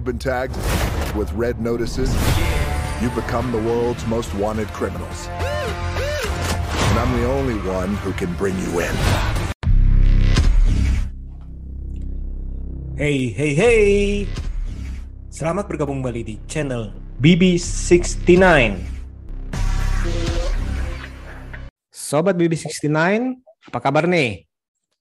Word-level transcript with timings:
you've 0.00 0.08
been 0.08 0.16
tagged 0.16 0.56
with 1.12 1.28
red 1.36 1.60
notices, 1.60 2.08
you've 3.04 3.12
become 3.12 3.52
the 3.52 3.60
world's 3.60 4.00
most 4.08 4.32
wanted 4.32 4.64
criminals. 4.72 5.28
And 5.28 6.96
I'm 6.96 7.12
the 7.20 7.28
only 7.28 7.60
one 7.68 7.92
who 8.00 8.16
can 8.16 8.32
bring 8.40 8.56
you 8.64 8.80
in. 8.80 8.94
Hey, 12.96 13.28
hey, 13.28 13.52
hey! 13.52 14.24
Selamat 15.28 15.68
bergabung 15.68 16.00
kembali 16.00 16.24
di 16.24 16.40
channel 16.48 16.96
BB69. 17.20 18.40
Sobat 21.92 22.40
BB69, 22.40 23.36
apa 23.68 23.78
kabar 23.84 24.08
nih? 24.08 24.48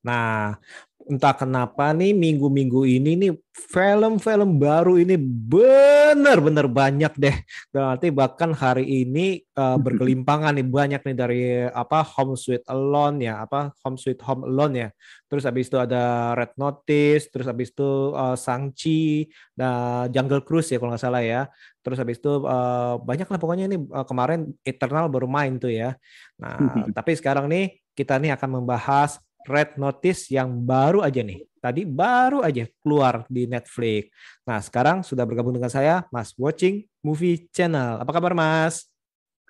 Nah, 0.04 0.60
entah 1.10 1.34
kenapa 1.34 1.90
nih 1.90 2.14
minggu-minggu 2.14 2.86
ini 2.86 3.18
nih 3.18 3.34
film-film 3.50 4.62
baru 4.62 5.02
ini 5.02 5.18
benar-benar 5.18 6.70
banyak 6.70 7.14
deh. 7.18 7.36
Berarti 7.74 8.14
bahkan 8.14 8.54
hari 8.54 8.86
ini 8.86 9.42
uh, 9.58 9.76
berkelimpangan 9.84 10.54
nih 10.56 10.68
banyak 10.70 11.02
nih 11.02 11.18
dari 11.18 11.42
apa 11.66 12.06
Home 12.16 12.38
Sweet 12.38 12.64
Alone 12.70 13.26
ya, 13.26 13.42
apa 13.42 13.74
Home 13.82 13.98
Sweet 13.98 14.22
Home 14.22 14.46
Alone 14.46 14.74
ya. 14.78 14.90
Terus 15.26 15.44
habis 15.50 15.66
itu 15.66 15.78
ada 15.82 16.38
Red 16.38 16.54
Notice, 16.62 17.34
terus 17.34 17.50
habis 17.50 17.74
itu 17.74 18.14
uh, 18.14 18.38
Sangchi, 18.38 19.26
dan 19.58 20.14
Jungle 20.14 20.46
Cruise 20.46 20.70
ya 20.70 20.78
kalau 20.78 20.94
nggak 20.94 21.04
salah 21.04 21.26
ya. 21.26 21.50
Terus 21.82 21.98
habis 21.98 22.22
itu 22.22 22.46
uh, 22.46 23.02
banyak 23.02 23.26
lah 23.26 23.40
pokoknya 23.42 23.66
ini 23.66 23.82
uh, 23.82 24.06
kemarin 24.06 24.54
Eternal 24.62 25.10
baru 25.10 25.26
main 25.26 25.58
tuh 25.58 25.74
ya. 25.74 25.98
Nah, 26.38 26.86
tapi 26.98 27.18
sekarang 27.18 27.50
nih 27.50 27.82
kita 27.98 28.22
nih 28.22 28.38
akan 28.38 28.62
membahas 28.62 29.18
Red 29.48 29.80
Notice 29.80 30.32
yang 30.34 30.52
baru 30.64 31.04
aja 31.06 31.24
nih. 31.24 31.46
Tadi 31.60 31.84
baru 31.84 32.40
aja 32.40 32.64
keluar 32.80 33.28
di 33.28 33.44
Netflix. 33.44 34.12
Nah, 34.48 34.64
sekarang 34.64 35.04
sudah 35.04 35.28
bergabung 35.28 35.52
dengan 35.52 35.68
saya, 35.68 36.08
Mas 36.08 36.32
Watching 36.40 36.88
Movie 37.04 37.52
Channel. 37.52 38.00
Apa 38.00 38.16
kabar, 38.16 38.32
Mas? 38.32 38.88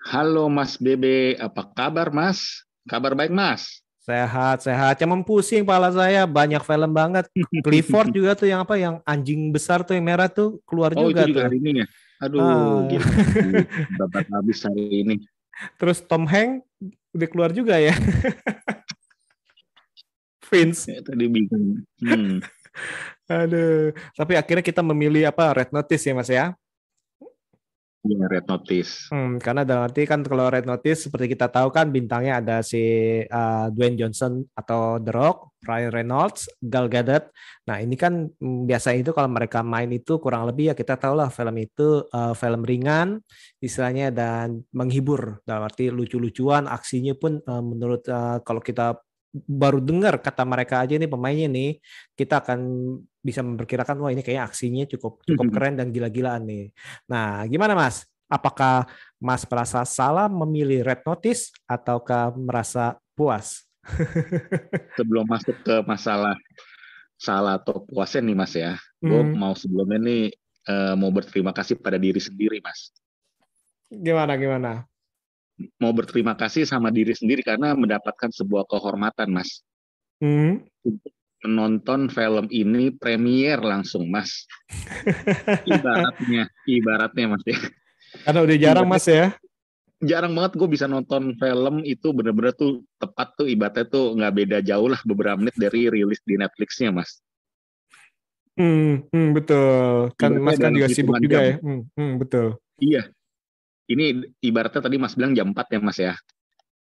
Halo, 0.10 0.50
Mas 0.50 0.74
Bebe. 0.78 1.38
Apa 1.38 1.70
kabar, 1.70 2.10
Mas? 2.10 2.66
Kabar 2.90 3.14
baik, 3.14 3.30
Mas? 3.30 3.86
Sehat, 4.02 4.66
sehat. 4.66 4.98
Cuman 4.98 5.22
pusing 5.22 5.62
pala 5.62 5.94
saya, 5.94 6.26
banyak 6.26 6.66
film 6.66 6.90
banget. 6.90 7.30
Clifford 7.66 8.10
juga 8.10 8.34
tuh 8.34 8.50
yang 8.50 8.66
apa, 8.66 8.74
yang 8.74 8.98
anjing 9.06 9.54
besar 9.54 9.86
tuh 9.86 9.94
yang 9.94 10.06
merah 10.10 10.26
tuh 10.26 10.58
keluar 10.66 10.98
oh, 10.98 11.14
juga 11.14 11.30
itu 11.30 11.38
juga 11.38 11.46
tuh. 11.46 11.46
hari 11.46 11.58
ini 11.62 11.72
ya? 11.78 11.88
Aduh, 12.26 12.42
ah. 12.42 12.90
gila. 12.90 13.08
Babat 14.02 14.26
habis 14.34 14.60
hari 14.66 14.86
ini. 15.06 15.16
Terus 15.78 16.02
Tom 16.02 16.26
Hanks 16.26 16.66
udah 17.14 17.28
keluar 17.30 17.52
juga 17.54 17.78
ya. 17.78 17.94
Vince. 20.50 20.90
Ya, 20.90 21.00
tadi 21.06 21.26
bingung. 21.30 21.86
Hmm. 22.02 22.42
Aduh, 23.30 23.94
tapi 24.18 24.34
akhirnya 24.34 24.66
kita 24.66 24.82
memilih 24.82 25.30
apa 25.30 25.54
Red 25.54 25.70
Notice 25.70 26.04
ya 26.10 26.14
Mas 26.18 26.30
ya? 26.34 26.58
Iya 28.00 28.32
Red 28.32 28.48
Notice. 28.48 29.12
Hmm, 29.12 29.44
karena 29.44 29.68
dalam 29.68 29.92
arti 29.92 30.08
kan 30.08 30.24
kalau 30.24 30.48
Red 30.48 30.64
Notice 30.64 31.12
seperti 31.12 31.36
kita 31.36 31.52
tahu 31.52 31.68
kan 31.68 31.92
bintangnya 31.92 32.40
ada 32.40 32.64
si 32.64 32.80
uh, 33.28 33.68
Dwayne 33.76 34.00
Johnson 34.00 34.40
atau 34.56 35.04
The 35.04 35.12
Rock, 35.12 35.60
Ryan 35.68 35.92
Reynolds, 35.92 36.48
Gal 36.64 36.88
Gadot. 36.88 37.28
Nah 37.68 37.84
ini 37.84 38.00
kan 38.00 38.32
mm, 38.32 38.72
biasanya 38.72 39.04
itu 39.04 39.12
kalau 39.12 39.28
mereka 39.28 39.60
main 39.68 39.92
itu 39.92 40.16
kurang 40.24 40.48
lebih 40.48 40.72
ya 40.72 40.76
kita 40.80 40.96
tahu 40.96 41.20
lah 41.20 41.28
film 41.28 41.60
itu 41.60 42.08
uh, 42.16 42.32
film 42.40 42.64
ringan 42.64 43.20
istilahnya 43.60 44.16
dan 44.16 44.64
menghibur 44.72 45.44
dalam 45.44 45.68
arti 45.68 45.92
lucu-lucuan 45.92 46.72
aksinya 46.72 47.12
pun 47.20 47.44
uh, 47.44 47.60
menurut 47.60 48.08
uh, 48.08 48.40
kalau 48.48 48.64
kita 48.64 48.96
baru 49.34 49.78
dengar 49.78 50.18
kata 50.18 50.42
mereka 50.42 50.82
aja 50.82 50.98
nih 50.98 51.10
pemainnya 51.10 51.48
nih 51.50 51.72
kita 52.18 52.42
akan 52.42 52.60
bisa 53.22 53.46
memperkirakan 53.46 54.02
wah 54.02 54.10
ini 54.10 54.26
kayaknya 54.26 54.46
aksinya 54.50 54.84
cukup 54.90 55.22
cukup 55.22 55.46
keren 55.54 55.78
dan 55.78 55.94
gila-gilaan 55.94 56.50
nih. 56.50 56.74
Nah, 57.06 57.46
gimana 57.46 57.78
Mas? 57.78 58.10
Apakah 58.30 58.86
Mas 59.18 59.46
merasa 59.46 59.82
salah 59.86 60.30
memilih 60.30 60.86
Red 60.86 61.02
Notice 61.06 61.54
ataukah 61.66 62.34
merasa 62.34 62.98
puas? 63.18 63.66
Sebelum 64.98 65.26
masuk 65.26 65.58
ke 65.66 65.82
masalah 65.86 66.38
salah 67.20 67.60
atau 67.60 67.84
puasnya 67.84 68.24
nih 68.24 68.38
Mas 68.38 68.54
ya, 68.56 68.80
hmm. 69.04 69.10
gue 69.10 69.22
mau 69.36 69.54
sebelumnya 69.54 70.00
nih 70.00 70.24
uh, 70.72 70.96
mau 70.96 71.12
berterima 71.12 71.52
kasih 71.52 71.76
pada 71.76 72.00
diri 72.00 72.22
sendiri 72.22 72.64
Mas. 72.64 72.96
Gimana 73.92 74.40
gimana? 74.40 74.88
Mau 75.80 75.92
berterima 75.92 76.34
kasih 76.36 76.64
sama 76.64 76.90
diri 76.90 77.12
sendiri 77.12 77.44
karena 77.44 77.76
mendapatkan 77.76 78.32
sebuah 78.32 78.68
kehormatan, 78.72 79.32
Mas. 79.32 79.64
Hmm. 80.24 80.64
Menonton 81.44 82.12
film 82.12 82.48
ini 82.52 82.92
premier 82.96 83.60
langsung, 83.60 84.08
Mas. 84.08 84.48
ibaratnya, 85.74 86.48
ibaratnya, 86.68 87.26
Mas 87.32 87.44
ya. 87.48 87.60
Karena 88.28 88.40
udah 88.44 88.58
jarang, 88.60 88.88
Mas 88.88 89.06
ya. 89.08 89.36
Jarang 90.00 90.32
banget 90.32 90.56
gue 90.56 90.70
bisa 90.72 90.88
nonton 90.88 91.36
film 91.36 91.84
itu 91.84 92.16
bener-bener 92.16 92.56
tuh 92.56 92.88
tepat 92.96 93.36
tuh 93.36 93.52
ibaratnya 93.52 93.84
tuh 93.84 94.16
nggak 94.16 94.32
beda 94.32 94.58
jauh 94.64 94.88
lah 94.88 95.00
beberapa 95.04 95.36
menit 95.36 95.60
dari 95.60 95.92
rilis 95.92 96.24
di 96.24 96.40
Netflixnya, 96.40 96.96
Mas. 96.96 97.20
Hmm, 98.60 99.08
hmm 99.12 99.28
betul. 99.32 100.12
Kan 100.20 100.36
Mas 100.40 100.60
kan 100.60 100.76
juga 100.76 100.92
sibuk 100.92 101.16
juga 101.24 101.40
jam. 101.40 101.48
ya. 101.48 101.56
Hmm, 101.64 101.82
hmm, 101.96 102.12
betul. 102.20 102.48
Iya, 102.80 103.12
ini 103.90 104.22
ibaratnya 104.46 104.86
tadi 104.86 105.02
Mas 105.02 105.18
bilang 105.18 105.34
jam 105.34 105.50
4 105.52 105.74
ya 105.74 105.80
Mas 105.82 105.98
ya. 105.98 106.14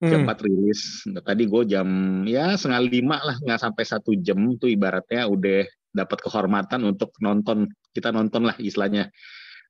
Jam 0.03 0.23
hmm. 0.23 0.31
4 0.31 0.45
rilis. 0.47 0.81
Nah, 1.07 1.23
tadi 1.23 1.43
gue 1.47 1.63
jam 1.67 1.87
ya 2.27 2.55
setengah 2.59 2.81
lima 2.83 3.17
lah, 3.23 3.35
nggak 3.39 3.59
sampai 3.59 3.83
satu 3.87 4.11
jam 4.19 4.55
tuh 4.59 4.67
ibaratnya 4.67 5.27
udah 5.27 5.63
dapat 5.95 6.19
kehormatan 6.19 6.83
untuk 6.83 7.15
nonton. 7.23 7.71
Kita 7.95 8.11
nonton 8.11 8.51
lah 8.51 8.55
istilahnya. 8.59 9.07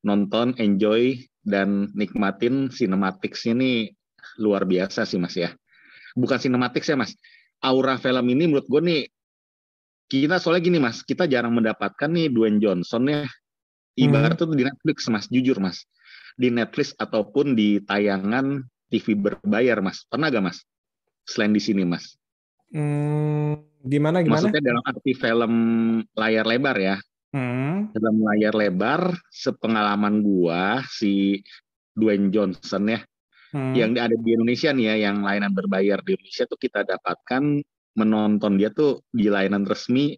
Nonton, 0.01 0.57
enjoy, 0.57 1.21
dan 1.45 1.91
nikmatin 1.93 2.71
cinematics 2.73 3.45
ini 3.45 3.93
luar 4.41 4.65
biasa 4.65 5.05
sih 5.05 5.21
Mas 5.21 5.37
ya. 5.37 5.53
Bukan 6.17 6.41
cinematics 6.41 6.89
ya 6.89 6.97
Mas. 6.97 7.13
Aura 7.59 7.99
film 7.99 8.25
ini 8.31 8.47
menurut 8.47 8.65
gue 8.71 8.81
nih, 8.81 9.01
kita 10.09 10.39
soalnya 10.41 10.63
gini 10.65 10.79
Mas, 10.81 11.03
kita 11.03 11.27
jarang 11.29 11.53
mendapatkan 11.53 12.09
nih 12.09 12.31
Dwayne 12.31 12.57
Johnson 12.57 13.05
ya. 13.05 13.27
Ibarat 13.99 14.39
hmm. 14.39 14.41
tuh 14.41 14.55
di 14.55 14.63
Netflix 14.65 14.97
Mas, 15.11 15.27
jujur 15.27 15.59
Mas 15.59 15.83
di 16.39 16.47
Netflix 16.47 16.95
ataupun 16.95 17.51
di 17.51 17.83
tayangan 17.83 18.63
TV 18.87 19.11
berbayar, 19.19 19.83
Mas? 19.83 20.07
Pernah 20.07 20.31
gak, 20.31 20.45
Mas? 20.47 20.63
Selain 21.27 21.51
di 21.51 21.59
sini, 21.59 21.83
Mas? 21.83 22.15
Hmm, 22.71 23.59
gimana 23.83 24.23
gimana? 24.23 24.47
Maksudnya 24.47 24.63
dalam 24.63 24.83
arti 24.87 25.11
film 25.11 25.53
layar 26.15 26.47
lebar 26.47 26.77
ya. 26.79 26.95
Hmm. 27.35 27.91
Dalam 27.91 28.23
layar 28.23 28.55
lebar, 28.55 29.13
sepengalaman 29.29 30.23
gua 30.23 30.81
si 30.87 31.43
Dwayne 31.93 32.31
Johnson 32.33 32.89
ya, 32.89 32.99
hmm. 33.53 33.73
yang 33.75 33.91
ada 33.99 34.15
di 34.15 34.29
Indonesia 34.33 34.71
nih 34.73 34.85
ya, 34.95 34.95
yang 35.11 35.21
layanan 35.21 35.53
berbayar 35.53 36.01
di 36.01 36.17
Indonesia 36.17 36.47
tuh 36.49 36.57
kita 36.57 36.87
dapatkan 36.87 37.61
menonton 37.99 38.55
dia 38.55 38.71
tuh 38.71 39.03
di 39.11 39.27
layanan 39.27 39.67
resmi 39.67 40.15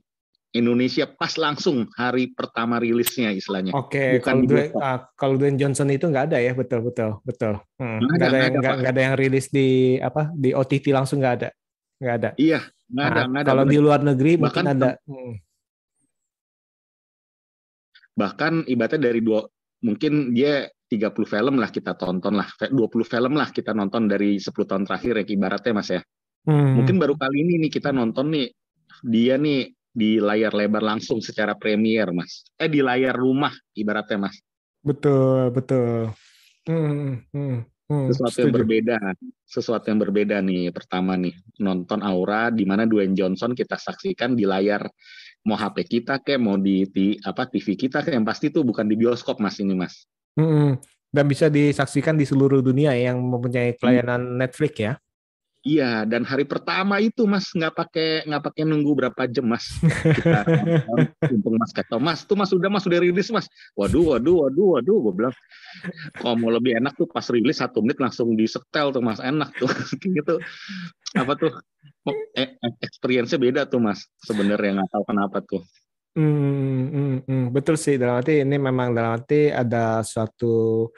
Indonesia 0.51 1.07
pas 1.07 1.31
langsung 1.39 1.87
hari 1.95 2.35
pertama 2.35 2.75
rilisnya 2.75 3.31
istilahnya. 3.31 3.71
Oke, 3.71 4.19
okay, 4.19 4.23
kalau 4.23 4.43
Dwayne, 4.43 4.75
uh, 4.75 4.99
kalau 5.15 5.35
Dwayne 5.39 5.55
Johnson 5.55 5.87
itu 5.87 6.11
nggak 6.11 6.31
ada 6.31 6.43
ya, 6.43 6.51
betul 6.51 6.83
betul 6.83 7.23
betul. 7.23 7.55
Hmm, 7.79 8.03
nggak, 8.03 8.19
ada, 8.19 8.27
ada 8.27 8.37
yang 8.37 8.53
nggak, 8.59 8.91
ada 8.91 9.01
yang 9.01 9.15
rilis 9.15 9.47
di 9.47 9.95
apa 10.03 10.27
di 10.35 10.51
OTT 10.51 10.91
langsung 10.91 11.23
nggak 11.23 11.35
ada, 11.39 11.49
nggak 12.03 12.15
ada. 12.19 12.29
Iya, 12.35 12.59
nggak 12.91 13.05
ada, 13.07 13.21
nah, 13.31 13.39
ada. 13.39 13.47
Kalau 13.47 13.63
di 13.63 13.77
luar 13.79 13.99
negeri 14.03 14.31
bahkan, 14.35 14.67
mungkin 14.67 14.75
ada. 14.75 14.89
Hmm. 15.07 15.33
Bahkan 18.11 18.53
ibaratnya 18.67 19.01
dari 19.07 19.19
dua, 19.23 19.47
mungkin 19.87 20.35
dia 20.35 20.67
30 20.91 21.15
film 21.23 21.55
lah 21.63 21.71
kita 21.71 21.95
tonton 21.95 22.35
lah, 22.35 22.51
20 22.59 22.75
film 23.07 23.39
lah 23.39 23.55
kita 23.55 23.71
nonton 23.71 24.11
dari 24.11 24.35
10 24.35 24.51
tahun 24.51 24.83
terakhir 24.83 25.23
ya 25.23 25.25
ibaratnya 25.31 25.71
mas 25.71 25.89
ya. 25.95 26.03
Hmm. 26.43 26.75
Mungkin 26.75 26.99
baru 26.99 27.15
kali 27.15 27.39
ini 27.39 27.53
nih 27.63 27.71
kita 27.71 27.95
nonton 27.95 28.35
nih 28.35 28.51
dia 29.07 29.39
nih 29.39 29.71
di 29.91 30.17
layar 30.23 30.55
lebar 30.55 30.81
langsung 30.81 31.19
secara 31.19 31.53
premier, 31.53 32.09
Mas. 32.15 32.47
Eh 32.55 32.71
di 32.71 32.79
layar 32.79 33.15
rumah 33.15 33.51
ibaratnya, 33.75 34.27
Mas. 34.27 34.39
Betul, 34.81 35.51
betul. 35.53 36.15
Hmm, 36.65 37.21
hmm, 37.33 37.57
hmm, 37.89 38.05
sesuatu 38.09 38.33
setuju. 38.33 38.43
yang 38.47 38.55
berbeda, 38.55 38.97
sesuatu 39.45 39.85
yang 39.91 39.99
berbeda 40.01 40.37
nih. 40.41 40.71
Pertama 40.73 41.19
nih 41.19 41.35
nonton 41.59 42.01
Aura 42.01 42.49
di 42.49 42.63
mana 42.65 42.87
Dwayne 42.87 43.13
Johnson 43.13 43.53
kita 43.53 43.77
saksikan 43.77 44.33
di 44.33 44.47
layar 44.47 44.87
mau 45.41 45.57
HP 45.57 46.01
kita 46.01 46.21
kayak 46.21 46.41
mau 46.41 46.53
di, 46.57 46.85
di 46.85 47.17
apa 47.25 47.49
TV 47.49 47.73
kita 47.73 48.05
kayak 48.05 48.21
yang 48.21 48.27
pasti 48.27 48.53
tuh 48.53 48.61
bukan 48.61 48.85
di 48.85 48.95
bioskop 48.97 49.41
Mas 49.41 49.57
ini, 49.57 49.73
Mas. 49.73 50.05
Hmm, 50.37 50.79
dan 51.11 51.25
bisa 51.27 51.51
disaksikan 51.51 52.15
di 52.15 52.23
seluruh 52.23 52.63
dunia 52.63 52.95
yang 52.95 53.19
mempunyai 53.19 53.75
pelayanan 53.75 54.21
hmm. 54.21 54.37
Netflix 54.39 54.73
ya. 54.79 54.93
Iya, 55.61 56.09
dan 56.09 56.25
hari 56.25 56.41
pertama 56.41 56.97
itu 56.97 57.29
Mas 57.29 57.53
nggak 57.53 57.77
pakai 57.77 58.25
nggak 58.25 58.43
pakai 58.49 58.65
nunggu 58.65 58.97
berapa 58.97 59.29
jam 59.29 59.45
Mas. 59.45 59.69
Kita 59.85 60.41
untung 61.33 61.53
Mas 61.61 61.69
kata 61.69 62.01
Mas, 62.01 62.25
tuh 62.25 62.33
Mas 62.33 62.49
sudah 62.49 62.65
Mas 62.65 62.81
sudah 62.81 62.97
rilis 62.97 63.29
Mas. 63.29 63.45
Waduh, 63.77 64.17
waduh, 64.17 64.49
waduh, 64.49 64.67
waduh, 64.81 64.97
gue 65.05 65.13
bilang 65.21 65.35
kalau 66.17 66.33
mau 66.41 66.49
lebih 66.49 66.81
enak 66.81 66.97
tuh 66.97 67.05
pas 67.05 67.21
rilis 67.29 67.61
satu 67.61 67.85
menit 67.85 68.01
langsung 68.01 68.33
disetel 68.33 68.89
tuh 68.89 69.05
Mas 69.05 69.21
enak 69.21 69.53
tuh 69.61 69.69
gitu. 70.17 70.41
Apa 71.13 71.37
tuh? 71.37 71.53
Eh, 72.33 72.57
experience-nya 72.81 73.37
beda 73.37 73.61
tuh 73.69 73.85
Mas. 73.85 74.09
Sebenarnya 74.25 74.81
nggak 74.81 74.89
tahu 74.97 75.03
kenapa 75.05 75.45
tuh. 75.45 75.61
Hmm, 76.17 76.89
hmm, 76.89 77.17
hmm, 77.23 77.45
betul 77.55 77.77
sih 77.77 78.01
dalam 78.01 78.19
arti 78.19 78.43
ini 78.43 78.57
memang 78.59 78.91
dalam 78.91 79.15
arti 79.15 79.47
ada 79.47 80.03
suatu 80.03 80.89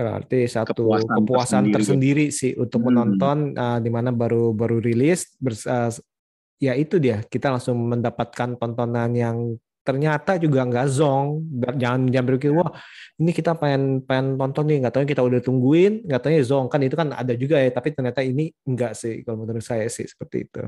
dalam 0.00 0.16
arti 0.16 0.48
satu 0.48 0.72
kepuasan, 0.72 1.16
kepuasan 1.20 1.64
tersendiri, 1.68 1.76
tersendiri 1.76 2.26
sih 2.32 2.52
untuk 2.56 2.80
hmm. 2.80 2.88
menonton 2.88 3.36
uh, 3.54 3.78
di 3.78 3.90
mana 3.92 4.10
baru 4.10 4.56
baru 4.56 4.80
rilis 4.80 5.36
uh, 5.68 5.92
ya 6.60 6.72
itu 6.76 6.96
dia 6.96 7.20
kita 7.24 7.52
langsung 7.52 7.76
mendapatkan 7.88 8.56
tontonan 8.56 9.12
yang 9.12 9.36
ternyata 9.80 10.36
juga 10.36 10.64
nggak 10.68 10.86
zong. 10.92 11.44
Jangan 11.80 12.08
jangan 12.12 12.26
berpikir 12.28 12.52
wah 12.52 12.70
ini 13.16 13.32
kita 13.32 13.56
pengen 13.56 14.04
pengen 14.04 14.36
nonton 14.36 14.64
nih 14.68 14.76
nggak 14.84 14.94
tahu 14.94 15.04
kita 15.08 15.22
udah 15.24 15.40
tungguin 15.40 16.04
nggak 16.04 16.20
tahu 16.20 16.32
zong. 16.44 16.66
Kan 16.68 16.80
itu 16.84 16.94
kan 16.96 17.12
ada 17.16 17.32
juga 17.34 17.56
ya 17.58 17.72
tapi 17.72 17.96
ternyata 17.96 18.20
ini 18.20 18.52
enggak 18.68 18.92
sih 18.92 19.24
kalau 19.24 19.44
menurut 19.44 19.64
saya 19.64 19.88
sih 19.88 20.04
seperti 20.06 20.46
itu. 20.46 20.64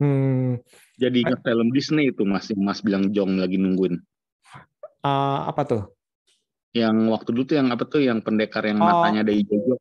Hmm. 0.00 0.56
jadi 0.96 1.28
ingat 1.28 1.44
film 1.44 1.76
Disney 1.76 2.08
itu 2.08 2.24
mas 2.24 2.48
mas 2.56 2.80
bilang 2.80 3.12
Jong 3.12 3.36
lagi 3.36 3.60
nungguin. 3.60 4.00
Uh, 5.04 5.44
apa 5.44 5.60
tuh 5.68 5.82
yang 6.70 7.10
waktu 7.10 7.34
dulu 7.34 7.44
tuh 7.46 7.56
yang 7.58 7.68
apa 7.74 7.84
tuh 7.86 8.00
yang 8.02 8.22
pendekar 8.22 8.62
yang 8.66 8.78
oh. 8.78 8.86
matanya 8.86 9.26
ada 9.26 9.34
hijau 9.34 9.78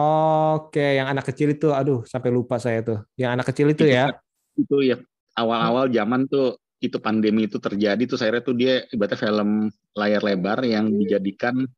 Oke, 0.00 0.96
yang 0.96 1.12
anak 1.12 1.28
kecil 1.28 1.52
itu, 1.52 1.74
aduh, 1.76 2.06
sampai 2.08 2.30
lupa 2.32 2.56
saya 2.56 2.80
tuh. 2.80 3.04
Yang 3.20 3.30
anak 3.36 3.46
kecil 3.52 3.66
itu, 3.74 3.84
itu 3.84 3.92
ya? 3.92 4.08
Itu 4.56 4.80
ya, 4.80 4.96
awal-awal 5.36 5.92
zaman 5.92 6.24
tuh 6.30 6.56
itu 6.80 6.96
pandemi 6.96 7.44
itu 7.44 7.60
terjadi 7.60 8.00
tuh 8.08 8.16
saya 8.16 8.40
tuh 8.40 8.56
dia 8.56 8.88
ibaratnya 8.88 9.20
film 9.20 9.68
layar 9.92 10.24
lebar 10.24 10.64
yang 10.64 10.88
dijadikan 10.96 11.68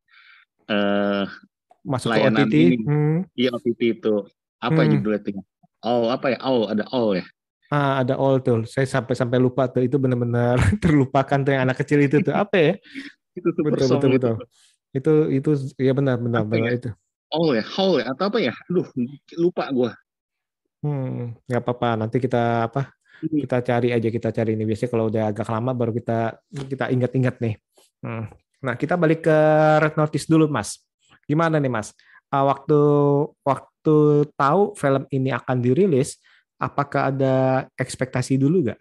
uh, 0.71 1.27
masuk 1.83 2.15
layanan 2.15 2.47
ke 2.47 2.55
OTT. 2.55 2.55
Ini. 2.55 2.77
Hmm. 2.87 3.17
Iya 3.35 3.49
OTT 3.51 3.81
itu. 3.99 4.15
Apa 4.63 4.81
hmm. 4.87 4.89
judulnya 4.95 5.19
itu? 5.19 5.29
Oh, 5.83 6.07
apa 6.07 6.31
ya? 6.31 6.39
Oh, 6.47 6.71
ada 6.71 6.87
all 6.95 7.19
ya. 7.19 7.25
Ah, 7.67 7.99
ada 7.99 8.15
all 8.15 8.39
tuh. 8.39 8.63
Saya 8.63 8.87
sampai 8.87 9.19
sampai 9.19 9.43
lupa 9.43 9.67
tuh. 9.67 9.83
Itu 9.83 9.99
benar-benar 9.99 10.55
terlupakan 10.83 11.39
tuh 11.43 11.51
yang 11.51 11.67
anak 11.67 11.83
kecil 11.83 11.99
itu 11.99 12.23
tuh. 12.23 12.31
Apa 12.31 12.55
ya? 12.55 12.73
Itu 13.33 13.49
super 13.53 13.71
betul, 13.73 13.87
betul, 13.97 14.09
betul. 14.17 14.35
Itu 14.93 15.13
itu 15.33 15.51
ya 15.81 15.93
benar 15.97 16.21
benar 16.21 16.45
benar 16.45 16.69
ya? 16.69 16.77
itu. 16.77 16.89
All 17.33 17.57
ya, 17.57 17.65
all 17.77 17.93
ya 17.97 18.05
atau 18.13 18.23
apa 18.29 18.37
ya? 18.41 18.53
Aduh, 18.69 18.87
lupa 19.41 19.65
gua. 19.73 19.91
Hmm, 20.85 21.33
nggak 21.49 21.61
apa-apa. 21.65 21.97
Nanti 21.97 22.21
kita 22.21 22.69
apa? 22.69 22.93
kita 23.29 23.57
cari 23.63 23.89
aja 23.95 24.09
kita 24.11 24.29
cari 24.35 24.51
ini 24.55 24.63
biasanya 24.67 24.91
kalau 24.91 25.05
udah 25.07 25.23
agak 25.31 25.47
lama 25.47 25.71
baru 25.71 25.91
kita 25.95 26.35
kita 26.67 26.85
ingat-ingat 26.91 27.35
nih 27.39 27.55
hmm. 28.03 28.23
nah 28.63 28.75
kita 28.75 28.99
balik 28.99 29.27
ke 29.27 29.37
red 29.79 29.95
notice 29.95 30.27
dulu 30.27 30.49
mas 30.51 30.83
gimana 31.23 31.59
nih 31.59 31.71
mas 31.71 31.95
uh, 32.33 32.43
waktu 32.43 32.79
waktu 33.47 34.27
tahu 34.35 34.75
film 34.75 35.03
ini 35.11 35.31
akan 35.31 35.63
dirilis 35.63 36.19
apakah 36.59 37.11
ada 37.11 37.67
ekspektasi 37.79 38.35
dulu 38.39 38.71
gak 38.71 38.79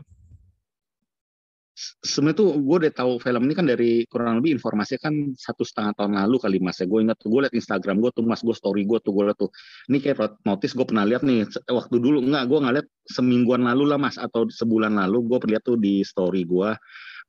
sebenarnya 1.74 2.36
tuh 2.36 2.50
gue 2.60 2.76
udah 2.84 2.92
tahu 2.92 3.12
film 3.16 3.42
ini 3.48 3.54
kan 3.56 3.64
dari 3.64 4.04
kurang 4.04 4.44
lebih 4.44 4.60
informasinya 4.60 5.08
kan 5.08 5.14
satu 5.32 5.64
setengah 5.64 5.96
tahun 5.96 6.12
lalu 6.20 6.36
kali 6.36 6.58
mas 6.60 6.76
ya. 6.78 6.86
Gue 6.86 7.00
ingat 7.04 7.18
gue 7.24 7.40
liat 7.40 7.54
Instagram 7.56 8.04
gue 8.04 8.10
tuh 8.12 8.24
mas 8.28 8.44
gue 8.44 8.52
story 8.52 8.84
gue 8.84 8.98
tuh 9.00 9.12
gue 9.16 9.24
liat 9.32 9.38
tuh. 9.40 9.50
Ini 9.88 9.98
kayak 10.04 10.44
notis 10.44 10.76
gue 10.76 10.84
pernah 10.84 11.08
lihat 11.08 11.24
nih 11.24 11.48
waktu 11.72 11.96
dulu 11.96 12.20
enggak 12.20 12.44
gue 12.48 12.58
nggak 12.60 12.74
lihat 12.76 12.88
semingguan 13.08 13.64
lalu 13.64 13.84
lah 13.88 13.98
mas 13.98 14.20
atau 14.20 14.44
sebulan 14.46 14.92
lalu 15.00 15.24
gue 15.32 15.38
lihat 15.48 15.64
tuh 15.64 15.80
di 15.80 16.04
story 16.04 16.44
gue 16.44 16.76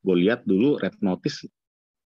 gue 0.03 0.15
lihat 0.19 0.43
dulu 0.43 0.75
red 0.75 0.99
notice 0.99 1.47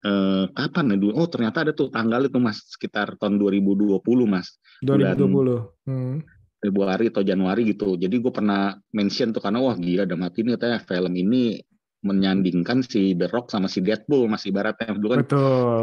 eh, 0.07 0.45
kapan 0.56 0.95
ya 0.95 0.98
dulu? 0.98 1.13
Oh 1.19 1.27
ternyata 1.27 1.68
ada 1.68 1.75
tuh 1.75 1.92
tanggal 1.92 2.24
itu 2.24 2.39
mas 2.39 2.63
sekitar 2.63 3.19
tahun 3.19 3.36
2020 3.44 4.00
mas. 4.24 4.56
2020 4.88 5.92
hmm. 5.92 6.18
Februari 6.62 7.10
atau 7.10 7.25
Januari 7.25 7.68
gitu. 7.68 8.00
Jadi 8.00 8.16
gue 8.22 8.31
pernah 8.31 8.77
mention 8.95 9.34
tuh 9.36 9.42
karena 9.44 9.60
wah 9.60 9.75
gila 9.75 10.06
ada 10.06 10.16
mati 10.16 10.45
nih 10.45 10.56
katanya 10.56 10.80
film 10.86 11.13
ini 11.18 11.57
menyandingkan 12.01 12.81
si 12.86 13.13
The 13.13 13.30
Rock 13.30 13.53
sama 13.53 13.69
si 13.69 13.81
Deadpool 13.81 14.25
masih 14.25 14.53
ibaratnya 14.53 14.98
dulu 14.98 15.09
kan 15.15 15.19
betul 15.25 15.81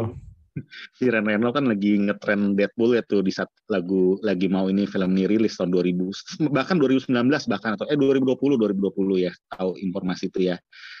si 0.97 1.07
Ryan 1.07 1.25
Reynolds 1.25 1.55
kan 1.55 1.65
lagi 1.69 1.95
ngetren 1.95 2.57
Deadpool 2.57 2.97
ya 2.97 3.03
tuh 3.05 3.21
di 3.23 3.31
saat 3.31 3.49
lagu 3.71 4.17
lagi 4.25 4.49
mau 4.51 4.67
ini 4.67 4.83
film 4.89 5.15
ini 5.15 5.29
rilis 5.29 5.55
tahun 5.55 5.71
2000 5.71 6.49
bahkan 6.55 6.75
2019 6.81 7.15
bahkan 7.47 7.71
atau 7.77 7.85
eh 7.87 7.97
2020 7.97 8.35
2020 8.35 9.25
ya 9.25 9.31
tahu 9.55 9.77
informasi 9.79 10.31
itu 10.31 10.51
ya 10.51 10.55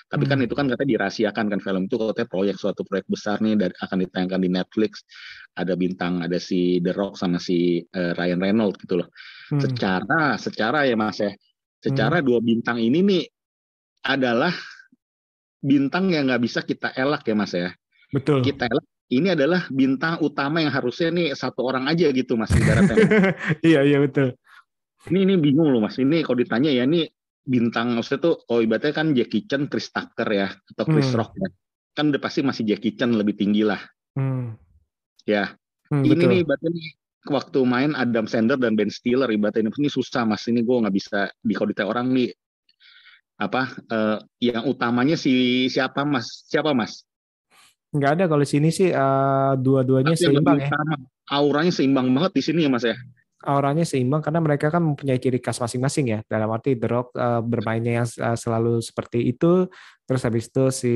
tapi 0.09 0.25
kan 0.25 0.39
hmm. 0.41 0.45
kan 0.45 0.47
itu 0.47 0.53
kan 0.55 0.65
katanya 0.71 0.89
dirahasiakan 0.97 1.45
kan 1.51 1.59
film 1.59 1.83
itu 1.85 1.95
katanya 1.97 2.29
proyek 2.29 2.55
suatu 2.57 2.81
proyek 2.85 3.05
besar 3.09 3.37
nih 3.43 3.55
dan 3.59 3.71
akan 3.83 3.97
ditayangkan 4.05 4.41
di 4.41 4.49
Netflix 4.49 4.91
ada 5.57 5.73
bintang 5.75 6.23
ada 6.23 6.37
si 6.39 6.79
The 6.79 6.93
Rock 6.95 7.19
sama 7.19 7.37
si 7.41 7.83
uh, 7.83 8.13
Ryan 8.15 8.39
Reynolds 8.39 8.79
gitu 8.81 9.03
loh 9.03 9.07
hmm. 9.53 9.61
secara 9.61 10.21
secara 10.39 10.87
ya 10.87 10.95
mas 10.95 11.19
ya 11.19 11.33
secara 11.79 12.19
hmm. 12.19 12.25
dua 12.25 12.39
bintang 12.43 12.77
ini 12.79 12.99
nih 13.03 13.23
adalah 13.99 14.53
bintang 15.59 16.11
yang 16.11 16.31
nggak 16.31 16.41
bisa 16.43 16.59
kita 16.63 16.95
elak 16.95 17.23
ya 17.27 17.35
mas 17.35 17.53
ya. 17.53 17.71
Betul. 18.09 18.41
Kita 18.41 18.65
elak 18.65 18.85
ini 19.09 19.33
adalah 19.33 19.65
bintang 19.73 20.21
utama 20.21 20.61
yang 20.61 20.69
harusnya 20.69 21.09
nih 21.09 21.27
satu 21.33 21.65
orang 21.65 21.89
aja 21.89 22.09
gitu 22.13 22.37
mas 22.37 22.53
ibaratnya. 22.53 22.95
iya 23.69 23.81
iya 23.83 23.97
betul. 23.99 24.37
Ini 25.09 25.19
ini 25.25 25.35
bingung 25.41 25.69
loh 25.73 25.81
mas. 25.81 25.97
Ini 25.97 26.21
kalau 26.21 26.37
ditanya 26.39 26.69
ya 26.69 26.85
ini 26.85 27.09
bintang 27.49 27.97
maksudnya 27.97 28.21
tuh 28.21 28.35
kalau 28.45 28.61
ibaratnya 28.61 28.93
kan 28.93 29.07
Jackie 29.17 29.49
Chan, 29.49 29.65
Chris 29.65 29.89
Tucker 29.89 30.29
ya 30.29 30.47
atau 30.53 30.85
Chris 30.85 31.09
hmm. 31.09 31.17
Rock 31.17 31.31
ya. 31.41 31.49
Kan 31.97 32.13
udah 32.13 32.21
pasti 32.21 32.39
masih 32.45 32.63
Jackie 32.69 32.93
Chan 32.93 33.09
lebih 33.09 33.33
tinggi 33.33 33.65
lah. 33.65 33.81
Hmm. 34.13 34.53
Ya. 35.25 35.57
Hmm, 35.89 36.05
ini 36.05 36.13
betul. 36.13 36.29
nih 36.29 36.39
ibaratnya 36.45 36.69
nih 36.69 36.89
waktu 37.33 37.59
main 37.65 37.91
Adam 37.97 38.29
Sandler 38.29 38.61
dan 38.61 38.77
Ben 38.77 38.93
Stiller 38.93 39.27
ibaratnya 39.27 39.67
ini, 39.67 39.71
ini 39.73 39.89
susah 39.89 40.23
mas 40.23 40.45
ini 40.47 40.61
gue 40.61 40.75
nggak 40.85 40.95
bisa 40.95 41.27
di 41.41 41.51
kalau 41.57 41.73
ditanya 41.73 41.89
orang 41.89 42.07
nih 42.13 42.29
apa 43.39 43.71
uh, 43.87 44.19
yang 44.43 44.67
utamanya 44.67 45.15
si 45.15 45.65
siapa 45.71 46.03
mas? 46.03 46.43
Siapa 46.51 46.75
mas? 46.75 47.07
Nggak 47.95 48.11
ada 48.19 48.23
kalau 48.27 48.43
sini 48.43 48.69
sih 48.69 48.91
uh, 48.91 49.55
dua-duanya 49.55 50.13
seimbang 50.13 50.59
ya. 50.61 50.67
utama. 50.69 50.95
auranya 51.29 51.71
seimbang 51.73 52.11
banget 52.11 52.31
di 52.35 52.43
sini 52.43 52.67
ya 52.67 52.69
mas 52.69 52.83
ya? 52.83 52.99
Auranya 53.39 53.87
seimbang 53.87 54.19
karena 54.19 54.43
mereka 54.43 54.67
kan 54.67 54.83
mempunyai 54.83 55.15
ciri 55.15 55.39
khas 55.39 55.63
masing-masing 55.63 56.05
ya. 56.11 56.19
Dalam 56.27 56.51
arti 56.51 56.75
The 56.75 56.87
Rock 56.91 57.15
uh, 57.15 57.39
bermainnya 57.39 58.03
yang 58.03 58.07
uh, 58.19 58.35
selalu 58.35 58.83
seperti 58.83 59.23
itu 59.31 59.71
terus 60.03 60.21
habis 60.27 60.51
itu 60.51 60.63
si 60.73 60.93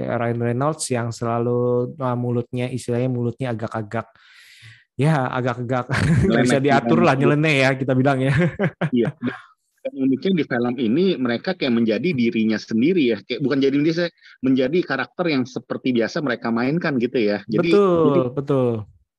Ryan 0.00 0.40
Reynolds 0.40 0.88
yang 0.88 1.12
selalu 1.12 1.92
uh, 2.00 2.16
mulutnya 2.16 2.72
istilahnya 2.72 3.12
mulutnya 3.12 3.52
agak-agak 3.52 4.08
ya 4.96 5.28
agak-agak 5.28 5.92
bisa 6.46 6.62
diatur 6.62 7.04
lah 7.04 7.12
nyeleneh 7.20 7.68
ya 7.68 7.70
kita 7.76 7.92
bilang 7.92 8.24
ya. 8.24 8.32
Iya 8.88 9.12
yang 9.82 9.96
uniknya 10.06 10.32
di 10.38 10.44
film 10.46 10.74
ini 10.78 11.04
mereka 11.18 11.58
kayak 11.58 11.74
menjadi 11.74 12.08
dirinya 12.14 12.58
sendiri 12.58 13.02
ya. 13.14 13.18
Kayak 13.22 13.40
bukan 13.42 13.58
jadi 13.58 13.76
diri 13.76 14.06
menjadi 14.42 14.78
karakter 14.86 15.24
yang 15.30 15.42
seperti 15.42 15.90
biasa 15.90 16.22
mereka 16.22 16.54
mainkan 16.54 16.98
gitu 17.02 17.18
ya. 17.18 17.42
Jadi 17.50 17.70
betul 17.74 18.04
jadi, 18.06 18.20
betul. 18.30 18.72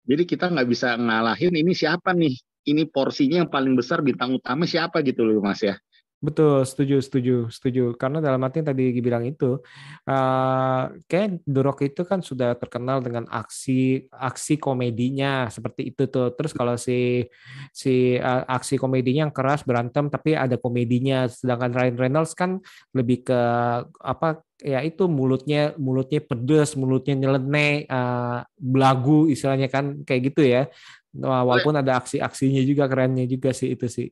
jadi 0.07 0.23
kita 0.23 0.45
nggak 0.55 0.67
bisa 0.71 0.95
ngalahin 0.95 1.53
ini 1.53 1.71
siapa 1.75 2.15
nih? 2.15 2.35
Ini 2.63 2.87
porsinya 2.87 3.43
yang 3.43 3.51
paling 3.51 3.75
besar 3.75 3.99
bintang 3.99 4.39
utama 4.39 4.63
siapa 4.63 5.03
gitu 5.03 5.27
loh 5.27 5.43
mas 5.43 5.59
ya 5.59 5.75
Betul, 6.23 6.63
setuju, 6.63 7.03
setuju, 7.03 7.35
setuju. 7.51 7.83
Karena 7.99 8.23
dalam 8.23 8.39
arti 8.47 8.63
yang 8.63 8.71
tadi 8.71 8.95
bilang 9.03 9.27
itu, 9.27 9.59
uh, 10.07 10.83
kayak 11.11 11.43
The 11.43 11.61
itu 11.83 12.01
kan 12.07 12.23
sudah 12.23 12.55
terkenal 12.55 13.03
dengan 13.03 13.27
aksi 13.27 14.07
aksi 14.07 14.55
komedinya 14.55 15.51
seperti 15.51 15.91
itu 15.91 16.07
tuh. 16.07 16.31
Terus 16.31 16.55
kalau 16.55 16.79
si 16.79 17.27
si 17.75 18.15
uh, 18.15 18.47
aksi 18.47 18.79
komedinya 18.79 19.27
yang 19.27 19.35
keras 19.35 19.67
berantem 19.67 20.07
tapi 20.07 20.31
ada 20.31 20.55
komedinya, 20.55 21.27
sedangkan 21.27 21.75
Ryan 21.75 21.97
Reynolds 21.99 22.31
kan 22.39 22.63
lebih 22.95 23.27
ke 23.27 23.39
apa 23.83 24.39
ya 24.63 24.79
itu 24.79 25.11
mulutnya 25.11 25.75
mulutnya 25.75 26.23
pedes, 26.23 26.79
mulutnya 26.79 27.19
nyeleneh, 27.19 27.83
uh, 27.91 28.47
belagu 28.55 29.27
istilahnya 29.27 29.67
kan 29.67 30.07
kayak 30.07 30.31
gitu 30.31 30.47
ya. 30.47 30.71
Walaupun 31.19 31.83
ada 31.83 31.99
aksi-aksinya 31.99 32.63
juga 32.63 32.87
kerennya 32.87 33.27
juga 33.27 33.51
sih 33.51 33.75
itu 33.75 33.91
sih. 33.91 34.07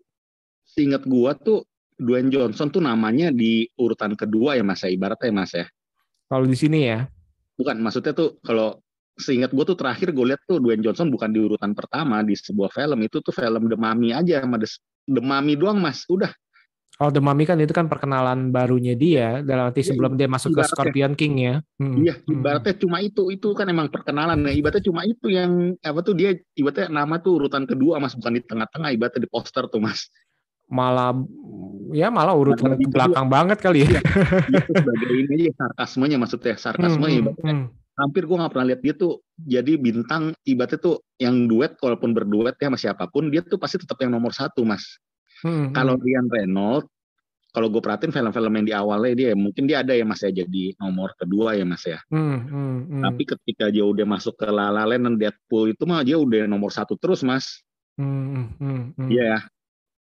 Ingat 0.75 1.07
gua 1.07 1.39
tuh 1.39 1.70
Dwayne 2.01 2.33
Johnson 2.33 2.73
tuh 2.73 2.81
namanya 2.81 3.29
di 3.29 3.69
urutan 3.77 4.17
kedua 4.17 4.57
ya 4.57 4.65
mas 4.65 4.81
ya 4.81 4.89
ibaratnya 4.89 5.29
ya 5.29 5.35
mas 5.37 5.51
ya 5.53 5.65
kalau 6.25 6.49
di 6.49 6.57
sini 6.57 6.89
ya 6.89 7.05
bukan 7.53 7.77
maksudnya 7.77 8.17
tuh 8.17 8.41
kalau 8.41 8.81
seingat 9.21 9.53
gue 9.53 9.65
tuh 9.69 9.77
terakhir 9.77 10.09
gue 10.09 10.25
lihat 10.33 10.41
tuh 10.49 10.57
Dwayne 10.57 10.81
Johnson 10.81 11.13
bukan 11.13 11.29
di 11.29 11.39
urutan 11.45 11.77
pertama 11.77 12.25
di 12.25 12.33
sebuah 12.33 12.73
film 12.73 13.05
itu 13.05 13.21
tuh 13.21 13.29
film 13.29 13.69
The 13.69 13.77
Mummy 13.77 14.17
aja 14.17 14.41
sama 14.41 14.57
The, 14.57 14.67
The 15.05 15.21
Mummy 15.21 15.53
doang 15.53 15.77
mas 15.77 16.03
udah 16.09 16.33
Oh, 17.01 17.09
The 17.09 17.17
Mummy 17.17 17.49
kan 17.49 17.57
itu 17.57 17.73
kan 17.73 17.89
perkenalan 17.89 18.53
barunya 18.53 18.93
dia 18.93 19.41
dalam 19.41 19.73
arti 19.73 19.81
iya, 19.81 19.89
sebelum 19.89 20.21
dia 20.21 20.29
masuk 20.29 20.53
ke 20.53 20.61
Scorpion 20.69 21.17
King 21.17 21.33
ya. 21.41 21.55
Hmm. 21.81 21.97
Iya, 21.97 22.13
hmm. 22.13 22.29
ibaratnya 22.29 22.77
hmm. 22.77 22.83
cuma 22.85 22.97
itu, 23.01 23.23
itu 23.33 23.47
kan 23.57 23.65
emang 23.73 23.89
perkenalan 23.89 24.37
ya. 24.45 24.53
Ibaratnya 24.53 24.85
cuma 24.85 25.01
itu 25.01 25.25
yang 25.33 25.73
apa 25.81 25.99
tuh 26.05 26.13
dia 26.13 26.37
ibaratnya 26.53 26.93
nama 26.93 27.17
tuh 27.17 27.41
urutan 27.41 27.65
kedua 27.65 27.97
Mas, 27.97 28.13
bukan 28.13 28.37
di 28.37 28.45
tengah-tengah, 28.45 28.93
ibaratnya 28.93 29.25
di 29.25 29.31
poster 29.33 29.65
tuh 29.65 29.81
Mas 29.81 30.13
malah 30.71 31.11
ya 31.91 32.07
malah 32.07 32.33
urutan 32.33 32.79
ke 32.79 32.87
belakang 32.87 33.27
juga. 33.27 33.35
banget 33.35 33.57
kali 33.59 33.79
ya. 33.83 33.89
Iya, 33.99 34.01
sebagai 34.79 35.09
ini 35.11 35.33
aja 35.45 35.51
sarkasmenya 35.59 36.17
maksudnya 36.17 36.55
sarkasme 36.55 37.05
hmm, 37.05 37.27
hmm, 37.27 37.35
hmm. 37.43 37.65
hampir 37.99 38.23
gue 38.25 38.37
nggak 38.39 38.51
pernah 38.55 38.67
lihat 38.71 38.81
dia 38.81 38.93
tuh 38.95 39.19
jadi 39.35 39.75
bintang 39.75 40.31
ibaratnya 40.47 40.79
tuh 40.79 40.95
yang 41.19 41.45
duet 41.45 41.75
walaupun 41.83 42.15
berduet 42.15 42.55
ya 42.57 42.71
sama 42.71 42.79
siapa 42.79 43.03
pun 43.11 43.27
dia 43.27 43.43
tuh 43.43 43.59
pasti 43.59 43.77
tetap 43.83 43.99
yang 43.99 44.15
nomor 44.15 44.31
satu 44.31 44.63
mas. 44.63 44.97
Hmm, 45.43 45.69
hmm. 45.69 45.75
Kalau 45.75 45.99
Ryan 45.99 46.27
Reynolds 46.31 46.89
kalau 47.51 47.67
gue 47.67 47.83
perhatiin 47.83 48.15
film-film 48.15 48.63
yang 48.63 48.65
di 48.65 48.73
awalnya 48.73 49.11
dia 49.11 49.31
mungkin 49.35 49.67
dia 49.67 49.83
ada 49.83 49.91
ya 49.91 50.07
mas 50.07 50.23
ya 50.23 50.31
jadi 50.31 50.71
nomor 50.79 51.11
kedua 51.19 51.59
ya 51.59 51.67
mas 51.67 51.83
ya. 51.83 51.99
Hmm, 52.07 52.47
hmm, 52.47 52.77
hmm. 52.87 53.01
Tapi 53.03 53.23
ketika 53.27 53.67
dia 53.67 53.83
udah 53.83 54.07
masuk 54.07 54.39
ke 54.39 54.47
La 54.47 54.71
La 54.71 54.87
Land 54.87 55.03
dan 55.03 55.15
Deadpool 55.19 55.75
itu 55.75 55.83
mah 55.83 55.99
dia 56.07 56.15
udah 56.15 56.47
nomor 56.47 56.71
satu 56.71 56.95
terus 56.95 57.27
mas. 57.27 57.59
Hmm, 57.99 58.07
hmm, 58.07 58.47
hmm, 58.55 58.83
hmm. 58.95 59.09
Iya 59.11 59.23
ya. 59.27 59.39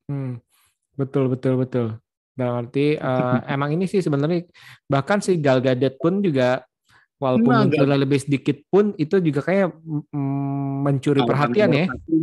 Hmm. 0.09 0.41
Betul, 0.95 1.31
betul, 1.31 1.55
betul. 1.59 1.87
Dalam 2.35 2.67
arti 2.67 2.99
eh, 2.99 3.39
emang 3.47 3.71
ini 3.75 3.87
sih 3.87 4.03
sebenarnya 4.03 4.43
bahkan 4.91 5.23
si 5.23 5.39
Gal 5.39 5.63
Gadot 5.63 5.95
pun 6.03 6.19
juga 6.19 6.67
walaupun 7.23 7.51
Nah, 7.55 7.61
munculnya 7.67 7.99
lebih 7.99 8.19
sedikit 8.19 8.59
pun 8.67 8.91
itu 8.99 9.23
juga 9.23 9.47
kayak 9.47 9.71
mm, 10.11 10.75
mencuri 10.83 11.23
Aura 11.23 11.31
perhatian 11.31 11.71
ya. 11.71 11.87
satu, 11.87 12.15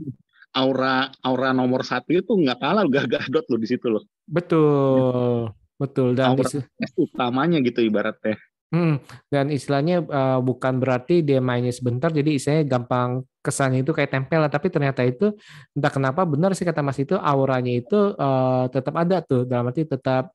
Aura 0.51 0.95
aura 1.23 1.49
nomor 1.55 1.87
satu 1.87 2.11
itu 2.11 2.31
nggak 2.35 2.59
kalah 2.59 2.83
Gal 2.91 3.07
Gadot 3.07 3.45
loh 3.47 3.59
di 3.59 3.67
situ 3.71 3.87
loh. 3.87 4.03
Betul. 4.27 5.55
Betul 5.79 6.13
dan 6.13 6.35
Aura 6.35 6.43
es 6.59 6.91
utamanya 6.99 7.63
gitu 7.63 7.79
ibaratnya. 7.79 8.35
Hmm, 8.71 9.03
dan 9.27 9.51
istilahnya 9.51 9.99
eh, 9.99 10.39
bukan 10.39 10.79
berarti 10.79 11.19
dia 11.27 11.43
mainnya 11.43 11.75
sebentar, 11.75 12.07
jadi 12.07 12.39
istilahnya 12.39 12.65
gampang 12.71 13.27
kesannya 13.43 13.83
itu 13.83 13.91
kayak 13.91 14.15
tempel, 14.15 14.47
tapi 14.47 14.71
ternyata 14.71 15.03
itu 15.03 15.35
entah 15.75 15.91
kenapa 15.91 16.23
benar 16.23 16.55
sih 16.55 16.63
kata 16.63 16.79
Mas 16.79 16.95
itu 17.03 17.19
auranya 17.19 17.67
itu 17.75 18.15
eh, 18.15 18.65
tetap 18.71 18.95
ada 18.95 19.19
tuh, 19.19 19.43
dalam 19.43 19.67
arti 19.67 19.83
tetap 19.83 20.31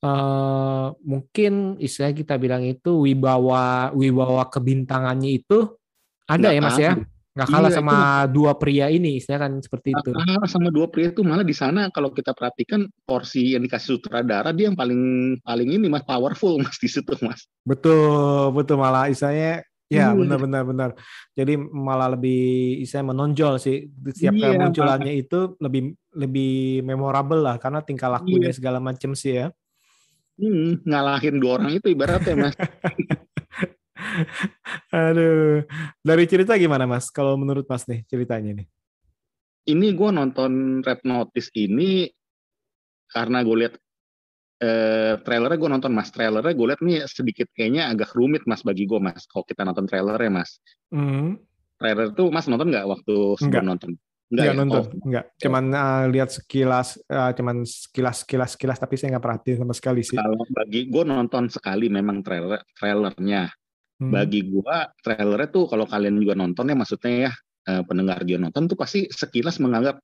eh, 0.00 0.86
mungkin 1.04 1.76
istilahnya 1.76 2.16
kita 2.16 2.34
bilang 2.40 2.64
itu 2.64 3.04
wibawa 3.04 3.92
wibawa 3.92 4.48
kebintangannya 4.48 5.44
itu 5.44 5.76
ada 6.24 6.48
Nggak 6.48 6.54
ya 6.56 6.62
Mas 6.64 6.78
ya. 6.80 6.92
Nggak 7.30 7.48
kalah 7.48 7.70
Iya, 7.70 7.78
sama 7.78 7.96
dua 8.26 8.52
pria 8.58 8.86
ini, 8.90 9.22
istilahnya 9.22 9.46
kan 9.46 9.52
seperti 9.62 9.88
itu. 9.94 10.10
Ah, 10.18 10.42
sama 10.50 10.68
dua 10.74 10.90
pria 10.90 11.14
itu 11.14 11.22
malah 11.22 11.46
di 11.46 11.54
sana 11.54 11.86
kalau 11.94 12.10
kita 12.10 12.34
perhatikan 12.34 12.90
porsi 13.06 13.54
yang 13.54 13.62
dikasih 13.62 13.96
sutradara 14.02 14.50
dia 14.50 14.66
yang 14.66 14.74
paling 14.74 15.00
paling 15.46 15.68
ini 15.70 15.86
mas 15.86 16.02
powerful 16.02 16.58
mas 16.58 16.74
di 16.82 16.90
situ 16.90 17.14
mas. 17.22 17.46
Betul, 17.62 18.50
betul 18.50 18.82
malah 18.82 19.06
istilahnya 19.06 19.62
ya 19.90 20.10
Iya. 20.10 20.18
benar-benar 20.18 20.62
benar. 20.66 20.90
Jadi 21.34 21.54
malah 21.58 22.14
lebih 22.18 22.78
istilahnya 22.82 23.10
menonjol 23.14 23.54
sih 23.62 23.90
setiap 24.10 24.34
Iya, 24.34 24.50
kemunculannya 24.54 25.12
itu 25.14 25.54
lebih 25.62 25.94
lebih 26.14 26.82
memorable 26.82 27.42
lah 27.42 27.58
karena 27.62 27.78
tingkah 27.82 28.10
lakunya 28.10 28.50
segala 28.50 28.82
macam 28.82 29.14
sih 29.14 29.38
ya. 29.38 29.54
Hmm, 30.40 30.80
ngalahin 30.82 31.36
dua 31.38 31.62
orang 31.62 31.78
itu 31.78 31.92
ibaratnya 31.94 32.34
mas. 32.34 32.54
Aduh, 34.94 35.62
dari 36.00 36.24
cerita 36.26 36.56
gimana 36.56 36.84
Mas? 36.84 37.08
Kalau 37.08 37.36
menurut 37.36 37.64
Mas 37.64 37.84
nih 37.86 38.02
ceritanya 38.06 38.52
nih. 38.56 38.68
ini 39.66 39.92
gue 39.92 40.10
nonton 40.10 40.80
Red 40.82 41.04
Notice 41.04 41.52
ini 41.54 42.08
karena 43.06 43.44
gue 43.44 43.56
lihat 43.60 43.74
eh, 44.58 45.14
trailernya 45.20 45.58
gue 45.60 45.70
nonton 45.70 45.92
mas 45.92 46.10
trailernya 46.10 46.54
gue 46.56 46.66
lihat 46.66 46.80
nih 46.82 47.04
sedikit 47.06 47.46
kayaknya 47.54 47.92
agak 47.92 48.10
rumit 48.16 48.42
mas 48.50 48.64
bagi 48.64 48.88
gue 48.88 48.98
mas 48.98 49.28
kalau 49.28 49.44
kita 49.44 49.62
nonton 49.62 49.84
trailernya 49.86 50.32
mas 50.32 50.58
Hmm, 50.90 51.38
trailer 51.76 52.10
tuh 52.12 52.32
mas 52.34 52.48
nonton 52.50 52.72
nggak 52.72 52.88
waktu 52.88 53.14
sebelum 53.38 53.46
Enggak. 53.46 53.64
nonton 53.68 53.90
enggak 54.30 54.46
ya? 54.46 54.58
nonton, 54.58 54.82
Oh, 54.82 55.06
enggak. 55.06 55.24
Cuman 55.38 55.64
uh, 55.74 56.04
lihat 56.06 56.30
sekilas, 56.30 56.88
uh, 57.10 57.30
cuman 57.34 57.56
sekilas 57.66 58.16
sekilas 58.22 58.50
sekilas 58.54 58.78
tapi 58.78 58.94
saya 58.94 59.08
nggak 59.14 59.24
perhatiin 59.26 59.58
sama 59.60 59.74
sekali 59.74 60.02
sih. 60.06 60.14
kalau 60.14 60.40
bagi 60.50 60.86
gue 60.86 61.04
nonton 61.04 61.50
sekali 61.50 61.86
memang 61.90 62.22
trailer 62.22 62.62
trailernya 62.74 63.50
Hmm. 64.00 64.16
bagi 64.16 64.48
gua 64.48 64.88
trailernya 65.04 65.52
tuh 65.52 65.68
kalau 65.68 65.84
kalian 65.84 66.16
juga 66.16 66.32
nonton 66.32 66.72
ya 66.72 66.76
maksudnya 66.76 67.12
ya 67.28 67.32
eh, 67.68 67.82
pendengar 67.84 68.24
juga 68.24 68.48
nonton 68.48 68.64
tuh 68.72 68.78
pasti 68.80 69.04
sekilas 69.12 69.60
menganggap 69.60 70.00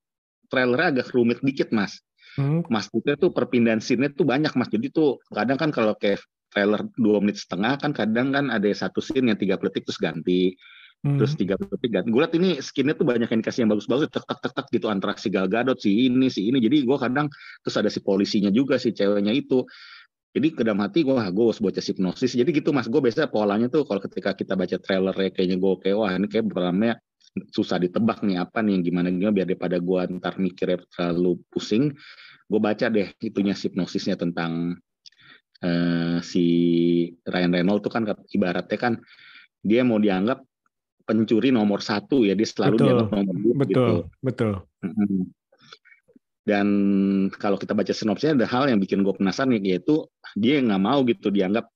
trailernya 0.53 1.01
agak 1.01 1.07
rumit 1.17 1.41
dikit 1.41 1.73
mas. 1.73 1.97
Hmm, 2.37 2.61
maksudnya 2.69 3.17
tuh 3.17 3.33
perpindahan 3.33 3.81
scene 3.81 4.13
tuh 4.13 4.21
banyak 4.21 4.53
mas. 4.53 4.69
Jadi 4.69 4.93
tuh 4.93 5.17
kadang 5.33 5.57
kan 5.57 5.73
kalau 5.73 5.97
kayak 5.97 6.21
trailer 6.53 6.85
dua 6.95 7.17
menit 7.19 7.41
setengah 7.41 7.81
kan 7.81 7.91
kadang 7.91 8.31
kan 8.31 8.53
ada 8.53 8.69
satu 8.71 9.01
scene 9.01 9.33
yang 9.33 9.39
tiga 9.41 9.59
detik 9.59 9.83
terus 9.83 9.99
ganti 9.99 10.55
hmm. 11.03 11.17
terus 11.19 11.33
tiga 11.33 11.57
detik 11.57 11.91
ganti. 11.91 12.07
Gue 12.13 12.21
liat 12.23 12.33
ini 12.37 12.49
skinnya 12.61 12.93
tuh 12.93 13.09
banyak 13.09 13.27
yang 13.27 13.41
dikasih 13.41 13.65
yang 13.65 13.71
bagus-bagus 13.73 14.13
tek 14.13 14.25
tek 14.29 14.39
tek 14.45 14.53
tek 14.53 14.67
gitu 14.71 14.87
antara 14.87 15.17
si 15.17 15.33
Gal 15.33 15.49
Gadot 15.49 15.81
si 15.81 16.07
ini 16.07 16.29
si 16.29 16.47
ini. 16.47 16.61
Jadi 16.61 16.85
gua 16.85 17.01
kadang 17.01 17.27
terus 17.65 17.75
ada 17.75 17.89
si 17.89 17.99
polisinya 17.99 18.53
juga 18.53 18.77
si 18.77 18.93
ceweknya 18.93 19.33
itu 19.33 19.65
jadi 20.37 20.47
ke 20.53 20.61
dalam 20.61 20.79
hati 20.85 21.01
gue 21.01 21.17
gue 21.17 21.45
harus 21.49 21.57
baca 21.57 21.81
hipnosis 21.81 22.37
jadi 22.37 22.49
gitu 22.53 22.69
mas 22.69 22.85
gue 22.85 23.01
biasa 23.01 23.25
polanya 23.33 23.67
tuh 23.73 23.89
kalau 23.89 23.97
ketika 24.05 24.37
kita 24.37 24.53
baca 24.53 24.77
trailer 24.77 25.15
ya 25.17 25.29
kayaknya 25.33 25.57
gue 25.57 25.73
kayak 25.81 25.97
wah 25.97 26.13
ini 26.13 26.29
kayak 26.29 26.45
pertamanya 26.45 26.95
susah 27.49 27.81
ditebak 27.81 28.21
nih 28.21 28.37
apa 28.37 28.61
nih 28.61 28.77
yang 28.77 28.83
gimana 28.85 29.07
gimana 29.09 29.33
biar 29.33 29.47
daripada 29.49 29.77
gue 29.81 30.01
ntar 30.21 30.37
mikirnya 30.37 30.85
terlalu 30.93 31.41
pusing 31.49 31.93
gue 32.47 32.59
baca 32.61 32.85
deh 32.87 33.09
itunya 33.17 33.57
hipnosisnya 33.57 34.15
tentang 34.15 34.77
eh, 35.65 36.17
si 36.21 36.45
Ryan 37.25 37.51
Reynolds 37.57 37.81
tuh 37.81 37.91
kan 37.91 38.05
ibaratnya 38.29 38.77
kan 38.77 38.93
dia 39.65 39.81
mau 39.81 39.97
dianggap 39.97 40.45
pencuri 41.07 41.49
nomor 41.49 41.81
satu 41.81 42.27
ya 42.27 42.37
dia 42.37 42.45
selalu 42.45 42.75
Betul. 42.77 42.85
dianggap 42.85 43.09
nomor 43.09 43.35
dua 43.41 43.55
betul, 43.57 43.65
gitu. 43.65 43.95
betul. 44.21 44.51
Dan 46.47 46.67
kalau 47.35 47.59
kita 47.59 47.75
baca 47.75 47.91
sinopsisnya 47.91 48.39
ada 48.39 48.47
hal 48.47 48.71
yang 48.71 48.79
bikin 48.79 49.03
gue 49.03 49.11
penasaran 49.11 49.51
yaitu 49.59 50.07
dia 50.39 50.63
nggak 50.63 50.79
mau 50.79 51.03
gitu 51.03 51.27
dianggap 51.27 51.67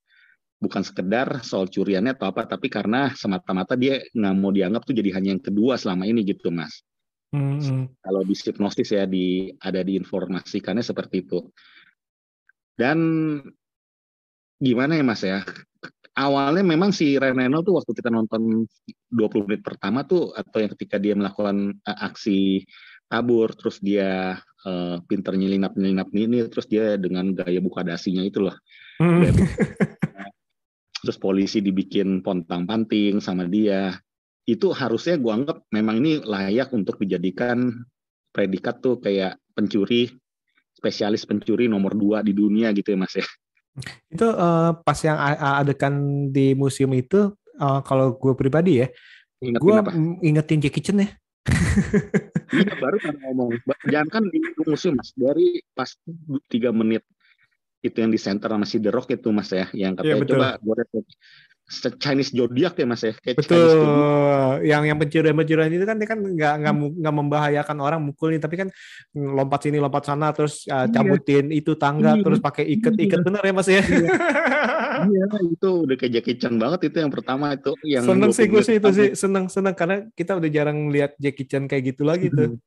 bukan 0.64 0.86
sekedar 0.86 1.44
soal 1.44 1.68
curiannya 1.68 2.16
atau 2.16 2.32
apa, 2.32 2.48
tapi 2.48 2.72
karena 2.72 3.12
semata-mata 3.12 3.76
dia 3.76 4.00
nggak 4.16 4.36
mau 4.40 4.54
dianggap 4.54 4.88
tuh 4.88 4.96
jadi 4.96 5.20
hanya 5.20 5.36
yang 5.36 5.44
kedua 5.44 5.76
selama 5.76 6.08
ini 6.08 6.24
gitu 6.24 6.54
mas. 6.54 6.86
Hmm. 7.36 7.92
Kalau 8.00 8.22
di 8.24 8.36
hipnosis 8.38 8.96
ya 8.96 9.04
di 9.04 9.52
ada 9.60 9.84
diinformasikannya 9.84 10.86
seperti 10.86 11.28
itu. 11.28 11.52
Dan 12.78 12.98
gimana 14.56 14.96
ya 14.96 15.04
mas 15.04 15.22
ya? 15.26 15.44
Awalnya 16.16 16.64
memang 16.64 16.96
si 16.96 17.18
Reynolds 17.20 17.68
tuh 17.68 17.76
waktu 17.82 17.92
kita 17.98 18.12
nonton 18.12 18.68
20 19.12 19.48
menit 19.48 19.64
pertama 19.64 20.04
tuh 20.08 20.32
atau 20.36 20.60
yang 20.64 20.72
ketika 20.76 20.96
dia 21.00 21.16
melakukan 21.16 21.76
eh, 21.76 22.00
aksi 22.08 22.40
kabur 23.08 23.52
terus 23.56 23.80
dia 23.84 24.40
eh, 24.68 24.98
pinter 25.06 25.34
nyelinap 25.38 25.74
nyelinap 25.78 26.10
ini 26.14 26.46
terus 26.50 26.68
dia 26.70 26.98
dengan 26.98 27.34
gaya 27.34 27.60
buka 27.62 27.86
dasinya 27.86 28.22
itu 28.22 28.46
loh 28.46 28.56
Hmm. 29.02 29.26
Terus 31.02 31.18
polisi 31.18 31.66
dibikin 31.66 32.22
pontang 32.22 32.70
panting 32.70 33.18
sama 33.18 33.50
dia 33.50 33.98
itu 34.46 34.70
harusnya 34.70 35.18
gua 35.18 35.42
anggap 35.42 35.66
memang 35.74 36.06
ini 36.06 36.22
layak 36.22 36.70
untuk 36.70 37.02
dijadikan 37.02 37.74
predikat 38.30 38.78
tuh 38.78 39.02
kayak 39.02 39.42
pencuri 39.58 40.14
spesialis 40.78 41.26
pencuri 41.26 41.66
nomor 41.66 41.98
dua 41.98 42.22
di 42.22 42.38
dunia 42.38 42.70
gitu 42.78 42.94
ya 42.94 42.98
mas 43.02 43.18
ya 43.18 43.26
Itu 44.12 44.28
eh, 44.30 44.72
pas 44.86 45.00
yang 45.02 45.18
adegan 45.40 46.28
di 46.30 46.54
museum 46.54 46.92
itu, 46.94 47.32
eh, 47.56 47.80
kalau 47.88 48.20
gue 48.20 48.36
pribadi 48.36 48.84
ya, 48.84 48.88
gue 49.40 49.76
ingetin 50.28 50.60
Jackie 50.60 50.84
Chan 50.84 51.00
ya. 51.00 51.10
Iya 52.52 52.74
baru 52.78 52.98
kan 53.00 53.16
ngomong. 53.24 53.50
Jangan 53.88 54.08
kan 54.12 54.24
di 54.28 54.40
museum 54.68 55.00
mas. 55.00 55.12
Dari 55.16 55.64
pas 55.72 55.90
tiga 56.48 56.70
menit 56.72 57.04
itu 57.82 57.98
yang 57.98 58.14
di 58.14 58.20
center 58.22 58.52
sama 58.52 58.68
si 58.68 58.78
The 58.78 58.92
Rock 58.94 59.10
itu 59.12 59.32
mas 59.32 59.50
ya. 59.50 59.66
Yang 59.72 60.04
katanya 60.04 60.08
Iya, 60.12 60.16
betul. 60.22 60.36
coba 60.38 60.50
gue 60.62 61.02
Chinese 62.04 62.36
Zodiac 62.36 62.76
ya 62.76 62.84
mas 62.84 63.00
ya. 63.00 63.16
Kayak 63.16 63.36
Betul. 63.40 63.64
Chinese. 63.64 64.68
Yang 64.68 64.82
yang 64.92 64.98
pencurian-pencurian 65.00 65.72
itu 65.72 65.86
kan 65.88 65.96
dia 65.96 66.08
kan 66.12 66.20
nggak 66.20 66.54
nggak 66.68 66.74
nggak 67.00 67.16
membahayakan 67.16 67.78
orang 67.80 68.00
mukulin, 68.04 68.44
tapi 68.44 68.60
kan 68.60 68.68
lompat 69.16 69.64
sini 69.64 69.80
lompat 69.80 70.04
sana 70.04 70.36
terus 70.36 70.68
uh, 70.68 70.84
Iya. 70.84 70.92
cabutin 70.92 71.48
itu 71.48 71.72
tangga 71.80 72.20
Iya. 72.20 72.24
terus 72.28 72.44
pakai 72.44 72.68
iket-iket 72.76 73.24
Iya. 73.24 73.26
bener 73.26 73.42
ya 73.48 73.54
mas 73.56 73.70
ya. 73.72 73.80
Iya 75.08 75.26
itu 75.48 75.70
udah 75.88 75.96
kayak 75.98 76.12
Jackie 76.20 76.38
Chan 76.38 76.56
banget 76.60 76.92
itu 76.92 76.98
yang 77.02 77.14
pertama 77.14 77.56
itu. 77.56 77.72
Yang 77.86 78.04
seneng 78.06 78.30
20 78.32 78.38
sih 78.38 78.46
gue 78.46 78.62
sih 78.62 78.76
itu 78.78 78.90
sih 78.92 79.10
seneng 79.18 79.46
seneng 79.48 79.76
karena 79.78 80.06
kita 80.14 80.38
udah 80.38 80.50
jarang 80.52 80.90
lihat 80.92 81.18
Jackie 81.18 81.48
Chan 81.48 81.66
kayak 81.66 81.96
gitu 81.96 82.04
lagi 82.04 82.30
tuh. 82.30 82.58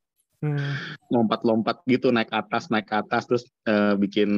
Hmm. 0.45 0.77
Lompat-lompat 1.09 1.81
gitu 1.89 2.13
naik 2.13 2.29
atas 2.29 2.69
naik 2.69 2.85
ke 2.85 2.95
atas 3.01 3.25
terus 3.25 3.43
eh, 3.65 3.97
bikin 3.97 4.29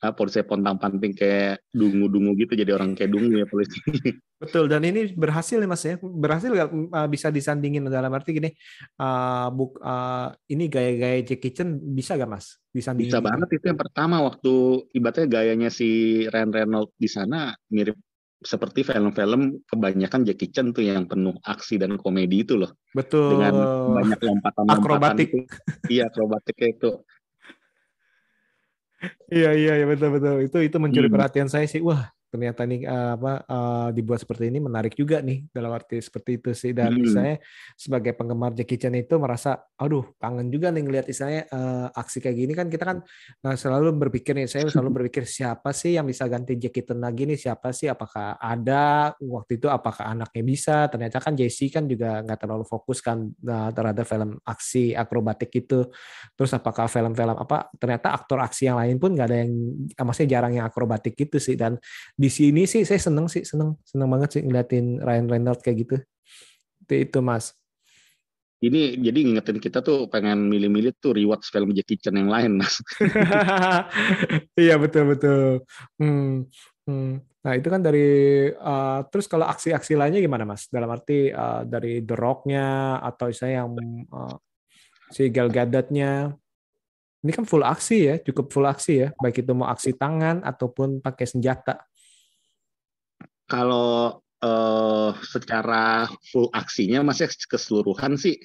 ah, 0.00 0.12
polisi 0.16 0.40
pontang 0.42 0.80
panting 0.80 1.12
kayak 1.12 1.62
dungu-dungu 1.70 2.32
gitu 2.40 2.56
jadi 2.56 2.72
orang 2.72 2.96
kayak 2.96 3.12
dungu 3.12 3.36
ya 3.38 3.46
polisi. 3.46 3.78
Betul 4.42 4.66
dan 4.66 4.82
ini 4.82 5.14
berhasil 5.14 5.62
ya 5.62 5.68
mas 5.70 5.86
ya 5.86 5.94
berhasil 6.02 6.50
nggak 6.50 6.70
uh, 6.90 7.06
bisa 7.06 7.30
disandingin 7.30 7.86
dalam 7.86 8.10
arti 8.10 8.34
gini 8.34 8.50
uh, 8.98 9.46
buk 9.54 9.78
uh, 9.78 10.34
ini 10.50 10.66
gaya-gaya 10.66 11.22
Jackie 11.22 11.54
Chan 11.54 11.78
bisa 11.78 12.18
gak 12.18 12.26
mas 12.26 12.58
disandingin? 12.74 13.14
Bisa 13.14 13.22
banget 13.22 13.48
itu 13.54 13.64
yang 13.70 13.78
pertama 13.78 14.18
waktu 14.26 14.82
ibaratnya 14.98 15.26
gayanya 15.30 15.70
si 15.70 16.22
Ryan 16.26 16.50
Reynolds 16.50 16.90
di 16.98 17.06
sana 17.06 17.54
mirip 17.70 17.94
seperti 18.42 18.82
film-film 18.82 19.62
kebanyakan 19.64 20.22
Jackie 20.22 20.48
Chan 20.48 20.70
tuh 20.70 20.82
yang 20.82 21.06
penuh 21.06 21.34
aksi 21.40 21.78
dan 21.78 21.96
komedi 21.96 22.42
itu 22.42 22.54
loh 22.54 22.74
Betul. 22.90 23.38
dengan 23.38 23.54
banyak 23.94 24.20
lompatan-lompatan 24.20 24.78
Akrobatik. 24.78 25.28
itu. 25.30 25.38
Iya 25.88 26.06
akrobatiknya 26.06 26.68
itu. 26.70 26.90
Iya 29.32 29.50
iya 29.52 29.72
iya 29.82 29.86
betul 29.86 30.14
betul 30.14 30.34
itu 30.40 30.58
itu 30.62 30.76
mencuri 30.78 31.08
Hmm. 31.10 31.16
perhatian 31.18 31.48
saya 31.50 31.66
sih 31.66 31.82
wah 31.82 32.06
ternyata 32.32 32.64
nih 32.64 32.88
uh, 32.88 33.20
apa 33.20 33.32
uh, 33.44 33.88
dibuat 33.92 34.24
seperti 34.24 34.48
ini 34.48 34.56
menarik 34.64 34.96
juga 34.96 35.20
nih 35.20 35.52
dalam 35.52 35.68
arti 35.76 36.00
seperti 36.00 36.40
itu 36.40 36.50
sih. 36.56 36.72
Dan 36.72 36.96
Hmm. 36.96 37.04
misalnya 37.04 37.36
sebagai 37.76 38.16
penggemar 38.16 38.56
Jackie 38.56 38.80
Chan 38.80 38.96
itu 38.96 39.20
merasa 39.20 39.60
aduh 39.76 40.16
kangen 40.16 40.48
juga 40.48 40.72
nih 40.72 40.82
ngelihat 40.88 41.06
misalnya 41.12 41.44
uh, 41.52 41.92
aksi 41.92 42.24
kayak 42.24 42.36
gini. 42.40 42.52
Kan 42.56 42.72
kita 42.72 42.84
kan 42.88 42.98
uh, 43.44 43.56
selalu 43.56 43.92
berpikir 44.08 44.32
nih 44.32 44.48
saya 44.48 44.64
selalu 44.72 45.04
berpikir 45.04 45.28
siapa 45.28 45.76
sih 45.76 46.00
yang 46.00 46.08
bisa 46.08 46.24
ganti 46.24 46.56
Jackie 46.56 46.80
Chan 46.88 46.96
lagi 46.96 47.28
nih? 47.28 47.36
Siapa 47.36 47.68
sih? 47.76 47.92
Apakah 47.92 48.40
ada? 48.40 49.12
Waktu 49.20 49.60
itu 49.60 49.68
apakah 49.68 50.08
anaknya 50.08 50.42
bisa? 50.42 50.76
Ternyata 50.88 51.20
kan 51.20 51.36
JC 51.36 51.68
kan 51.68 51.84
juga 51.84 52.24
nggak 52.24 52.38
terlalu 52.40 52.64
fokus 52.64 53.04
kan 53.04 53.28
uh, 53.28 53.70
terhadap 53.76 54.08
film 54.08 54.40
aksi 54.40 54.96
akrobatik 54.96 55.52
itu. 55.52 55.84
Terus 56.32 56.52
apakah 56.56 56.88
film-film 56.88 57.36
apa 57.36 57.68
ternyata 57.76 58.16
aktor 58.16 58.40
aksi 58.40 58.72
yang 58.72 58.78
lain 58.80 58.96
pun 58.96 59.12
nggak 59.12 59.28
ada 59.28 59.38
yang 59.44 59.52
eh, 59.90 60.04
maksudnya 60.06 60.30
jarang 60.38 60.52
yang 60.56 60.64
akrobatik 60.64 61.12
gitu 61.18 61.36
sih. 61.36 61.58
Dan 61.58 61.76
di 62.22 62.30
sini 62.30 62.70
sih 62.70 62.86
saya 62.86 63.02
seneng 63.02 63.26
sih 63.26 63.42
seneng 63.42 63.74
seneng 63.82 64.06
banget 64.06 64.38
sih 64.38 64.42
ngeliatin 64.46 65.02
Ryan 65.02 65.26
Reynolds 65.26 65.58
kayak 65.58 65.76
gitu. 65.82 65.96
Itu, 66.86 66.94
itu 66.94 67.18
mas. 67.18 67.50
Ini 68.62 68.94
jadi 68.94 69.18
ngingetin 69.26 69.58
kita 69.58 69.82
tuh 69.82 70.06
pengen 70.06 70.46
milih-milih 70.46 70.94
tuh 71.02 71.18
rewatch 71.18 71.50
film 71.50 71.74
Jackie 71.74 71.98
Chan 71.98 72.14
yang 72.14 72.30
lain, 72.30 72.62
Mas. 72.62 72.78
iya 74.62 74.78
betul 74.78 75.10
betul. 75.10 75.66
Hmm, 75.98 76.46
hmm. 76.86 77.26
nah 77.42 77.58
itu 77.58 77.66
kan 77.66 77.82
dari 77.82 78.06
uh, 78.54 79.02
terus 79.10 79.26
kalau 79.26 79.50
aksi-aksi 79.50 79.98
lainnya 79.98 80.22
gimana 80.22 80.46
mas? 80.46 80.70
Dalam 80.70 80.94
arti 80.94 81.34
uh, 81.34 81.66
dari 81.66 82.06
The 82.06 82.14
Rock-nya 82.14 83.02
atau 83.02 83.34
saya 83.34 83.66
yang 83.66 83.74
uh, 84.14 84.38
si 85.10 85.26
Gal 85.34 85.50
Gadot-nya. 85.50 86.30
Ini 87.22 87.30
kan 87.34 87.42
full 87.42 87.66
aksi 87.66 87.98
ya 87.98 88.14
cukup 88.22 88.46
full 88.54 88.70
aksi 88.70 88.94
ya. 88.94 89.08
Baik 89.18 89.42
itu 89.42 89.50
mau 89.58 89.74
aksi 89.74 89.90
tangan 89.98 90.38
ataupun 90.46 91.02
pakai 91.02 91.26
senjata 91.26 91.82
Kalau 93.52 94.24
eh, 94.40 95.10
secara 95.28 96.08
full 96.32 96.48
aksinya 96.56 97.04
masih 97.04 97.28
keseluruhan 97.28 98.16
sih. 98.16 98.40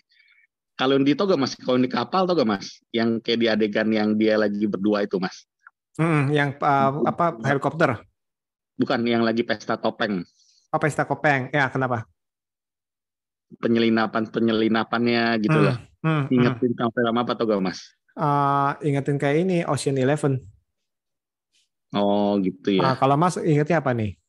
Kalau 0.77 0.93
yang 0.93 1.07
di 1.07 1.17
Toga 1.17 1.39
Mas, 1.39 1.57
kalau 1.57 1.79
di 1.79 1.89
kapal 1.89 2.27
Toga 2.29 2.45
Mas, 2.45 2.83
yang 2.93 3.17
kayak 3.23 3.39
di 3.39 3.47
adegan 3.49 3.89
yang 3.89 4.13
dia 4.13 4.37
lagi 4.37 4.67
berdua 4.67 5.07
itu 5.07 5.17
Mas. 5.17 5.47
Hmm, 5.97 6.29
yang 6.29 6.53
uh, 6.61 7.01
apa 7.09 7.41
helikopter 7.41 7.97
Bukan 8.77 9.01
yang 9.09 9.25
lagi 9.25 9.41
pesta 9.41 9.81
topeng. 9.81 10.21
apa 10.67 10.83
pesta 10.83 11.07
kopeng 11.07 11.49
ya 11.49 11.71
kenapa 11.73 12.05
Penyelinapan 13.57 14.29
penyelinapannya 14.29 15.39
gitu 15.41 15.57
loh. 15.57 15.79
Hmm, 16.03 16.27
hmm. 16.27 16.35
Ingetin 16.35 16.71
sama 16.77 16.91
film 16.93 17.15
apa 17.17 17.33
Toga 17.33 17.57
Mas? 17.57 17.79
Uh, 18.13 18.75
ingetin 18.85 19.17
kayak 19.17 19.47
ini 19.47 19.57
Ocean 19.65 19.97
Eleven. 19.97 20.43
Oh 21.95 22.37
gitu 22.43 22.77
ya. 22.77 22.93
kalau 22.99 23.17
Mas 23.17 23.39
ingetnya 23.41 23.81
apa 23.81 23.95
nih? 23.95 24.19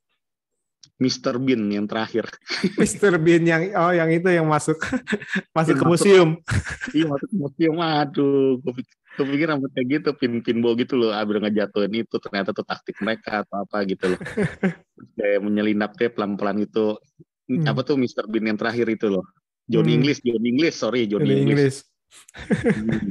Mr. 0.98 1.38
Bean 1.38 1.62
yang 1.70 1.86
terakhir. 1.86 2.26
Mr. 2.80 3.14
Bean 3.16 3.46
yang 3.46 3.62
oh 3.74 3.94
yang 3.94 4.10
itu 4.10 4.26
yang 4.28 4.46
masuk 4.46 4.78
masuk 5.56 5.74
Yang 5.74 5.80
ke 5.80 5.84
masuk. 5.86 5.88
museum. 5.88 6.28
Iya 6.90 7.04
masuk 7.06 7.28
ke 7.30 7.36
museum. 7.38 7.76
Aduh, 7.78 8.58
gue 8.58 8.72
pikir, 8.82 8.94
gue 9.14 9.26
pikir 9.30 9.46
rambut 9.46 9.70
kayak 9.70 9.86
gitu, 9.94 10.08
pin 10.18 10.32
pinball 10.42 10.74
gitu 10.74 10.98
loh. 10.98 11.14
Abis 11.14 11.38
ngejatuhin 11.38 12.02
itu 12.02 12.16
ternyata 12.18 12.50
tuh 12.50 12.66
taktik 12.66 12.98
mereka 12.98 13.46
atau 13.46 13.62
apa 13.62 13.86
gitu 13.86 14.14
loh. 14.14 14.20
Kayak 15.16 15.38
menyelinap 15.40 15.94
dia 15.94 16.10
pelan-pelan 16.10 16.66
itu. 16.66 16.98
Hmm. 17.46 17.64
Apa 17.64 17.86
tuh 17.86 17.94
Mr. 17.94 18.26
Bean 18.26 18.50
yang 18.50 18.58
terakhir 18.58 18.90
itu 18.90 19.06
loh. 19.06 19.22
Johnny 19.70 19.94
Hmm. 19.94 19.98
English, 20.02 20.20
Johnny 20.26 20.48
English, 20.50 20.76
sorry 20.76 21.06
Johnny 21.06 21.30
Di 21.30 21.34
English. 21.46 21.46
Inggris. 21.46 21.76
Hmm. 22.74 23.10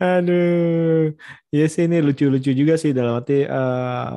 Aduh, 0.00 1.12
ya 1.52 1.66
sih 1.68 1.84
ini 1.84 2.00
lucu-lucu 2.00 2.50
juga 2.52 2.80
sih 2.80 2.96
dalam 2.96 3.20
arti. 3.20 3.44
eh, 3.44 4.10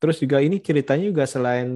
terus 0.00 0.16
juga 0.18 0.40
ini 0.40 0.58
ceritanya 0.58 1.04
juga 1.06 1.24
selain 1.28 1.68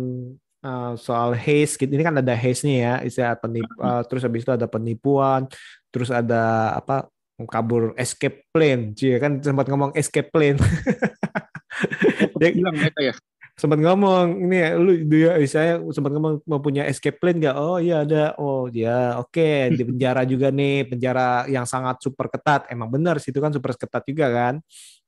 eh, 0.65 0.93
soal 0.97 1.37
haze, 1.37 1.77
gitu. 1.77 1.93
ini 1.93 2.03
kan 2.03 2.17
ada 2.17 2.33
haze-nya 2.33 2.77
ya, 2.81 2.95
istilah 3.05 3.37
penip, 3.37 3.69
eh, 3.69 4.03
terus 4.09 4.23
habis 4.25 4.43
itu 4.43 4.53
ada 4.57 4.65
penipuan, 4.65 5.45
terus 5.93 6.09
ada 6.09 6.75
apa 6.75 7.07
kabur 7.51 7.93
escape 7.99 8.47
plane, 8.55 8.95
Cie, 8.95 9.19
kan 9.19 9.43
sempat 9.43 9.67
ngomong 9.69 9.93
escape 9.99 10.31
plane. 10.31 10.57
Dia 12.41 12.55
Bilang 12.55 12.79
mereka 12.79 13.01
ya. 13.03 13.15
Sempat 13.55 13.79
ngomong 13.79 14.51
ini 14.51 14.57
ya, 14.59 14.71
lu 14.75 14.93
dia 15.07 15.39
saya 15.47 15.79
sempat 15.95 16.11
ngomong 16.11 16.43
mau 16.45 16.59
punya 16.59 16.85
escape 16.91 17.23
plane 17.23 17.39
nggak? 17.39 17.57
Oh 17.57 17.79
iya 17.79 18.03
ada. 18.03 18.35
Oh 18.39 18.67
ya 18.67 19.19
oke 19.23 19.71
di 19.73 19.83
penjara 19.87 20.27
juga 20.27 20.51
nih 20.51 20.91
penjara 20.91 21.47
yang 21.47 21.65
sangat 21.65 22.03
super 22.03 22.27
ketat. 22.29 22.67
Emang 22.69 22.91
benar 22.91 23.23
situ 23.23 23.39
kan 23.39 23.55
super 23.55 23.79
ketat 23.79 24.03
juga 24.05 24.27
kan? 24.31 24.55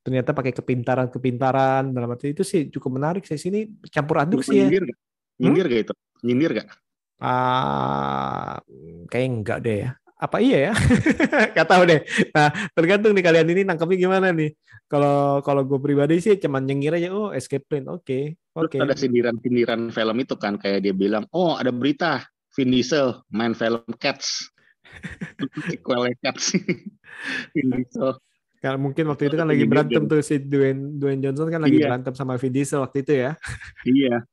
Ternyata 0.06 0.30
pakai 0.30 0.54
kepintaran 0.54 1.11
kepintaran 1.11 1.90
dalam 1.90 2.14
arti 2.14 2.30
itu 2.30 2.46
sih 2.46 2.70
cukup 2.70 3.02
menarik 3.02 3.26
sih 3.26 3.38
sini 3.38 3.66
campur 3.90 4.22
aduk 4.22 4.46
sih 4.46 4.62
ya. 4.62 4.70
Nyindir 4.70 4.82
gak? 4.94 4.98
Nyindir 5.42 5.66
gak 5.66 5.80
itu? 5.82 5.94
Nyindir 6.22 6.52
gak? 6.62 6.68
ah 7.16 8.61
kayak 9.09 9.28
enggak 9.32 9.59
deh 9.64 9.76
ya 9.88 9.90
apa 10.16 10.40
iya 10.40 10.70
ya 10.70 10.72
nggak 11.52 11.68
tahu 11.68 11.83
deh 11.85 12.00
nah 12.33 12.48
tergantung 12.72 13.12
nih 13.12 13.24
kalian 13.24 13.48
ini 13.52 13.62
nangkepnya 13.68 13.98
gimana 14.00 14.33
nih 14.33 14.57
kalau 14.88 15.44
kalau 15.44 15.62
gue 15.68 15.76
pribadi 15.76 16.16
sih 16.24 16.40
cuman 16.40 16.64
nyengir 16.64 16.96
aja 16.96 17.12
oh 17.12 17.37
escape 17.37 17.68
plane 17.68 17.88
oke 17.92 18.37
Terus 18.57 18.72
oke 18.72 18.76
ada 18.81 18.96
sindiran-sindiran 18.96 19.92
film 19.92 20.16
itu 20.16 20.35
kan 20.40 20.57
kayak 20.57 20.81
dia 20.81 20.96
bilang, 20.96 21.29
oh 21.37 21.61
ada 21.61 21.68
berita 21.68 22.24
Vin 22.57 22.72
Diesel 22.72 23.20
main 23.29 23.52
film 23.52 23.85
Cats. 24.00 24.48
Sequelnya 25.68 26.16
Cats. 26.24 26.57
Vin 27.52 27.68
Diesel. 27.68 28.16
Kalau 28.57 28.81
mungkin 28.81 29.12
waktu 29.12 29.29
itu 29.29 29.37
kan 29.37 29.44
Iya, 29.44 29.52
lagi 29.52 29.64
berantem 29.68 30.02
tuh 30.09 30.24
si 30.24 30.40
Dwayne 30.40 30.96
Dwayne 30.96 31.20
Johnson 31.20 31.52
kan 31.52 31.61
lagi 31.61 31.76
Iya. 31.76 31.92
berantem 31.92 32.16
sama 32.16 32.40
Vin 32.40 32.57
Diesel 32.57 32.81
waktu 32.81 33.05
itu 33.05 33.12
ya. 33.12 33.37
Iya. 33.85 34.24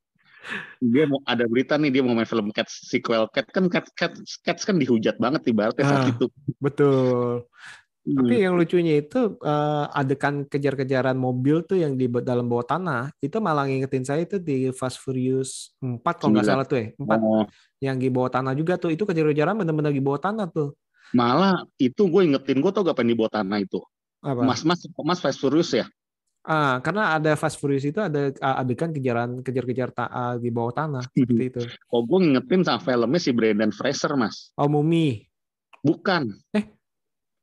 Dia 0.80 1.08
mau 1.08 1.24
ada 1.24 1.48
berita 1.48 1.80
nih 1.80 1.90
dia 1.90 2.02
mau 2.04 2.12
main 2.12 2.28
film 2.28 2.52
Cats 2.52 2.84
sequel 2.86 3.32
Cats 3.32 3.50
kan 3.50 3.64
Cats, 3.72 3.90
Cats, 3.96 4.20
Cats 4.44 4.64
kan 4.64 4.76
dihujat 4.76 5.16
banget 5.16 5.48
ibaratnya 5.48 5.84
saat 5.84 6.04
Ah. 6.04 6.12
itu. 6.12 6.26
Betul. 6.60 7.48
Hmm. 8.04 8.20
Tapi 8.20 8.36
yang 8.36 8.60
lucunya 8.60 9.00
itu 9.00 9.40
eh, 9.40 9.86
adegan 9.96 10.44
kejar-kejaran 10.44 11.16
mobil 11.16 11.64
tuh 11.64 11.80
yang 11.80 11.96
di 11.96 12.12
dalam 12.20 12.52
bawah 12.52 12.68
tanah 12.68 13.16
itu 13.18 13.40
malah 13.40 13.64
ngingetin 13.64 14.04
saya 14.04 14.28
itu 14.28 14.44
di 14.44 14.76
Fast 14.76 15.00
Furious 15.00 15.72
4 15.80 16.04
kalau 16.20 16.36
nggak 16.36 16.44
salah 16.44 16.66
tuh 16.68 16.84
ya. 16.84 16.88
4 17.00 17.16
Oh, 17.24 17.48
yang 17.80 17.96
di 17.96 18.12
bawah 18.12 18.28
tanah 18.28 18.52
juga 18.54 18.76
tuh. 18.76 18.92
Itu 18.92 19.08
kejar-kejaran 19.08 19.56
benar-benar 19.56 19.96
di 19.96 20.04
bawah 20.04 20.20
tanah 20.20 20.52
tuh. 20.52 20.76
malah 21.14 21.62
itu 21.78 22.10
gue 22.10 22.22
ingetin 22.26 22.58
gue 22.58 22.72
tau 22.74 22.82
gak 22.82 22.98
yang 23.00 23.14
di 23.14 23.16
bawah 23.16 23.32
tanah 23.40 23.62
itu. 23.62 23.80
Apa? 24.20 24.42
Mas 24.44 24.66
Mas 24.66 24.82
Mas 25.00 25.22
Fast 25.22 25.40
Furious 25.40 25.72
ya. 25.72 25.86
Ah, 26.44 26.84
karena 26.84 27.16
ada 27.16 27.34
Fast 27.34 27.56
Furious 27.56 27.84
itu 27.84 27.98
ada 27.98 28.28
ah, 28.38 28.60
adegan 28.60 28.92
kejaran 28.92 29.40
kejar-kejar 29.40 29.96
ta- 29.96 30.12
ah, 30.12 30.36
di 30.36 30.52
bawah 30.52 30.76
tanah 30.76 31.04
seperti 31.10 31.44
itu. 31.48 31.62
Kok 31.64 32.02
gue 32.04 32.18
ngingetin 32.20 32.62
sama 32.62 32.80
filmnya 32.80 33.16
si 33.18 33.32
Brendan 33.32 33.72
Fraser 33.72 34.12
Mas. 34.14 34.52
Oh, 34.54 34.68
Mumi. 34.68 35.24
Bukan. 35.80 36.36
Eh, 36.52 36.68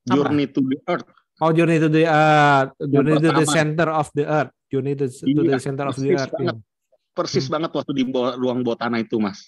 apa? 0.04 0.12
Journey 0.12 0.46
to 0.46 0.60
the 0.60 0.76
Earth. 0.84 1.08
Oh, 1.40 1.50
Journey 1.50 1.76
to 1.76 1.88
the 1.88 2.04
Earth. 2.04 2.76
Journey 2.78 3.16
to 3.18 3.30
the 3.30 3.46
center 3.46 3.88
of 3.88 4.12
the 4.12 4.24
Earth. 4.24 4.52
Journey 4.68 4.92
to, 4.94 5.08
to 5.08 5.24
Iya, 5.24 5.50
the 5.50 5.60
center 5.60 5.86
of 5.88 5.96
the 5.96 6.08
Earth. 6.10 6.28
banget. 6.30 6.56
iya. 6.56 6.68
Persis 7.10 7.44
Hmm. 7.44 7.52
banget 7.56 7.70
waktu 7.74 7.92
di 7.92 8.04
bawah, 8.04 8.36
ruang 8.36 8.60
bawah 8.60 8.78
tanah 8.78 9.00
itu 9.00 9.16
Mas. 9.16 9.42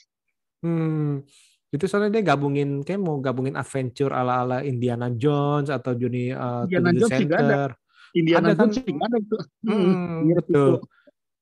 Hmm. 0.59 1.21
Itu 1.69 1.85
soalnya 1.85 2.13
dia 2.15 2.25
gabungin 2.27 2.81
kayak 2.81 3.01
mau 3.01 3.17
gabungin 3.19 3.53
adventure 3.55 4.11
ala-ala 4.11 4.61
Indiana 4.61 5.09
Jones 5.09 5.69
atau 5.69 5.93
Journey 5.93 6.29
uh, 6.29 6.65
to 6.65 6.81
the 6.81 6.93
Jones 6.95 7.17
juga 7.19 7.37
ada. 7.39 7.61
Indiana 8.13 8.53
Ada 8.53 8.57
kan? 8.57 8.69
Jones 8.71 8.85
juga 8.85 9.05
ada 9.09 9.17
itu. 9.19 9.37
Hmm, 9.65 10.29
mirip 10.29 10.47
betul. 10.49 10.69
itu. 10.69 10.75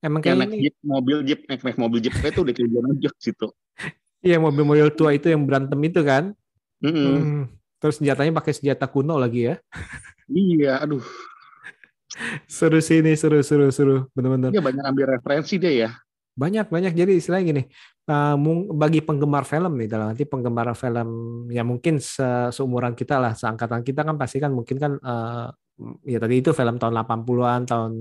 Emang 0.01 0.21
Yang 0.25 0.25
kayak 0.25 0.37
naik 0.41 0.61
jeep, 0.65 0.75
mobil 0.81 1.17
jeep, 1.21 1.41
naik, 1.45 1.61
naik 1.61 1.77
mobil 1.77 1.99
jeep 2.01 2.15
itu 2.17 2.39
udah 2.41 2.53
kayak 2.57 2.67
Indiana 2.67 2.91
Jones 2.97 3.23
itu. 3.27 3.47
iya 4.27 4.37
mobil-mobil 4.41 4.87
tua 4.97 5.11
itu 5.13 5.27
yang 5.29 5.43
berantem 5.45 5.79
itu 5.85 6.01
kan. 6.01 6.33
Mm-mm. 6.81 7.13
Hmm. 7.21 7.43
Terus 7.81 7.97
senjatanya 8.01 8.33
pakai 8.33 8.53
senjata 8.53 8.85
kuno 8.89 9.17
lagi 9.17 9.53
ya. 9.53 9.55
Iya, 10.31 10.79
aduh. 10.79 11.03
Seru 12.47 12.79
sih 12.79 13.03
ini, 13.03 13.19
seru, 13.19 13.43
seru, 13.43 13.67
seru. 13.67 14.07
Bener-bener. 14.15 14.55
Dia 14.55 14.63
banyak 14.63 14.79
ambil 14.87 15.19
referensi 15.19 15.59
dia 15.59 15.73
ya. 15.75 15.89
Banyak, 16.39 16.71
banyak. 16.71 16.95
Jadi 16.95 17.19
istilahnya 17.19 17.45
gini, 17.51 17.63
uh, 18.07 18.39
bagi 18.71 19.03
penggemar 19.03 19.43
film 19.43 19.75
nih, 19.75 19.91
dalam 19.91 20.15
arti 20.15 20.23
penggemar 20.23 20.71
film 20.71 21.09
ya 21.51 21.67
mungkin 21.67 21.99
se- 21.99 22.47
seumuran 22.55 22.95
kita 22.95 23.19
lah, 23.19 23.35
seangkatan 23.35 23.83
kita 23.83 24.07
kan 24.07 24.15
pasti 24.15 24.39
kan 24.39 24.55
mungkin 24.55 24.79
kan 24.79 24.95
uh, 25.03 25.51
ya 26.05 26.17
tadi 26.21 26.41
itu 26.41 26.51
film 26.51 26.75
tahun 26.77 26.93
80-an, 26.93 27.61
tahun 27.67 27.91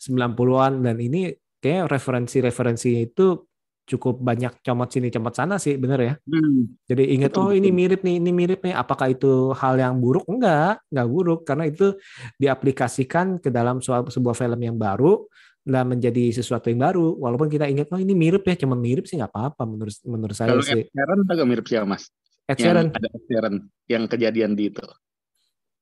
90-an 0.00 0.72
dan 0.84 0.96
ini 0.98 1.32
kayak 1.58 1.90
referensi-referensinya 1.90 3.02
itu 3.02 3.48
cukup 3.88 4.20
banyak 4.20 4.60
comot 4.60 4.92
sini 4.92 5.08
comot 5.08 5.32
sana 5.32 5.56
sih, 5.56 5.80
bener 5.80 6.00
ya. 6.04 6.14
Hmm. 6.28 6.76
Jadi 6.84 7.16
ingat 7.16 7.32
Betul, 7.32 7.42
oh 7.48 7.52
ini 7.56 7.72
mirip 7.72 8.04
nih, 8.04 8.20
ini 8.20 8.30
mirip 8.36 8.60
nih. 8.60 8.76
Apakah 8.76 9.08
itu 9.08 9.56
hal 9.56 9.80
yang 9.80 9.96
buruk? 9.96 10.28
Enggak, 10.28 10.84
enggak 10.92 11.08
buruk 11.08 11.40
karena 11.48 11.64
itu 11.72 11.96
diaplikasikan 12.36 13.40
ke 13.40 13.48
dalam 13.48 13.80
sebuah 13.80 14.36
film 14.36 14.60
yang 14.60 14.76
baru 14.76 15.24
dan 15.64 15.88
menjadi 15.88 16.36
sesuatu 16.36 16.68
yang 16.68 16.84
baru. 16.84 17.16
Walaupun 17.16 17.48
kita 17.48 17.64
ingat 17.64 17.88
oh 17.88 17.96
ini 17.96 18.12
mirip 18.12 18.44
ya, 18.44 18.60
cuma 18.60 18.76
mirip 18.76 19.08
sih 19.08 19.16
nggak 19.16 19.32
apa-apa 19.32 19.64
menurut 19.64 19.96
menurut 20.04 20.36
saya 20.36 20.52
Kalau 20.52 20.64
sih. 20.68 20.84
Ed 20.84 20.92
Sheeran 20.92 21.18
agak 21.24 21.46
mirip 21.48 21.64
siapa 21.64 21.86
Mas? 21.88 22.12
Ed 22.44 22.60
Yang 22.60 22.92
ada 22.92 23.08
Ed 23.08 23.24
Sheeran 23.24 23.54
yang 23.88 24.04
kejadian 24.04 24.52
di 24.52 24.68
itu. 24.68 24.84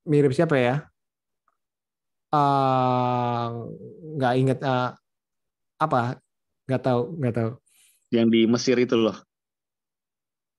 mirip 0.06 0.30
siapa 0.30 0.54
ya? 0.54 0.86
Ah, 2.30 3.54
nggak 4.18 4.34
ingat. 4.36 4.58
ah, 4.62 4.92
apa? 5.78 6.18
Nggak 6.66 6.82
tahu, 6.82 7.00
nggak 7.18 7.34
tahu. 7.34 7.50
Yang 8.10 8.26
di 8.30 8.40
Mesir 8.46 8.76
itu 8.76 8.96
loh. 8.96 9.16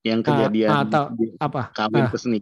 Yang 0.04 0.20
Ah, 0.20 0.26
kejadian 0.26 0.70
tahu. 0.88 1.06
di- 1.20 1.36
Apa? 1.38 1.62
kawin 1.76 2.06
Ah. 2.08 2.12
ke 2.12 2.18
seni. 2.18 2.40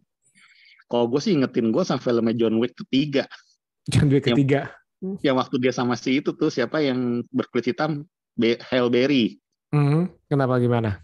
Kalau 0.86 1.10
gue 1.10 1.18
sih 1.18 1.34
ingetin 1.34 1.74
gue 1.74 1.82
sama 1.82 1.98
filmnya 1.98 2.38
John 2.38 2.62
Wick 2.62 2.78
ketiga. 2.78 3.26
John 3.90 4.14
Wick 4.14 4.26
Yang- 4.26 4.38
ketiga. 4.38 4.62
Yang 5.22 5.36
waktu 5.38 5.56
dia 5.60 5.74
sama 5.74 5.98
si 5.98 6.22
itu 6.22 6.34
tuh 6.34 6.50
siapa 6.50 6.82
yang 6.82 7.26
berkulit 7.30 7.66
hitam? 7.68 8.06
Be- 8.38 8.62
Halle 8.70 8.90
Berry. 8.90 9.26
Hmm, 9.74 10.10
kenapa 10.28 10.58
gimana? 10.58 11.02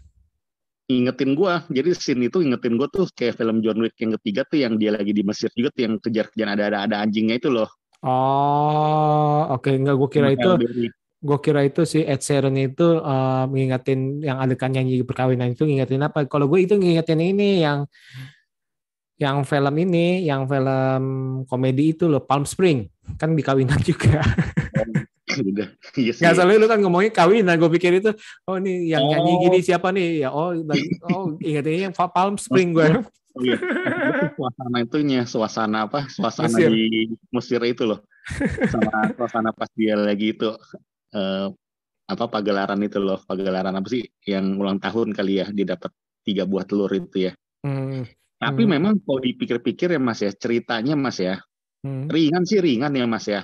Ingetin 0.86 1.34
gue. 1.34 1.54
Jadi 1.70 1.88
scene 1.94 2.26
itu 2.26 2.42
ingetin 2.42 2.78
gue 2.78 2.86
tuh 2.88 3.06
kayak 3.10 3.38
film 3.38 3.58
John 3.58 3.78
Wick 3.80 3.98
yang 3.98 4.14
ketiga 4.18 4.42
tuh 4.44 4.58
yang 4.60 4.78
dia 4.78 4.94
lagi 4.94 5.10
di 5.10 5.22
Mesir 5.22 5.50
juga 5.52 5.70
tuh 5.72 5.82
yang 5.82 5.94
kejar-kejar 5.98 6.48
ada 6.52 6.64
ada 6.68 6.78
ada 6.86 6.96
anjingnya 7.02 7.38
itu 7.38 7.50
loh. 7.50 7.66
Oh, 8.02 9.54
oke 9.54 9.70
enggak 9.70 9.94
gue 9.94 10.10
kira 10.10 10.28
itu 10.34 10.50
gue 11.22 11.38
kira 11.38 11.62
itu 11.62 11.86
si 11.86 12.02
Ed 12.02 12.18
Sheeran 12.18 12.58
itu 12.58 12.98
eh, 12.98 13.44
mengingatin 13.46 14.18
yang 14.18 14.42
adegan 14.42 14.74
nyanyi 14.74 15.06
perkawinan 15.06 15.54
itu 15.54 15.62
ngingetin 15.62 16.02
apa? 16.02 16.26
Kalau 16.26 16.50
gue 16.50 16.66
itu 16.66 16.74
ngingetin 16.74 17.22
ini 17.22 17.62
yang 17.62 17.86
yang 19.22 19.46
film 19.46 19.74
ini, 19.78 20.26
yang 20.26 20.50
film 20.50 21.02
komedi 21.46 21.94
itu 21.94 22.10
loh, 22.10 22.26
Palm 22.26 22.42
Spring 22.42 22.90
kan 23.22 23.38
di 23.38 23.42
kawinan 23.46 23.78
juga. 23.86 24.18
Sih. 25.94 26.18
Nggak 26.18 26.34
soalnya 26.34 26.58
lu 26.58 26.66
kan 26.66 26.82
ngomongin 26.82 27.14
kawinan, 27.14 27.54
gue 27.54 27.70
pikir 27.78 28.02
itu 28.02 28.10
oh 28.50 28.58
ini 28.58 28.90
yang 28.90 29.06
nyanyi 29.06 29.32
Oh. 29.32 29.40
gini 29.46 29.58
siapa 29.62 29.94
nih? 29.94 30.26
Ya 30.26 30.34
oh 30.34 30.58
oh 31.06 31.38
ingetin 31.38 31.86
yang 31.86 31.94
Palm 31.94 32.34
Spring 32.34 32.74
gue. 32.74 32.98
Oh 33.32 33.40
iya. 33.40 33.56
Itu 33.56 34.26
suasana 34.36 34.78
itunya, 34.84 35.20
suasana 35.24 35.78
apa? 35.88 36.04
Suasana 36.08 36.52
Mesir. 36.52 36.68
di 36.68 36.84
Mesir 37.32 37.60
itu 37.64 37.82
loh. 37.88 38.00
Sama 38.68 39.08
suasana 39.16 39.50
pas 39.56 39.68
dia 39.72 39.96
lagi 39.96 40.36
itu 40.36 40.52
eh, 41.16 41.48
apa 42.12 42.24
pagelaran 42.28 42.80
itu 42.84 43.00
loh, 43.00 43.18
pagelaran 43.24 43.72
apa 43.72 43.88
sih 43.88 44.04
yang 44.28 44.60
ulang 44.60 44.76
tahun 44.78 45.16
kali 45.16 45.40
ya, 45.40 45.46
dia 45.48 45.74
dapat 45.74 45.90
tiga 46.22 46.44
buah 46.44 46.64
telur 46.68 46.92
itu 46.92 47.30
ya. 47.30 47.32
Hmm, 47.64 48.04
Tapi 48.36 48.62
Hmm. 48.66 48.70
memang 48.76 48.92
kalau 49.00 49.22
dipikir-pikir 49.22 49.96
ya 49.96 50.00
Mas 50.02 50.20
ya, 50.20 50.30
ceritanya 50.34 50.92
Mas 50.98 51.16
ya, 51.22 51.40
hmm. 51.86 52.10
ringan 52.12 52.44
sih 52.44 52.58
ringan 52.60 52.92
ya 52.92 53.06
Mas 53.08 53.26
ya. 53.30 53.42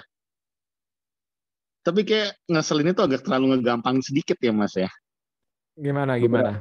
Tapi 1.80 2.04
kayak 2.04 2.36
ngeselin 2.50 2.92
itu 2.92 3.00
agak 3.00 3.24
terlalu 3.24 3.56
ngegampang 3.56 4.04
sedikit 4.04 4.36
ya 4.42 4.52
Mas 4.52 4.74
ya. 4.76 4.90
Gimana 5.78 6.18
gimana? 6.20 6.58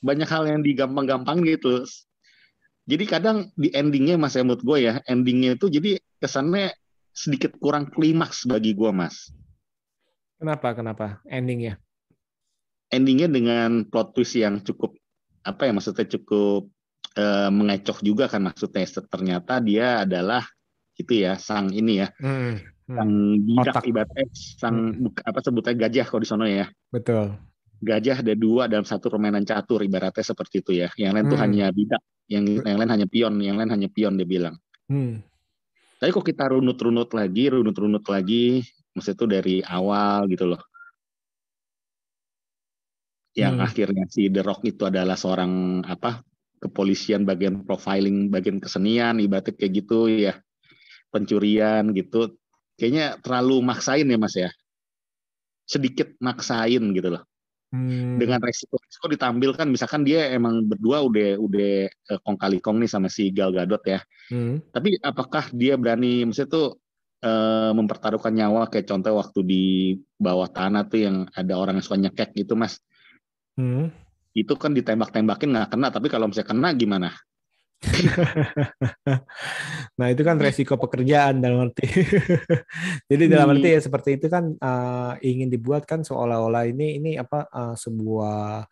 banyak 0.00 0.24
hal 0.32 0.48
yang 0.48 0.64
digampang-gampang 0.64 1.44
gitu. 1.44 1.84
Jadi 2.90 3.04
kadang 3.06 3.36
di 3.54 3.70
endingnya 3.70 4.18
mas 4.18 4.34
ya 4.34 4.42
menurut 4.42 4.66
gue 4.66 4.78
ya, 4.90 4.94
endingnya 5.06 5.54
itu 5.54 5.70
jadi 5.70 6.02
kesannya 6.18 6.74
sedikit 7.14 7.54
kurang 7.62 7.86
klimaks 7.94 8.50
bagi 8.50 8.74
gue 8.74 8.90
mas. 8.90 9.30
Kenapa 10.42 10.74
kenapa 10.74 11.06
endingnya? 11.30 11.78
Endingnya 12.90 13.30
dengan 13.30 13.86
plot 13.86 14.18
twist 14.18 14.34
yang 14.34 14.58
cukup 14.66 14.98
apa 15.46 15.70
ya 15.70 15.72
maksudnya 15.72 16.06
cukup 16.18 16.66
eh, 17.14 17.50
mengecoh 17.54 17.98
juga 18.02 18.26
kan 18.26 18.42
maksudnya. 18.50 18.82
Ternyata 19.06 19.62
dia 19.62 20.02
adalah 20.02 20.42
itu 20.98 21.14
ya 21.14 21.38
sang 21.38 21.70
ini 21.70 22.02
ya, 22.02 22.10
Hmm, 22.18 22.58
hmm, 22.90 22.96
sang 22.98 23.10
bidak 23.46 23.78
ibaratnya 23.86 24.26
sang 24.34 24.76
buk- 24.98 25.22
apa 25.24 25.38
sebutnya 25.40 25.74
gajah 25.86 26.04
kalau 26.10 26.20
di 26.20 26.28
sono 26.28 26.44
ya. 26.44 26.66
betul. 26.90 27.38
Gajah 27.80 28.20
ada 28.20 28.34
dua 28.36 28.68
dalam 28.68 28.84
satu 28.84 29.08
permainan 29.08 29.46
catur 29.46 29.80
ibaratnya 29.80 30.20
seperti 30.26 30.60
itu 30.60 30.72
ya. 30.84 30.88
Yang 31.00 31.12
lain 31.16 31.24
tuh 31.30 31.38
Hmm. 31.38 31.44
hanya 31.46 31.66
bidak, 31.72 32.02
yang 32.30 32.46
yang 32.62 32.78
lain 32.78 32.90
hanya 32.94 33.06
pion, 33.10 33.34
yang 33.42 33.58
lain 33.58 33.70
hanya 33.74 33.90
pion 33.90 34.14
dia 34.14 34.24
bilang. 34.24 34.54
Hmm. 34.86 35.20
Tapi 36.00 36.10
kok 36.14 36.24
kita 36.24 36.48
runut-runut 36.48 37.10
lagi, 37.12 37.52
runut-runut 37.52 38.06
lagi, 38.08 38.64
maksudnya 38.96 39.16
itu 39.18 39.26
dari 39.28 39.56
awal 39.66 40.30
gitu 40.30 40.48
loh. 40.48 40.62
Yang 43.36 43.54
Hmm. 43.58 43.66
akhirnya 43.66 44.04
si 44.10 44.22
The 44.32 44.42
Rock 44.42 44.64
itu 44.66 44.82
adalah 44.86 45.14
seorang 45.14 45.84
apa 45.86 46.24
kepolisian 46.60 47.22
bagian 47.28 47.62
profiling, 47.66 48.32
bagian 48.32 48.58
kesenian, 48.58 49.20
ibaratnya 49.20 49.54
kayak 49.54 49.72
gitu 49.84 50.08
ya, 50.08 50.34
pencurian 51.12 51.94
gitu. 51.94 52.36
Kayaknya 52.80 53.20
terlalu 53.20 53.56
maksain 53.60 54.08
ya 54.08 54.18
mas 54.18 54.34
ya, 54.34 54.50
sedikit 55.68 56.16
maksain 56.18 56.82
gitu 56.96 57.08
loh. 57.14 57.22
Hmm. 57.70 58.18
Dengan 58.18 58.42
resiko-resiko 58.42 59.06
ditampilkan, 59.06 59.70
misalkan 59.70 60.02
dia 60.02 60.26
emang 60.34 60.66
berdua 60.66 61.06
udah 61.06 61.38
udah 61.38 61.86
kong 62.26 62.34
kali 62.34 62.58
kong 62.58 62.82
nih 62.82 62.90
sama 62.90 63.06
si 63.06 63.30
Gal 63.30 63.54
Gadot 63.54 63.78
ya. 63.86 64.02
Hmm. 64.26 64.58
Tapi 64.74 64.98
apakah 64.98 65.54
dia 65.54 65.78
berani, 65.78 66.26
maksudnya 66.26 66.50
tuh 66.50 66.66
eh, 67.22 67.70
mempertaruhkan 67.70 68.34
nyawa 68.34 68.66
kayak 68.66 68.90
contoh 68.90 69.22
waktu 69.22 69.40
di 69.46 69.64
bawah 70.18 70.50
tanah 70.50 70.90
tuh 70.90 70.98
yang 70.98 71.16
ada 71.30 71.54
orang 71.54 71.78
yang 71.78 71.86
suka 71.86 71.98
nyekek 72.02 72.34
gitu 72.34 72.58
mas. 72.58 72.82
Hmm. 73.54 73.94
Itu 74.34 74.58
kan 74.58 74.74
ditembak-tembakin 74.74 75.54
nggak 75.54 75.70
kena, 75.70 75.94
tapi 75.94 76.10
kalau 76.10 76.26
misalnya 76.26 76.50
kena 76.50 76.68
gimana? 76.74 77.10
Nah 79.98 80.06
itu 80.12 80.22
kan 80.24 80.36
resiko 80.40 80.80
pekerjaan 80.80 81.44
dalam 81.44 81.68
arti. 81.68 81.84
Jadi 83.10 83.24
dalam 83.28 83.56
arti 83.56 83.68
ya 83.72 83.80
seperti 83.80 84.16
itu 84.20 84.26
kan 84.32 84.56
eh, 84.56 85.12
ingin 85.24 85.48
dibuat 85.52 85.84
kan 85.84 86.04
seolah-olah 86.04 86.64
ini 86.68 87.00
ini 87.00 87.10
apa 87.20 87.48
eh, 87.48 87.74
sebuah 87.76 88.64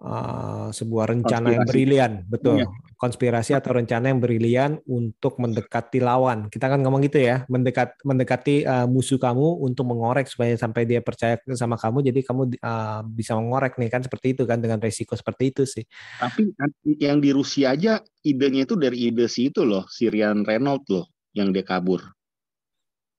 eh, 0.00 0.68
sebuah 0.72 1.04
rencana 1.12 1.52
yang 1.52 1.64
Konspirasi. 1.64 1.72
brilian, 1.72 2.12
betul. 2.28 2.56
Iya. 2.62 2.68
Konspirasi 2.96 3.52
atau 3.52 3.76
rencana 3.76 4.08
yang 4.08 4.24
brilian 4.24 4.80
untuk 4.88 5.36
mendekati 5.36 6.00
lawan. 6.00 6.48
Kita 6.48 6.72
kan 6.72 6.80
ngomong 6.80 7.04
gitu 7.04 7.20
ya, 7.20 7.44
mendekat 7.52 7.92
mendekati 8.02 8.64
eh, 8.64 8.86
musuh 8.88 9.20
kamu 9.20 9.60
untuk 9.60 9.84
mengorek 9.84 10.24
supaya 10.32 10.56
sampai 10.56 10.88
dia 10.88 11.04
percaya 11.04 11.36
sama 11.52 11.76
kamu. 11.76 12.00
Jadi 12.08 12.20
kamu 12.24 12.42
eh, 12.56 13.00
bisa 13.12 13.36
mengorek 13.36 13.76
nih 13.76 13.92
kan 13.92 14.00
seperti 14.00 14.32
itu 14.32 14.48
kan 14.48 14.64
dengan 14.64 14.80
resiko 14.80 15.12
seperti 15.12 15.52
itu 15.52 15.62
sih. 15.68 15.84
Tapi 16.18 16.56
yang 16.96 17.20
di 17.20 17.36
Rusia 17.36 17.76
aja 17.76 18.00
idenya 18.24 18.64
itu 18.64 18.74
dari 18.80 19.12
ide 19.12 19.28
si 19.28 19.52
itu 19.52 19.60
loh, 19.62 19.84
Sirian 19.92 20.42
Renault 20.42 20.88
loh, 20.88 21.06
yang 21.36 21.52
dia 21.52 21.62
kabur. 21.62 22.15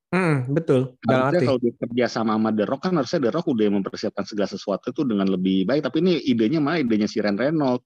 Hmm, 0.07 0.47
betul. 0.47 0.95
Dalam 1.03 1.35
arti. 1.35 1.43
kalau 1.43 1.59
dia 1.59 1.73
kerja 1.75 2.05
sama 2.07 2.39
sama 2.39 2.55
The 2.55 2.63
Rock 2.63 2.81
kan 2.87 2.95
harusnya 2.95 3.19
The 3.27 3.31
Rock 3.35 3.45
udah 3.51 3.67
mempersiapkan 3.67 4.23
segala 4.23 4.47
sesuatu 4.47 4.95
itu 4.95 5.03
dengan 5.03 5.27
lebih 5.27 5.67
baik. 5.67 5.83
Tapi 5.83 5.97
ini 5.99 6.13
idenya 6.23 6.63
malah 6.63 6.79
idenya 6.79 7.11
Sirian 7.11 7.35
Renault. 7.35 7.83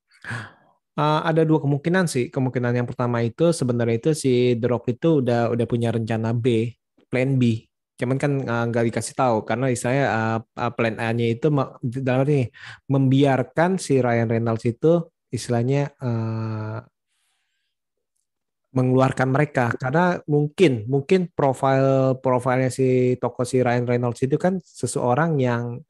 Uh, 0.93 1.23
ada 1.25 1.41
dua 1.41 1.57
kemungkinan 1.57 2.05
sih. 2.05 2.29
Kemungkinan 2.29 2.77
yang 2.77 2.85
pertama 2.85 3.25
itu 3.25 3.49
sebenarnya 3.49 3.97
itu 3.97 4.11
si 4.13 4.53
The 4.53 4.67
Rock 4.69 4.93
itu 4.93 5.25
udah 5.25 5.49
udah 5.49 5.65
punya 5.65 5.89
rencana 5.89 6.29
B, 6.37 6.77
plan 7.09 7.41
B. 7.41 7.65
Cuman 7.97 8.21
kan 8.21 8.37
uh, 8.45 8.65
nggak 8.69 8.93
dikasih 8.93 9.17
tahu 9.17 9.41
karena 9.41 9.73
istilahnya 9.73 10.05
uh, 10.13 10.39
uh, 10.45 10.71
plan 10.77 11.01
A-nya 11.01 11.25
itu 11.25 11.49
dalam 11.81 12.21
arti 12.21 12.53
membiarkan 12.85 13.81
si 13.81 13.97
Ryan 13.97 14.29
Reynolds 14.29 14.65
itu 14.69 15.09
istilahnya 15.33 15.89
uh, 15.97 16.85
mengeluarkan 18.71 19.27
mereka 19.27 19.75
karena 19.75 20.23
mungkin 20.31 20.87
mungkin 20.87 21.27
profil 21.35 22.15
profilnya 22.23 22.71
si 22.71 23.19
toko 23.19 23.43
si 23.43 23.59
Ryan 23.59 23.83
Reynolds 23.83 24.23
itu 24.23 24.39
kan 24.39 24.63
seseorang 24.63 25.35
yang 25.43 25.83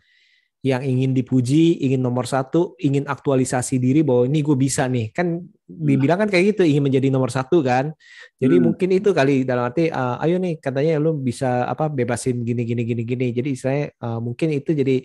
yang 0.61 0.85
ingin 0.85 1.17
dipuji, 1.17 1.81
ingin 1.81 2.05
nomor 2.05 2.29
satu, 2.29 2.77
ingin 2.77 3.09
aktualisasi 3.09 3.81
diri 3.81 4.05
bahwa 4.05 4.29
ini 4.29 4.45
gue 4.45 4.53
bisa 4.53 4.85
nih. 4.85 5.09
Kan 5.09 5.41
dibilang 5.65 6.21
kan 6.21 6.29
kayak 6.29 6.53
gitu, 6.53 6.61
ingin 6.69 6.85
menjadi 6.85 7.09
nomor 7.09 7.33
satu 7.33 7.65
kan. 7.65 7.89
Jadi 8.37 8.61
Hmm. 8.61 8.69
mungkin 8.69 8.89
itu 8.93 9.09
kali 9.09 9.41
dalam 9.41 9.73
arti, 9.73 9.89
uh, 9.89 10.21
ayo 10.21 10.37
nih 10.37 10.61
katanya 10.61 11.01
lu 11.01 11.17
bisa 11.17 11.65
apa 11.65 11.89
bebasin 11.89 12.45
gini 12.45 12.61
gini 12.61 12.85
gini 12.85 13.01
gini. 13.01 13.27
Jadi 13.33 13.49
istilahnya 13.57 13.85
uh, 14.05 14.19
mungkin 14.21 14.53
itu 14.53 14.77
jadi 14.77 15.01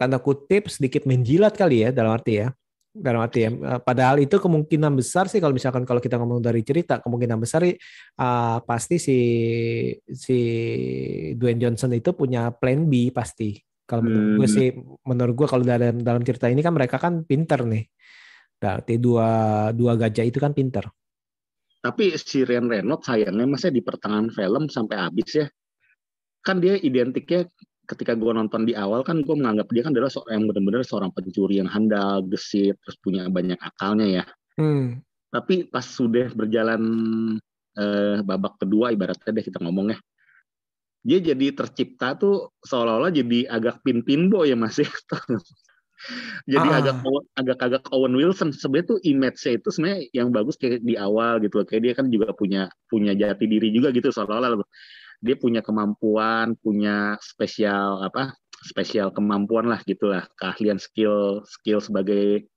tanda 0.00 0.16
kutip 0.16 0.72
sedikit 0.72 1.04
menjilat 1.04 1.52
kali 1.60 1.84
ya 1.84 1.92
dalam 1.92 2.16
arti 2.16 2.40
ya. 2.40 2.48
Dalam 2.94 3.26
arti 3.26 3.42
ya. 3.42 3.50
Uh, 3.50 3.82
padahal 3.82 4.22
itu 4.22 4.38
kemungkinan 4.38 4.94
besar 4.94 5.26
sih 5.26 5.42
kalau 5.42 5.50
misalkan 5.50 5.82
kalau 5.82 5.98
kita 5.98 6.14
ngomong 6.14 6.38
dari 6.38 6.62
cerita, 6.62 7.02
kemungkinan 7.02 7.42
besar 7.42 7.66
uh, 7.66 8.62
pasti 8.62 9.02
si 9.02 9.18
si 10.06 10.38
Dwayne 11.34 11.58
Johnson 11.58 11.90
itu 11.90 12.14
punya 12.14 12.54
plan 12.54 12.86
B 12.86 13.10
pasti. 13.10 13.58
Kalau 13.82 14.00
menurut 14.06 14.38
gue 14.38 14.48
Hmm. 14.48 14.56
sih, 14.56 14.68
menurut 15.04 15.34
gue 15.34 15.46
kalau 15.50 15.66
dalam 15.66 16.00
dalam 16.00 16.22
cerita 16.22 16.46
ini 16.46 16.62
kan 16.62 16.72
mereka 16.72 16.96
kan 17.02 17.26
pinter 17.26 17.66
nih. 17.66 17.84
Berarti 18.56 18.94
dua 18.96 19.28
dua 19.74 19.92
gajah 19.98 20.24
itu 20.24 20.38
kan 20.38 20.54
pinter. 20.54 20.86
Tapi 21.84 22.16
si 22.16 22.46
Ryan 22.48 22.70
Reynolds 22.70 23.04
sayangnya 23.04 23.44
masa 23.44 23.68
di 23.68 23.84
pertengahan 23.84 24.32
film 24.32 24.72
sampai 24.72 24.96
habis 25.02 25.28
ya. 25.36 25.46
Kan 26.40 26.64
dia 26.64 26.80
identiknya 26.80 27.44
ketika 27.84 28.16
gue 28.16 28.32
nonton 28.32 28.64
di 28.64 28.72
awal 28.72 29.04
kan 29.04 29.20
gue 29.20 29.34
menganggap 29.36 29.68
dia 29.70 29.82
kan 29.84 29.92
adalah 29.92 30.10
seorang 30.12 30.32
yang 30.40 30.46
benar-benar 30.50 30.82
seorang 30.84 31.10
pencuri 31.12 31.60
yang 31.60 31.70
handal, 31.70 32.24
gesit, 32.26 32.76
terus 32.80 32.96
punya 33.00 33.28
banyak 33.28 33.60
akalnya 33.60 34.06
ya. 34.22 34.24
Hmm. 34.56 35.04
Tapi 35.30 35.68
pas 35.68 35.84
sudah 35.84 36.30
berjalan 36.32 36.82
eh, 37.74 38.18
babak 38.22 38.56
kedua 38.62 38.94
ibaratnya 38.94 39.30
deh 39.34 39.44
kita 39.44 39.58
ngomong 39.60 39.92
ya. 39.92 39.98
Dia 41.04 41.18
jadi 41.20 41.52
tercipta 41.52 42.16
tuh 42.16 42.56
seolah-olah 42.64 43.12
jadi 43.12 43.44
agak 43.52 43.84
pin-pinbo 43.84 44.48
ya 44.48 44.56
Mas 44.56 44.80
ya. 44.80 44.88
jadi 46.52 46.68
Ah. 46.68 46.80
agak 46.80 46.96
agak-agak 47.36 47.82
Owen 47.92 48.16
Wilson 48.16 48.56
sebenarnya 48.56 48.96
tuh 48.96 48.98
image-nya 49.04 49.52
itu 49.60 49.68
sebenarnya 49.68 50.00
yang 50.16 50.28
bagus 50.32 50.56
kayak 50.56 50.80
di 50.80 50.96
awal 50.96 51.44
gitu 51.44 51.60
loh. 51.60 51.66
Kayak 51.68 51.82
dia 51.84 51.92
kan 51.92 52.06
juga 52.08 52.32
punya 52.32 52.62
punya 52.88 53.12
jati 53.12 53.44
diri 53.44 53.68
juga 53.68 53.92
gitu 53.92 54.08
seolah-olah 54.08 54.64
dia 55.20 55.36
punya 55.38 55.60
kemampuan, 55.60 56.56
punya 56.58 57.18
spesial 57.22 58.02
apa 58.02 58.34
spesial 58.64 59.12
kemampuan 59.12 59.68
lah 59.68 59.84
gitulah 59.84 60.24
keahlian 60.40 60.80
skill 60.80 61.44
skill 61.44 61.84
sebagai 61.84 62.48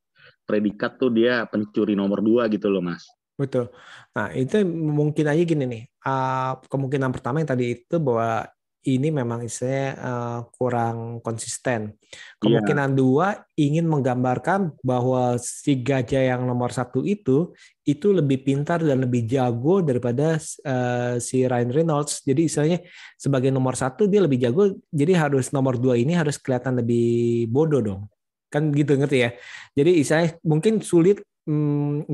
predikat 0.47 0.95
tuh 0.95 1.11
dia 1.11 1.43
pencuri 1.51 1.93
nomor 1.93 2.23
dua 2.23 2.47
gitu 2.47 2.71
loh 2.71 2.79
mas. 2.79 3.03
Betul. 3.37 3.69
Nah 4.17 4.33
itu 4.33 4.65
mungkin 4.65 5.29
aja 5.29 5.43
gini 5.45 5.65
nih. 5.69 5.83
Uh, 6.01 6.57
kemungkinan 6.71 7.13
pertama 7.13 7.43
yang 7.43 7.51
tadi 7.51 7.77
itu 7.77 7.95
bahwa 8.01 8.49
ini 8.87 9.11
memang 9.11 9.43
istilahnya 9.43 9.99
uh, 9.99 10.39
kurang 10.55 11.19
konsisten. 11.19 11.91
Iya. 11.91 12.39
Kemungkinan 12.39 12.89
yeah. 12.95 12.97
dua 12.97 13.27
ingin 13.59 13.83
menggambarkan 13.83 14.79
bahwa 14.79 15.35
si 15.43 15.75
gajah 15.83 16.31
yang 16.31 16.47
nomor 16.47 16.71
satu 16.71 17.03
itu 17.03 17.51
itu 17.83 18.07
lebih 18.15 18.47
pintar 18.47 18.79
dan 18.79 19.03
lebih 19.03 19.27
jago 19.27 19.83
daripada 19.83 20.39
uh, 20.39 21.19
si 21.19 21.43
Ryan 21.43 21.75
Reynolds. 21.75 22.23
Jadi 22.23 22.47
istilahnya 22.47 22.79
sebagai 23.19 23.51
nomor 23.51 23.75
satu 23.75 24.07
dia 24.07 24.23
lebih 24.23 24.39
jago, 24.39 24.71
jadi 24.87 25.27
harus 25.27 25.51
nomor 25.51 25.75
dua 25.75 25.99
ini 25.99 26.15
harus 26.15 26.39
kelihatan 26.39 26.79
lebih 26.79 27.51
bodoh 27.51 27.83
dong. 27.83 28.01
Kan 28.47 28.71
gitu 28.71 28.95
ngerti 28.95 29.17
ya. 29.27 29.35
Jadi 29.75 29.91
istilahnya 29.99 30.39
mungkin 30.47 30.79
sulit, 30.79 31.19
hmm, 31.43 32.07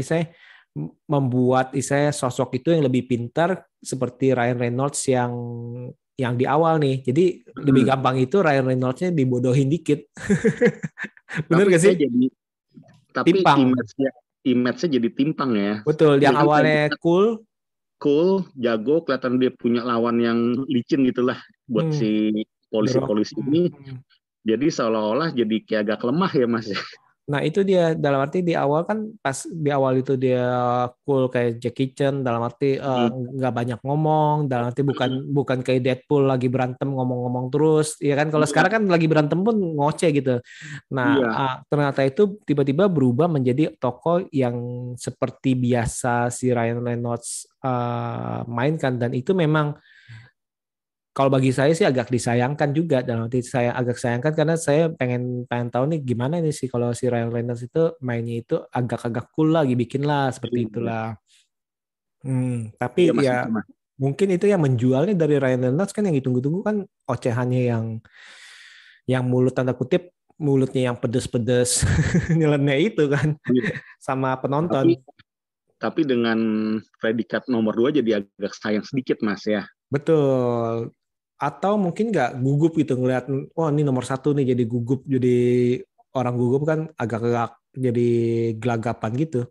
membuat 1.05 1.69
istilahnya 1.77 2.09
sosok 2.09 2.57
itu 2.57 2.73
yang 2.73 2.81
lebih 2.89 3.05
pintar 3.05 3.61
seperti 3.77 4.33
Ryan 4.33 4.57
Reynolds 4.57 5.05
yang 5.05 5.31
yang 6.17 6.37
di 6.37 6.45
awal 6.45 6.77
nih. 6.77 7.01
Jadi 7.01 7.41
hmm. 7.41 7.63
lebih 7.65 7.83
gampang 7.89 8.15
itu 8.21 8.37
Ryan 8.41 8.65
Reynolds-nya 8.69 9.09
dibodohin 9.13 9.69
dikit. 9.69 10.09
Bener 11.49 11.65
gak 11.69 11.81
sih? 11.81 11.95
Jadi, 11.97 12.29
tapi 13.13 13.29
timpang. 13.41 13.69
image-nya 13.69 14.11
image 14.43 14.83
jadi 14.85 15.09
timpang 15.13 15.51
ya. 15.55 15.73
Betul, 15.87 16.19
yang 16.19 16.35
jadi 16.35 16.43
awalnya 16.43 16.81
cool 16.99 17.41
cool, 18.03 18.43
jago, 18.59 18.99
kelihatan 19.07 19.39
dia 19.39 19.55
punya 19.55 19.79
lawan 19.87 20.19
yang 20.19 20.39
licin 20.67 21.07
gitulah 21.07 21.39
buat 21.71 21.87
hmm. 21.87 21.95
si 21.95 22.09
polisi-polisi 22.67 23.39
ini. 23.39 23.71
Hmm. 23.71 24.03
Jadi 24.43 24.67
seolah-olah 24.67 25.31
jadi 25.31 25.55
kayak 25.63 25.81
agak 25.87 26.03
lemah 26.11 26.31
ya 26.35 26.47
Mas. 26.51 26.67
Nah 27.23 27.39
itu 27.39 27.63
dia 27.63 27.95
dalam 27.95 28.19
arti 28.19 28.43
di 28.43 28.51
awal 28.51 28.83
kan 28.83 29.07
pas 29.23 29.47
di 29.47 29.71
awal 29.71 30.03
itu 30.03 30.19
dia 30.19 30.43
cool 31.07 31.31
kayak 31.31 31.55
Jackie 31.55 31.95
Chan 31.95 32.19
dalam 32.19 32.43
arti 32.43 32.75
eh, 32.75 32.83
hmm. 32.83 33.39
nggak 33.39 33.53
uh, 33.53 33.57
banyak 33.63 33.79
ngomong 33.79 34.51
dalam 34.51 34.67
arti 34.67 34.83
bukan 34.83 35.23
hmm. 35.23 35.31
bukan 35.31 35.59
kayak 35.63 35.81
Deadpool 35.87 36.27
lagi 36.27 36.51
berantem 36.51 36.91
ngomong-ngomong 36.91 37.47
terus 37.47 37.95
ya 38.03 38.19
kan 38.19 38.27
kalau 38.27 38.43
hmm. 38.43 38.51
sekarang 38.51 38.71
kan 38.75 38.83
lagi 38.91 39.07
berantem 39.07 39.39
pun 39.39 39.55
ngoceh 39.55 40.11
gitu. 40.11 40.35
Nah 40.91 41.09
yeah. 41.15 41.21
Iya. 41.23 41.29
uh, 41.31 41.55
ternyata 41.71 42.01
itu 42.03 42.23
tiba-tiba 42.43 42.91
berubah 42.91 43.31
menjadi 43.31 43.71
tokoh 43.79 44.27
yang 44.35 44.57
seperti 44.99 45.55
biasa 45.55 46.27
si 46.27 46.51
Ryan 46.51 46.83
Reynolds 46.83 47.47
uh, 47.63 48.43
mainkan 48.51 48.99
dan 48.99 49.15
itu 49.15 49.31
memang 49.31 49.79
kalau 51.13 51.29
bagi 51.29 51.53
saya 51.53 51.69
sih 51.77 51.85
agak 51.85 52.09
disayangkan 52.09 52.73
juga 52.73 53.05
dalam 53.05 53.29
arti 53.29 53.45
saya 53.45 53.77
agak 53.77 54.01
sayangkan 54.01 54.33
karena 54.33 54.57
saya 54.57 54.89
pengen 54.89 55.45
pengen 55.45 55.69
tahu 55.69 55.85
nih 55.93 56.01
gimana 56.01 56.41
ini 56.41 56.49
sih 56.49 56.65
kalau 56.65 56.89
si 56.89 57.05
Ryan 57.05 57.29
Reynolds 57.29 57.61
itu 57.61 57.93
mainnya 58.01 58.41
itu 58.41 58.57
agak-agak 58.73 59.29
cool 59.37 59.53
lagi 59.53 59.77
bikin 59.77 60.09
lah 60.09 60.33
seperti 60.33 60.65
iya. 60.65 60.67
itulah. 60.73 61.07
Hmm, 62.25 62.73
tapi 62.81 63.13
ya, 63.13 63.21
ya 63.21 63.37
mungkin 63.93 64.27
itu 64.33 64.49
yang 64.49 64.65
menjualnya 64.65 65.13
dari 65.13 65.37
Ryan 65.37 65.69
Reynolds 65.69 65.93
kan 65.93 66.01
yang 66.09 66.17
ditunggu-tunggu 66.17 66.65
kan 66.65 66.81
ocehannya 67.05 67.61
yang 67.61 67.85
yang 69.05 69.21
mulut 69.29 69.53
tanda 69.53 69.77
kutip 69.77 70.09
mulutnya 70.41 70.89
yang 70.89 70.97
pedes-pedes 70.97 71.85
nyelennya 72.41 72.89
itu 72.89 73.05
kan 73.05 73.37
iya. 73.53 73.77
sama 74.01 74.33
penonton. 74.41 74.81
Tapi, 74.81 74.97
tapi 75.77 76.01
dengan 76.09 76.39
predikat 76.97 77.45
nomor 77.53 77.77
dua 77.77 77.93
jadi 77.93 78.25
agak 78.25 78.57
sayang 78.57 78.81
sedikit 78.81 79.21
mas 79.21 79.45
ya. 79.45 79.69
Betul 79.93 80.89
atau 81.43 81.75
mungkin 81.75 82.15
nggak 82.15 82.39
gugup 82.39 82.79
gitu 82.79 82.95
ngelihat 82.95 83.27
oh 83.59 83.67
ini 83.67 83.83
nomor 83.83 84.07
satu 84.07 84.31
nih 84.31 84.55
jadi 84.55 84.63
gugup 84.63 85.03
jadi 85.03 85.35
orang 86.15 86.35
gugup 86.39 86.63
kan 86.63 86.79
agak-agak 86.95 87.59
jadi 87.75 88.09
gelagapan 88.55 89.11
gitu. 89.19 89.41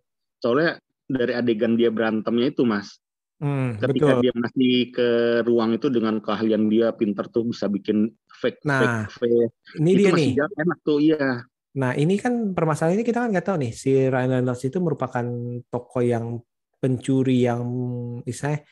Soalnya 0.40 0.80
dari 1.04 1.36
adegan 1.36 1.76
dia 1.76 1.92
berantemnya 1.92 2.48
itu 2.48 2.64
mas. 2.64 2.96
Hmm, 3.42 3.74
ketika 3.74 4.16
betul. 4.16 4.22
dia 4.22 4.32
masih 4.38 4.74
ke 4.94 5.08
ruang 5.42 5.74
itu 5.74 5.90
dengan 5.90 6.22
keahlian 6.22 6.70
dia 6.70 6.94
pinter 6.94 7.26
tuh 7.26 7.50
bisa 7.50 7.66
bikin 7.66 8.14
fake 8.38 8.62
nah, 8.62 9.10
fake 9.10 9.18
fake 9.18 9.82
ini 9.82 9.90
itu 9.90 9.98
dia 9.98 10.10
masih 10.14 10.30
nih. 10.38 10.62
enak 10.62 10.78
tuh 10.86 10.98
iya. 11.02 11.26
Nah 11.74 11.90
ini 11.98 12.14
kan 12.22 12.54
permasalahan 12.54 13.02
ini 13.02 13.04
kita 13.04 13.26
kan 13.26 13.34
nggak 13.34 13.46
tahu 13.50 13.56
nih 13.66 13.72
si 13.74 13.90
Ryan 14.06 14.38
Reynolds 14.38 14.62
itu 14.62 14.78
merupakan 14.78 15.26
tokoh 15.74 16.02
yang 16.06 16.38
pencuri 16.78 17.42
yang 17.42 17.66
misalnya 18.22 18.62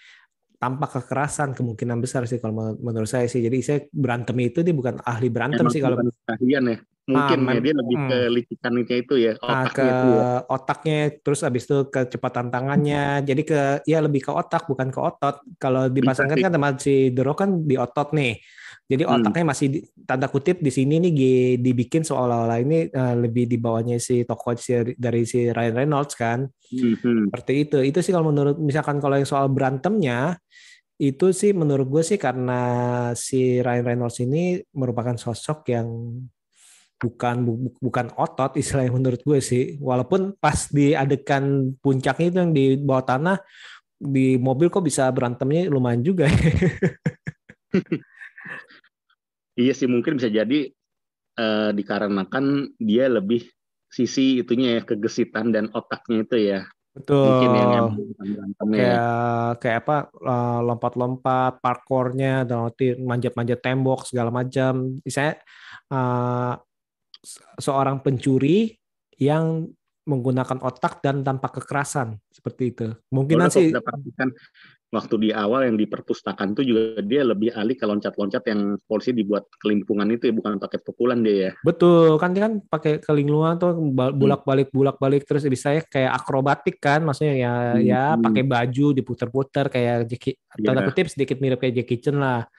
tanpa 0.61 0.93
kekerasan 0.93 1.57
kemungkinan 1.57 2.05
besar 2.05 2.29
sih 2.29 2.37
kalau 2.37 2.77
menurut 2.77 3.09
saya 3.09 3.25
sih. 3.25 3.41
Jadi 3.41 3.59
saya 3.65 3.79
berantem 3.89 4.37
itu 4.45 4.61
dia 4.61 4.77
bukan 4.77 5.01
ahli 5.09 5.33
berantem 5.33 5.65
sih 5.73 5.81
kalau 5.81 5.97
keahlian 6.29 6.65
ya. 6.69 6.79
Mungkin 7.11 7.43
ah, 7.43 7.59
ya 7.59 7.61
dia 7.65 7.75
lebih 7.75 7.97
hmm. 7.97 8.07
ke 8.07 8.19
licikannya 8.31 8.97
itu 9.03 9.15
ya, 9.19 9.33
nah, 9.43 9.67
otaknya 9.67 9.75
ke 9.75 9.83
itu 9.83 10.09
ya. 10.15 10.29
otaknya 10.47 10.99
terus 11.27 11.41
habis 11.43 11.63
itu 11.67 11.79
kecepatan 11.91 12.47
tangannya. 12.55 13.25
Jadi 13.27 13.43
ke 13.43 13.61
ya 13.89 13.99
lebih 13.99 14.21
ke 14.29 14.31
otak 14.31 14.71
bukan 14.71 14.95
ke 14.95 15.01
otot. 15.01 15.43
Kalau 15.59 15.91
dipasangkan 15.91 16.39
kan 16.39 16.53
teman 16.55 16.79
si 16.79 17.11
Dero 17.11 17.35
kan 17.35 17.67
di 17.67 17.75
otot 17.75 18.15
nih. 18.15 18.39
Jadi 18.91 19.07
hmm. 19.07 19.15
otaknya 19.23 19.47
masih 19.55 19.67
di, 19.71 19.79
tanda 20.03 20.27
kutip 20.27 20.59
di 20.59 20.75
sini 20.75 20.99
nih 20.99 21.13
dibikin 21.63 22.03
seolah-olah 22.03 22.59
ini 22.59 22.91
uh, 22.91 23.15
lebih 23.23 23.47
di 23.47 23.55
bawahnya 23.55 24.03
si 24.03 24.27
tokoh 24.27 24.59
si, 24.59 24.75
dari 24.99 25.23
si 25.23 25.47
Ryan 25.47 25.79
Reynolds 25.79 26.19
kan. 26.19 26.51
Hmm. 26.75 27.31
Seperti 27.31 27.53
itu. 27.71 27.79
Itu 27.87 28.03
sih 28.03 28.11
kalau 28.11 28.35
menurut 28.35 28.59
misalkan 28.59 28.99
kalau 28.99 29.15
yang 29.15 29.31
soal 29.31 29.47
berantemnya 29.47 30.43
itu 30.99 31.31
sih 31.31 31.55
menurut 31.55 31.87
gue 31.87 32.03
sih 32.03 32.19
karena 32.19 32.61
si 33.15 33.63
Ryan 33.63 33.95
Reynolds 33.95 34.19
ini 34.27 34.59
merupakan 34.75 35.15
sosok 35.15 35.71
yang 35.71 35.87
bukan 36.99 37.37
bu, 37.47 37.53
bukan 37.79 38.11
otot 38.19 38.53
istilahnya 38.61 38.91
menurut 38.91 39.23
gue 39.23 39.39
sih. 39.39 39.79
Walaupun 39.79 40.35
pas 40.43 40.67
di 40.67 40.99
adegan 40.99 41.79
puncaknya 41.79 42.27
itu 42.27 42.39
yang 42.43 42.51
di 42.51 42.75
bawah 42.75 43.07
tanah 43.07 43.39
di 44.03 44.35
mobil 44.35 44.67
kok 44.67 44.83
bisa 44.83 45.07
berantemnya 45.15 45.71
lumayan 45.71 46.03
juga. 46.03 46.27
Iya 49.61 49.73
sih 49.77 49.85
mungkin 49.85 50.17
bisa 50.17 50.33
jadi 50.33 50.73
uh, 51.37 51.71
dikarenakan 51.77 52.75
dia 52.81 53.13
lebih 53.13 53.45
sisi 53.91 54.41
itunya 54.41 54.81
ya 54.81 54.83
kegesitan 54.89 55.53
dan 55.53 55.69
otaknya 55.77 56.25
itu 56.25 56.37
ya. 56.41 56.61
Betul. 56.91 57.23
Mungkin 57.23 57.51
yang 57.55 57.71
ya. 57.71 57.87
kayak 58.59 58.75
ya. 58.75 59.05
kayak 59.63 59.79
apa 59.87 59.97
uh, 60.27 60.61
lompat-lompat, 60.65 61.63
parkornya, 61.63 62.43
dan 62.49 62.73
manjat-manjat 62.99 63.61
tembok 63.63 64.09
segala 64.09 64.33
macam. 64.33 64.99
Misalnya 65.05 65.39
uh, 65.93 66.55
seorang 67.61 68.03
pencuri 68.03 68.75
yang 69.21 69.69
menggunakan 70.09 70.59
otak 70.65 71.05
dan 71.05 71.23
tanpa 71.23 71.53
kekerasan 71.53 72.19
seperti 72.33 72.75
itu. 72.75 72.89
Mungkin 73.15 73.47
sih 73.53 73.71
waktu 74.91 75.15
di 75.23 75.31
awal 75.31 75.71
yang 75.71 75.79
di 75.79 75.87
perpustakaan 75.87 76.59
itu 76.59 76.75
juga 76.75 76.99
dia 77.07 77.23
lebih 77.23 77.55
ahli 77.55 77.79
ke 77.79 77.87
loncat-loncat 77.87 78.43
yang 78.51 78.75
polisi 78.91 79.15
dibuat 79.15 79.47
kelimpungan 79.63 80.11
itu 80.11 80.31
ya 80.31 80.35
bukan 80.35 80.59
pakai 80.59 80.83
pukulan 80.83 81.23
dia 81.23 81.37
ya. 81.39 81.53
Betul, 81.63 82.19
kan 82.19 82.35
dia 82.35 82.51
kan 82.51 82.59
pakai 82.59 82.99
kelinglungan 82.99 83.55
tuh 83.63 83.71
bolak-balik 83.95 84.69
hmm. 84.71 84.77
bolak-balik 84.77 85.23
terus 85.23 85.47
bisa 85.47 85.79
ya 85.79 85.83
kayak 85.87 86.11
akrobatik 86.19 86.83
kan 86.83 87.07
maksudnya 87.07 87.35
ya 87.39 87.53
hmm. 87.55 87.83
ya 87.87 88.03
pakai 88.19 88.43
baju 88.43 88.87
diputer-puter 88.99 89.71
kayak 89.71 90.11
Jackie 90.11 90.35
yeah. 90.59 90.67
tanda 90.67 90.83
kutip 90.91 91.07
sedikit 91.07 91.39
mirip 91.39 91.63
kayak 91.63 91.83
Jackie 91.83 92.03
Chan 92.03 92.19
lah. 92.19 92.51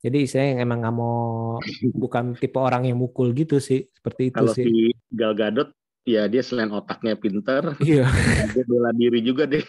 Jadi 0.00 0.24
saya 0.24 0.56
yang 0.56 0.64
emang 0.64 0.86
nggak 0.86 0.94
mau 0.94 1.58
bukan 2.06 2.38
tipe 2.38 2.56
orang 2.62 2.86
yang 2.86 3.02
mukul 3.02 3.34
gitu 3.34 3.58
sih 3.58 3.82
seperti 3.90 4.30
itu 4.30 4.38
Kalau 4.38 4.54
sih. 4.54 4.64
Kalau 4.64 4.94
si 4.94 5.10
Gal 5.10 5.34
Gadot 5.34 5.74
ya 6.04 6.26
dia 6.26 6.42
selain 6.42 6.72
otaknya 6.72 7.14
pinter, 7.16 7.76
iya. 7.84 8.08
dia 8.54 8.64
bela 8.64 8.90
diri 8.96 9.20
juga 9.20 9.44
deh. 9.46 9.64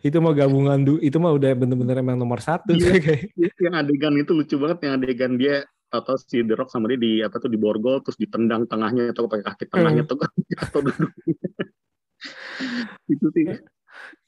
itu 0.00 0.16
mah 0.24 0.32
gabungan 0.32 0.80
du 0.80 0.96
itu 1.04 1.20
mah 1.20 1.36
udah 1.36 1.52
bener-bener 1.52 2.00
emang 2.00 2.16
nomor 2.16 2.40
satu 2.40 2.72
iya, 2.72 2.96
kayak. 2.96 3.28
yang 3.60 3.76
adegan 3.76 4.16
itu 4.16 4.32
lucu 4.32 4.56
banget 4.56 4.88
yang 4.88 4.96
adegan 4.96 5.36
dia 5.36 5.68
atau 5.90 6.14
si 6.16 6.40
The 6.46 6.54
Rock 6.54 6.70
sama 6.70 6.86
dia 6.94 6.98
di 7.02 7.12
apa 7.20 7.36
tuh 7.42 7.50
di 7.50 7.58
borgol 7.58 7.98
terus 8.00 8.14
ditendang 8.14 8.64
tengahnya 8.70 9.10
atau 9.10 9.26
pakai 9.26 9.44
kaki 9.44 9.64
tengahnya 9.68 10.06
hmm. 10.06 10.10
tuh 10.10 10.18
atau 10.64 10.80
duduk 10.80 11.10
itu 13.10 13.26
sih 13.34 13.44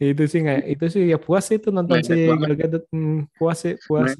itu 0.02 0.24
sih 0.26 0.40
nggak 0.42 0.60
itu 0.66 0.84
sih 0.90 1.02
ya 1.06 1.18
puas 1.22 1.46
itu 1.54 1.70
nonton 1.70 2.02
nah, 2.02 2.04
si 2.04 2.18
Gal 2.26 2.54
Gadot 2.58 2.84
hmm, 2.90 3.30
puas 3.38 3.58
sih 3.62 3.78
puas 3.86 4.10
nah, 4.10 4.16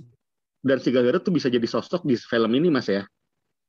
dan 0.63 0.79
si 0.79 0.89
Gal 0.95 1.03
Gadot 1.03 1.23
tuh 1.27 1.35
bisa 1.35 1.51
jadi 1.51 1.67
sosok 1.67 2.07
di 2.07 2.15
film 2.15 2.53
ini 2.55 2.71
mas 2.71 2.87
ya 2.87 3.03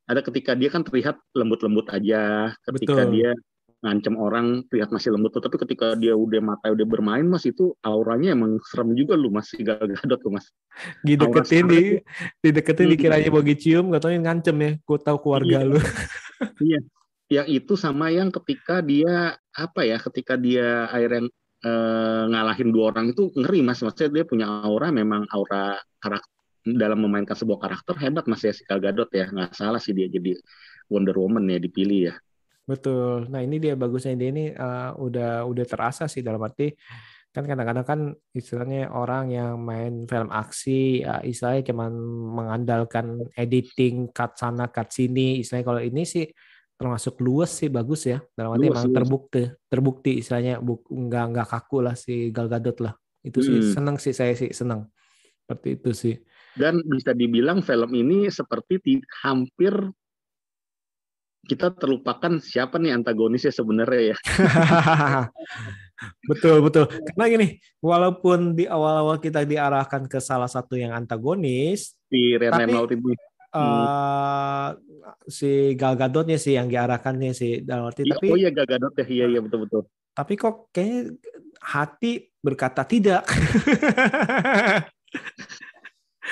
ada 0.07 0.19
ketika 0.19 0.51
dia 0.53 0.69
kan 0.69 0.83
terlihat 0.83 1.19
lembut-lembut 1.31 1.87
aja 1.91 2.51
ketika 2.67 3.07
Betul. 3.07 3.13
dia 3.15 3.31
ngancem 3.83 4.15
orang 4.15 4.63
terlihat 4.71 4.95
masih 4.95 5.11
lembut 5.11 5.35
tapi 5.35 5.59
ketika 5.59 5.99
dia 5.99 6.15
udah 6.15 6.39
mata 6.39 6.71
udah 6.71 6.87
bermain 6.87 7.27
mas 7.27 7.43
itu 7.43 7.75
auranya 7.83 8.31
emang 8.31 8.55
serem 8.63 8.95
juga 8.95 9.19
lu 9.19 9.27
mas 9.27 9.51
Gal 9.59 9.83
Gadot 9.83 10.23
tuh 10.23 10.31
mas 10.31 10.47
dideketin 11.03 11.67
di 11.67 11.81
dideketin 12.39 12.87
hmm. 12.87 12.93
dikiranya 12.95 13.29
bagi 13.29 13.55
cium 13.59 13.91
gak 13.91 14.07
tau 14.07 14.15
ngancem 14.15 14.55
ya 14.55 14.71
gue 14.79 14.97
tahu 15.03 15.17
keluarga 15.19 15.57
iya. 15.59 15.67
lu 15.67 15.77
iya 16.63 16.79
yang 17.27 17.47
itu 17.51 17.73
sama 17.75 18.07
yang 18.07 18.31
ketika 18.31 18.79
dia 18.79 19.35
apa 19.51 19.81
ya 19.83 19.99
ketika 19.99 20.39
dia 20.39 20.87
akhirnya 20.87 21.27
eh, 21.63 22.23
ngalahin 22.31 22.71
dua 22.71 22.95
orang 22.95 23.11
itu 23.11 23.35
ngeri 23.35 23.59
mas 23.67 23.83
maksudnya 23.83 24.21
dia 24.21 24.23
punya 24.23 24.47
aura 24.47 24.95
memang 24.95 25.27
aura 25.27 25.75
karakter 25.99 26.32
dalam 26.63 27.03
memainkan 27.03 27.35
sebuah 27.35 27.59
karakter 27.59 27.99
hebat 27.99 28.23
mas 28.31 28.41
ya 28.41 28.55
si 28.55 28.63
Gal 28.63 28.79
Gadot 28.79 29.11
ya. 29.11 29.27
Nggak 29.27 29.51
salah 29.51 29.83
sih 29.83 29.91
dia 29.91 30.07
jadi 30.07 30.39
Wonder 30.87 31.15
Woman 31.19 31.51
ya 31.51 31.59
dipilih 31.59 32.11
ya. 32.11 32.15
Betul. 32.63 33.27
Nah 33.27 33.43
ini 33.43 33.59
dia 33.59 33.75
bagusnya. 33.75 34.15
Dia 34.15 34.31
ini 34.31 34.45
uh, 34.55 34.95
udah 34.95 35.43
udah 35.43 35.65
terasa 35.67 36.07
sih 36.07 36.23
dalam 36.23 36.39
arti 36.39 36.71
kan 37.33 37.49
kadang-kadang 37.49 37.81
kan 37.81 37.99
istilahnya 38.37 38.93
orang 38.93 39.33
yang 39.33 39.57
main 39.57 40.05
film 40.05 40.29
aksi 40.29 41.01
ya 41.01 41.17
istilahnya 41.25 41.73
cuman 41.73 41.91
mengandalkan 42.29 43.25
editing 43.33 44.13
cut 44.15 44.39
sana 44.39 44.71
cut 44.71 44.87
sini. 44.95 45.43
Istilahnya 45.43 45.67
kalau 45.67 45.81
ini 45.83 46.07
sih 46.07 46.29
termasuk 46.79 47.19
luas 47.19 47.51
sih 47.51 47.67
bagus 47.67 48.07
ya. 48.07 48.23
Dalam 48.31 48.55
arti 48.55 48.71
luas, 48.71 48.79
emang 48.79 48.85
luas. 48.87 48.95
terbukti 48.95 49.43
terbukti 49.67 50.11
istilahnya. 50.23 50.63
Buk, 50.63 50.87
nggak 50.87 51.25
nggak 51.35 51.47
kaku 51.51 51.77
lah 51.83 51.95
si 51.99 52.31
Gal 52.31 52.47
Gadot 52.47 52.79
lah. 52.79 52.95
Itu 53.19 53.43
sih 53.43 53.59
hmm. 53.59 53.71
senang 53.75 53.97
sih 53.99 54.15
saya 54.15 54.31
sih 54.37 54.55
senang 54.55 54.87
seperti 55.43 55.67
itu 55.75 55.91
sih 55.91 56.15
dan 56.57 56.81
bisa 56.85 57.11
dibilang 57.11 57.65
film 57.65 57.91
ini 57.93 58.29
seperti 58.29 59.01
hampir 59.25 59.73
kita 61.43 61.75
terlupakan 61.75 62.39
siapa 62.39 62.79
nih 62.79 62.95
antagonisnya 62.95 63.51
sebenarnya 63.51 64.15
ya. 64.15 64.17
betul 66.31 66.63
betul. 66.63 66.87
Karena 66.87 67.25
gini, 67.27 67.47
walaupun 67.83 68.55
di 68.55 68.63
awal-awal 68.63 69.19
kita 69.19 69.43
diarahkan 69.43 70.07
ke 70.07 70.23
salah 70.23 70.47
satu 70.47 70.79
yang 70.79 70.95
antagonis, 70.95 71.99
si 72.07 72.39
Ryan 72.39 72.63
Reynolds. 72.63 72.95
Uh, 73.53 74.73
si 75.27 75.77
Gal 75.77 75.99
Gadotnya 75.99 76.39
sih 76.39 76.57
yang 76.57 76.71
diarahkannya 76.71 77.35
sih 77.35 77.61
dalam 77.61 77.91
arti 77.91 78.07
ya, 78.07 78.17
tapi 78.17 78.33
oh 78.33 78.39
iya 78.39 78.49
Gal 78.49 78.65
Gadot 78.65 78.97
ya 78.97 79.05
iya 79.05 79.25
iya 79.29 79.45
betul 79.45 79.69
betul 79.69 79.85
tapi 80.13 80.37
kok 80.37 80.69
kayak 80.69 81.17
hati 81.61 82.29
berkata 82.41 82.85
tidak 82.85 83.25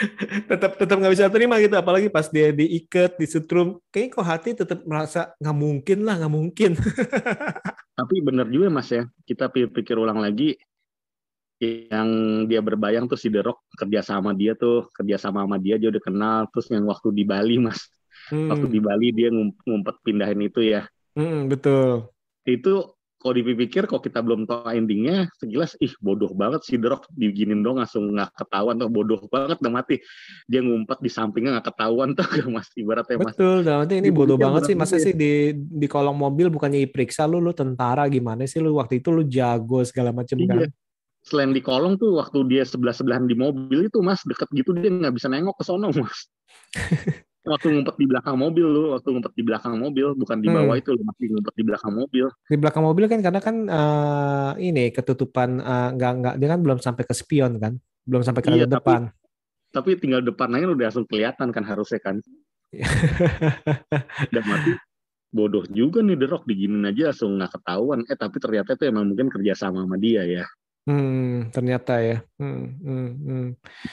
tetap 0.51 0.77
tetap 0.77 0.95
nggak 0.97 1.13
bisa 1.13 1.29
terima 1.29 1.57
gitu 1.61 1.75
apalagi 1.77 2.07
pas 2.09 2.27
dia 2.27 2.49
diikat 2.51 3.17
disetrum. 3.17 3.79
Kayaknya 3.93 4.13
kok 4.13 4.27
hati 4.27 4.49
tetap 4.57 4.79
merasa 4.83 5.33
nggak 5.37 5.57
mungkin 5.57 5.99
lah 6.07 6.15
nggak 6.21 6.33
mungkin. 6.33 6.71
Tapi 7.99 8.15
benar 8.25 8.47
juga 8.49 8.67
mas 8.73 8.89
ya. 8.89 9.05
Kita 9.25 9.49
pikir 9.51 9.95
ulang 9.95 10.19
lagi 10.21 10.57
yang 11.61 12.09
dia 12.49 12.57
berbayang 12.57 13.05
tuh 13.05 13.19
si 13.21 13.29
The 13.29 13.45
Rock 13.45 13.69
kerja 13.77 14.01
sama 14.01 14.33
dia 14.33 14.57
tuh 14.57 14.89
kerja 14.97 15.21
sama 15.21 15.45
sama 15.45 15.61
dia 15.61 15.77
dia 15.77 15.93
udah 15.93 16.03
kenal. 16.03 16.39
Terus 16.49 16.67
yang 16.73 16.85
waktu 16.89 17.09
di 17.13 17.23
Bali 17.23 17.61
mas 17.61 17.85
hmm. 18.31 18.49
waktu 18.49 18.67
di 18.71 18.79
Bali 18.79 19.07
dia 19.11 19.29
ngumpet 19.33 19.95
pindahin 20.01 20.41
itu 20.41 20.63
ya. 20.63 20.87
Hmm, 21.13 21.51
betul. 21.51 22.07
Itu 22.47 22.95
kalau 23.21 23.37
dipikir 23.37 23.85
kalau 23.85 24.01
kita 24.01 24.19
belum 24.25 24.49
tahu 24.49 24.65
endingnya 24.73 25.29
sejelas 25.37 25.77
ih 25.77 25.93
bodoh 26.01 26.33
banget 26.33 26.65
si 26.65 26.81
Drok 26.81 27.05
diginin 27.13 27.61
dong 27.61 27.77
langsung 27.77 28.09
nggak 28.17 28.33
ketahuan 28.33 28.81
tuh. 28.81 28.89
Bodoh 28.89 29.21
banget 29.29 29.61
udah 29.61 29.73
mati. 29.73 30.01
Dia 30.49 30.65
ngumpet 30.65 30.97
di 31.05 31.09
sampingnya 31.13 31.61
nggak 31.61 31.69
ketahuan 31.69 32.17
tuh. 32.17 32.25
Mas 32.53 32.73
ibaratnya 32.73 33.21
mas. 33.21 33.37
Betul 33.37 33.61
nanti 33.61 34.01
ini 34.01 34.09
bodoh 34.09 34.41
banget 34.41 34.73
sih. 34.73 34.75
Masa 34.75 34.97
sih 34.97 35.13
di 35.13 35.53
di 35.53 35.85
kolong 35.85 36.17
mobil 36.17 36.49
bukannya 36.49 36.89
diperiksa 36.89 37.29
lu 37.29 37.37
lu 37.37 37.53
tentara 37.53 38.09
gimana 38.09 38.49
sih 38.49 38.57
lu? 38.57 38.73
Waktu 38.81 38.99
itu 38.99 39.13
lu 39.13 39.21
jago 39.29 39.85
segala 39.85 40.09
macam 40.09 40.41
iya. 40.41 40.65
kan? 40.65 40.69
Selain 41.21 41.53
di 41.53 41.61
kolong 41.61 42.01
tuh 42.01 42.17
waktu 42.17 42.41
dia 42.49 42.65
sebelah 42.65 42.97
sebelahan 42.97 43.29
di 43.29 43.37
mobil 43.37 43.85
itu 43.85 44.01
mas 44.01 44.25
deket 44.25 44.49
gitu 44.57 44.73
dia 44.73 44.89
nggak 44.89 45.13
bisa 45.13 45.29
nengok 45.29 45.61
ke 45.61 45.63
sono 45.69 45.93
mas 45.93 46.25
waktu 47.41 47.67
ngumpet 47.73 47.95
di 47.97 48.05
belakang 48.05 48.37
mobil 48.37 48.65
lu, 48.69 48.83
waktu 48.93 49.07
ngumpet 49.09 49.33
di 49.33 49.43
belakang 49.43 49.75
mobil, 49.77 50.13
bukan 50.13 50.37
di 50.39 50.47
bawah 50.47 50.75
hmm. 50.77 50.81
itu 50.81 50.89
lu 50.93 51.01
masih 51.01 51.25
ngumpet 51.33 51.53
di 51.57 51.63
belakang 51.65 51.93
mobil. 51.93 52.25
Di 52.45 52.57
belakang 52.57 52.83
mobil 52.85 53.05
kan 53.09 53.19
karena 53.25 53.41
kan 53.41 53.55
uh, 53.65 54.51
ini 54.61 54.93
ketutupan 54.93 55.57
uh, 55.61 55.89
nggak 55.97 56.13
nggak 56.21 56.33
dia 56.37 56.47
kan 56.53 56.59
belum 56.61 56.79
sampai 56.79 57.03
ke 57.05 57.13
spion 57.17 57.57
kan, 57.57 57.73
belum 58.05 58.21
sampai 58.21 58.41
ke 58.45 58.49
iya, 58.53 58.69
depan. 58.69 59.09
Tapi 59.71 59.97
tinggal 59.97 60.21
depan 60.21 60.53
aja 60.53 60.65
udah 60.69 60.87
langsung 60.91 61.07
kelihatan 61.09 61.47
kan 61.49 61.63
harusnya 61.65 61.99
kan. 62.03 62.21
Dan 64.33 64.43
mati 64.47 64.71
bodoh 65.31 65.63
juga 65.71 66.03
nih 66.03 66.19
The 66.19 66.27
Rock 66.27 66.43
diginin 66.43 66.83
aja 66.83 67.09
langsung 67.09 67.39
nggak 67.39 67.51
ketahuan. 67.57 67.99
Eh 68.05 68.17
tapi 68.19 68.37
ternyata 68.37 68.75
itu 68.75 68.83
emang 68.85 69.09
mungkin 69.09 69.31
kerja 69.31 69.55
sama 69.55 69.87
sama 69.87 69.97
dia 69.97 70.27
ya. 70.27 70.45
Hmm, 70.81 71.53
ternyata 71.53 72.01
ya. 72.01 72.25
Hmm, 72.41 72.73
hmm, 72.81 73.09
hmm. 73.21 73.47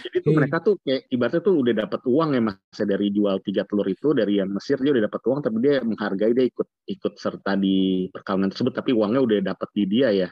Jadi 0.08 0.16
tuh 0.24 0.32
mereka 0.32 0.56
tuh 0.64 0.80
kayak 0.80 1.04
ibaratnya 1.12 1.42
tuh 1.44 1.54
udah 1.60 1.74
dapat 1.84 2.00
uang 2.08 2.30
ya 2.32 2.40
mas 2.40 2.78
dari 2.80 3.06
jual 3.12 3.36
tiga 3.44 3.68
telur 3.68 3.84
itu 3.92 4.16
dari 4.16 4.40
yang 4.40 4.48
Mesir 4.48 4.80
dia 4.80 4.96
udah 4.96 5.04
dapat 5.04 5.20
uang 5.28 5.40
tapi 5.44 5.56
dia 5.60 5.84
menghargai 5.84 6.32
dia 6.32 6.48
ikut 6.48 6.68
ikut 6.88 7.14
serta 7.20 7.60
di 7.60 8.08
perkawinan 8.08 8.48
tersebut 8.48 8.72
tapi 8.72 8.96
uangnya 8.96 9.20
udah 9.20 9.38
dapat 9.52 9.68
di 9.76 9.84
dia 9.84 10.08
ya. 10.16 10.28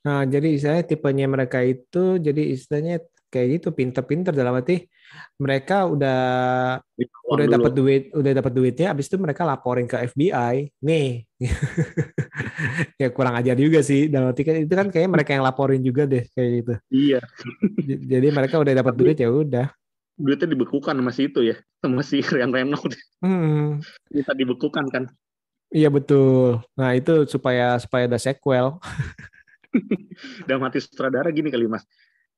Nah, 0.00 0.24
jadi 0.24 0.50
saya 0.56 0.80
tipenya 0.80 1.28
mereka 1.28 1.60
itu 1.60 2.16
jadi 2.16 2.56
istilahnya 2.56 3.04
kayak 3.28 3.60
gitu 3.60 3.68
pinter-pinter 3.76 4.32
dalam 4.32 4.56
arti 4.56 4.88
mereka 5.40 5.88
udah 5.88 6.20
Uang 7.30 7.38
udah 7.40 7.46
dapat 7.46 7.72
duit 7.72 8.02
udah 8.12 8.32
dapat 8.36 8.52
duitnya 8.52 8.92
abis 8.92 9.06
itu 9.08 9.16
mereka 9.16 9.46
laporin 9.46 9.86
ke 9.86 9.96
FBI 10.10 10.70
nih. 10.82 11.24
Ya 13.00 13.08
kurang 13.08 13.32
ajar 13.32 13.56
juga 13.56 13.80
sih 13.80 14.12
dalam 14.12 14.36
arti 14.36 14.44
kan 14.44 14.60
itu 14.60 14.74
kan 14.76 14.92
kayak 14.92 15.08
mereka 15.08 15.32
yang 15.32 15.40
laporin 15.40 15.80
juga 15.80 16.04
deh 16.04 16.28
kayak 16.36 16.50
gitu. 16.60 16.74
Iya. 16.92 17.20
Jadi 17.80 18.28
mereka 18.28 18.60
udah 18.60 18.76
dapat 18.76 18.94
duit 19.00 19.16
ya 19.16 19.32
udah. 19.32 19.72
Duitnya 20.20 20.52
dibekukan 20.52 20.92
masih 21.00 21.32
itu 21.32 21.40
ya 21.40 21.56
sama 21.80 22.04
si 22.04 22.20
Ryan 22.20 22.52
Reynolds. 22.52 23.00
Hmm. 23.24 23.80
kita 24.12 24.36
dibekukan 24.36 24.84
kan. 24.92 25.08
Iya 25.72 25.88
betul. 25.88 26.60
Nah 26.76 26.92
itu 26.92 27.24
supaya 27.24 27.80
supaya 27.80 28.04
ada 28.04 28.20
sequel. 28.20 28.76
Dalam 30.50 30.60
hati 30.60 30.84
sutradara 30.84 31.32
gini 31.32 31.48
kali 31.48 31.64
mas 31.70 31.88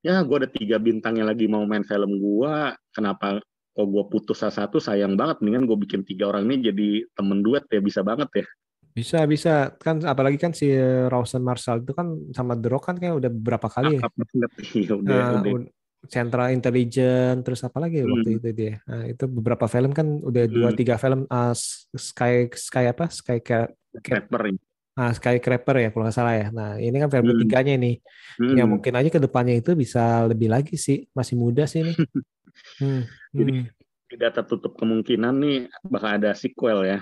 ya 0.03 0.21
gue 0.27 0.37
ada 0.37 0.51
tiga 0.51 0.77
bintang 0.83 1.17
yang 1.23 1.31
lagi 1.31 1.47
mau 1.47 1.63
main 1.63 1.87
film 1.87 2.19
gue 2.19 2.55
kenapa 2.91 3.39
kok 3.73 3.89
gue 3.89 4.05
putus 4.13 4.37
salah 4.37 4.53
satu 4.53 4.77
sayang 4.77 5.17
banget. 5.17 5.41
Mendingan 5.41 5.65
gue 5.65 5.79
bikin 5.89 6.05
tiga 6.05 6.29
orang 6.29 6.45
ini 6.49 6.69
jadi 6.69 6.89
temen 7.17 7.41
duet 7.41 7.65
ya. 7.73 7.81
Bisa 7.81 8.05
banget 8.05 8.29
ya. 8.37 8.47
Bisa 8.93 9.19
bisa. 9.25 9.73
Kan 9.81 10.05
apalagi 10.05 10.37
kan 10.37 10.53
si 10.53 10.69
Rawson 11.09 11.41
Marshall 11.41 11.81
itu 11.81 11.97
kan 11.97 12.13
sama 12.37 12.53
The 12.61 12.69
Rock 12.69 12.93
kan 12.93 12.97
kayak 13.01 13.25
udah 13.25 13.31
berapa 13.33 13.69
kali 13.73 13.97
ya? 13.97 14.01
Iya, 14.77 14.93
udah, 15.01 15.17
nah, 15.17 15.41
udah. 15.41 15.73
Central 16.03 16.51
Intelligence 16.51 17.47
terus 17.47 17.63
apa 17.63 17.79
lagi 17.79 18.03
hmm. 18.03 18.11
waktu 18.11 18.31
itu 18.37 18.49
dia? 18.53 18.75
Nah, 18.85 19.07
itu 19.07 19.25
beberapa 19.31 19.71
film 19.71 19.95
kan 19.95 20.21
udah 20.21 20.45
hmm. 20.45 20.53
dua 20.53 20.71
tiga 20.77 20.95
film 21.01 21.25
uh, 21.31 21.55
Sky 21.97 22.51
Sky 22.53 22.85
apa? 22.91 23.09
Sky 23.09 23.39
Capper 23.41 24.43
Nah, 24.93 25.11
Skycraper 25.17 25.77
ya 25.81 25.89
kalau 25.89 26.05
nggak 26.05 26.17
salah 26.17 26.35
ya. 26.37 26.49
Nah, 26.53 26.77
ini 26.77 26.97
kan 27.01 27.09
film 27.09 27.25
hmm. 27.25 27.33
ketiganya 27.37 27.75
nih. 27.81 27.97
Hmm. 28.37 28.57
Ya 28.57 28.65
mungkin 28.69 28.93
aja 28.93 29.09
ke 29.09 29.21
depannya 29.21 29.55
itu 29.57 29.73
bisa 29.73 30.29
lebih 30.29 30.53
lagi 30.53 30.77
sih. 30.77 31.09
Masih 31.17 31.35
muda 31.41 31.65
sih 31.65 31.81
nih. 31.81 31.97
hmm. 32.81 33.03
Jadi 33.33 33.53
hmm. 33.65 33.67
tidak 34.13 34.31
tertutup 34.37 34.77
kemungkinan 34.77 35.33
nih 35.41 35.59
bakal 35.89 36.11
ada 36.21 36.37
sequel 36.37 36.85
ya. 36.85 37.01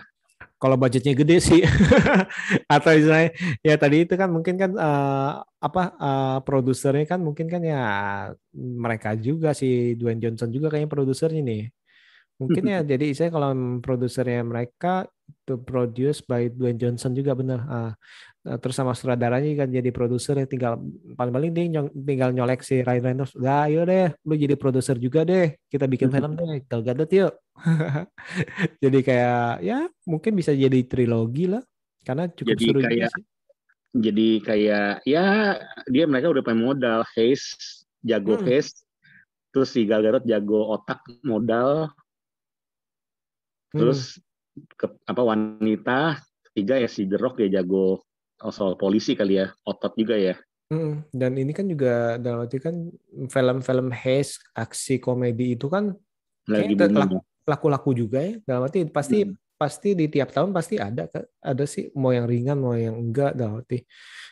Kalau 0.60 0.76
budgetnya 0.76 1.16
gede 1.16 1.40
sih, 1.40 1.64
atau 2.74 2.92
misalnya 2.92 3.32
ya 3.64 3.80
tadi 3.80 4.04
itu 4.04 4.12
kan 4.12 4.28
mungkin 4.28 4.60
kan 4.60 4.76
uh, 4.76 5.40
apa 5.56 5.82
uh, 5.96 6.38
produsernya 6.44 7.08
kan 7.08 7.20
mungkin 7.20 7.48
kan 7.48 7.64
ya 7.64 7.80
mereka 8.52 9.16
juga 9.16 9.56
si 9.56 9.96
Dwayne 9.96 10.20
Johnson 10.20 10.52
juga 10.52 10.68
kayaknya 10.68 10.92
produsernya 10.92 11.40
nih. 11.40 11.62
Mungkin 12.40 12.64
ya 12.64 12.80
jadi 12.80 13.12
saya 13.12 13.28
kalau 13.28 13.52
produsernya 13.84 14.40
mereka 14.40 15.04
to 15.44 15.60
produce 15.60 16.24
by 16.24 16.48
Dwayne 16.48 16.80
Johnson 16.80 17.12
juga 17.12 17.36
benar. 17.36 17.60
Ah, 17.68 17.92
terus 18.56 18.72
sama 18.72 18.96
sutradaranya 18.96 19.52
kan 19.64 19.68
jadi 19.68 19.92
produser 19.92 20.40
ya 20.40 20.46
tinggal 20.48 20.80
paling 21.12 21.32
paling 21.36 21.50
dia 21.52 21.64
nyong, 21.68 21.92
tinggal 21.92 22.32
nyolek 22.32 22.64
si 22.64 22.80
Ryan 22.80 23.12
Reynolds. 23.12 23.36
Lah 23.36 23.68
ayo 23.68 23.84
deh, 23.84 24.16
lu 24.24 24.34
jadi 24.40 24.56
produser 24.56 24.96
juga 24.96 25.28
deh. 25.28 25.52
Kita 25.68 25.84
bikin 25.84 26.08
film 26.16 26.32
deh, 26.40 26.64
Gal 26.64 26.80
Gadot 26.80 27.10
yuk. 27.12 27.36
jadi 28.82 28.98
kayak 29.04 29.44
ya 29.60 29.78
mungkin 30.08 30.32
bisa 30.32 30.56
jadi 30.56 30.80
trilogi 30.88 31.52
lah 31.52 31.60
karena 32.00 32.32
cukup 32.32 32.56
jadi 32.56 32.64
seru 32.64 32.80
kayak, 32.80 33.10
sih. 33.12 33.24
Jadi 33.90 34.28
kayak 34.40 34.90
ya 35.04 35.24
dia 35.92 36.04
mereka 36.08 36.32
udah 36.32 36.40
punya 36.40 36.56
modal, 36.56 36.98
Haze 37.12 37.84
jago 38.00 38.40
hmm. 38.40 38.48
Haze, 38.48 38.72
terus 39.52 39.68
si 39.76 39.84
Gal 39.84 40.00
Gadot 40.00 40.24
jago 40.24 40.72
otak 40.72 41.04
modal 41.20 41.92
Terus 43.70 44.18
hmm. 44.18 44.66
ke, 44.74 44.86
apa 45.06 45.22
wanita 45.22 46.18
ketiga 46.50 46.82
ya 46.82 46.88
si 46.90 47.06
The 47.06 47.18
Rock 47.18 47.38
ya 47.42 47.62
jago 47.62 48.02
soal 48.48 48.74
polisi 48.80 49.12
kali 49.12 49.36
ya, 49.36 49.52
otot 49.68 49.92
juga 49.94 50.16
ya. 50.16 50.34
Hmm. 50.70 51.02
Dan 51.10 51.36
ini 51.36 51.50
kan 51.52 51.66
juga 51.66 52.16
dalam 52.16 52.46
arti 52.46 52.62
kan 52.62 52.88
film-film 53.26 53.90
haze 53.90 54.38
aksi 54.54 55.02
komedi 55.02 55.58
itu 55.58 55.66
kan 55.66 55.92
lagi 56.46 56.78
laku-laku 57.44 57.90
juga 57.92 58.22
ya. 58.22 58.34
Dalam 58.46 58.64
arti 58.70 58.86
pasti 58.88 59.26
hmm. 59.26 59.60
pasti 59.60 59.92
di 59.92 60.06
tiap 60.08 60.32
tahun 60.32 60.54
pasti 60.56 60.80
ada 60.80 61.10
ada 61.42 61.64
sih 61.68 61.92
mau 61.98 62.14
yang 62.14 62.24
ringan 62.24 62.56
mau 62.56 62.72
yang 62.78 62.96
enggak 62.96 63.36
dalam 63.36 63.60
arti 63.60 63.82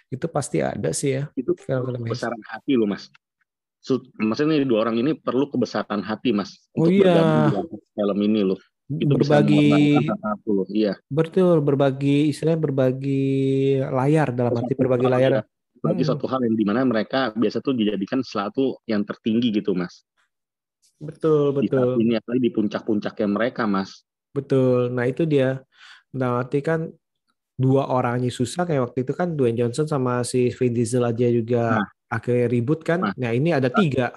itu 0.09 0.27
pasti 0.31 0.65
ada 0.65 0.89
sih 0.95 1.21
ya. 1.21 1.23
Itu 1.37 1.53
film-film 1.59 2.07
kebesaran 2.07 2.43
hati 2.49 2.79
loh 2.79 2.89
mas. 2.89 3.13
Maksudnya 4.17 4.63
dua 4.65 4.89
orang 4.89 4.97
ini 4.99 5.19
perlu 5.19 5.53
kebesaran 5.53 6.01
hati 6.07 6.33
mas 6.33 6.71
oh, 6.79 6.87
untuk 6.87 7.03
iya. 7.03 7.51
film 7.93 8.19
ini 8.25 8.47
loh 8.47 8.61
berbagi 8.89 10.01
iya 10.73 10.97
betul 11.13 11.61
berbagi 11.61 12.33
istilahnya 12.33 12.61
berbagi 12.73 13.77
layar 13.85 14.33
dalam 14.33 14.57
arti 14.57 14.73
berbagi 14.73 15.07
layar 15.07 15.45
bagi 15.79 16.03
hmm. 16.03 16.09
suatu 16.09 16.27
hal 16.27 16.41
yang 16.43 16.57
di 16.57 16.65
mana 16.65 16.89
mereka 16.89 17.31
biasa 17.37 17.61
tuh 17.61 17.77
dijadikan 17.77 18.25
sesuatu 18.25 18.81
yang 18.89 19.05
tertinggi 19.05 19.61
gitu 19.61 19.77
mas 19.77 20.09
Betul, 20.99 21.55
betul. 21.55 21.95
ini 22.03 22.19
apalagi 22.19 22.43
di 22.43 22.51
puncak-puncaknya 22.51 23.29
mereka, 23.31 23.71
Mas. 23.71 24.03
Betul. 24.35 24.91
Nah, 24.91 25.07
itu 25.07 25.23
dia. 25.25 25.63
Nah, 26.11 26.43
arti 26.43 26.59
kan 26.59 26.91
dua 27.59 27.87
orangnya 27.91 28.31
susah 28.31 28.67
kayak 28.67 28.91
waktu 28.91 29.07
itu 29.07 29.13
kan 29.15 29.35
Dwayne 29.35 29.59
Johnson 29.59 29.87
sama 29.87 30.23
si 30.23 30.51
Vin 30.55 30.75
Diesel 30.75 31.03
aja 31.03 31.27
juga 31.27 31.83
Nah. 31.83 31.87
akhirnya 32.11 32.47
ribut 32.51 32.83
kan. 32.83 33.03
Nah. 33.03 33.15
Nah, 33.15 33.31
ini 33.31 33.55
ada 33.55 33.71
tiga. 33.71 34.11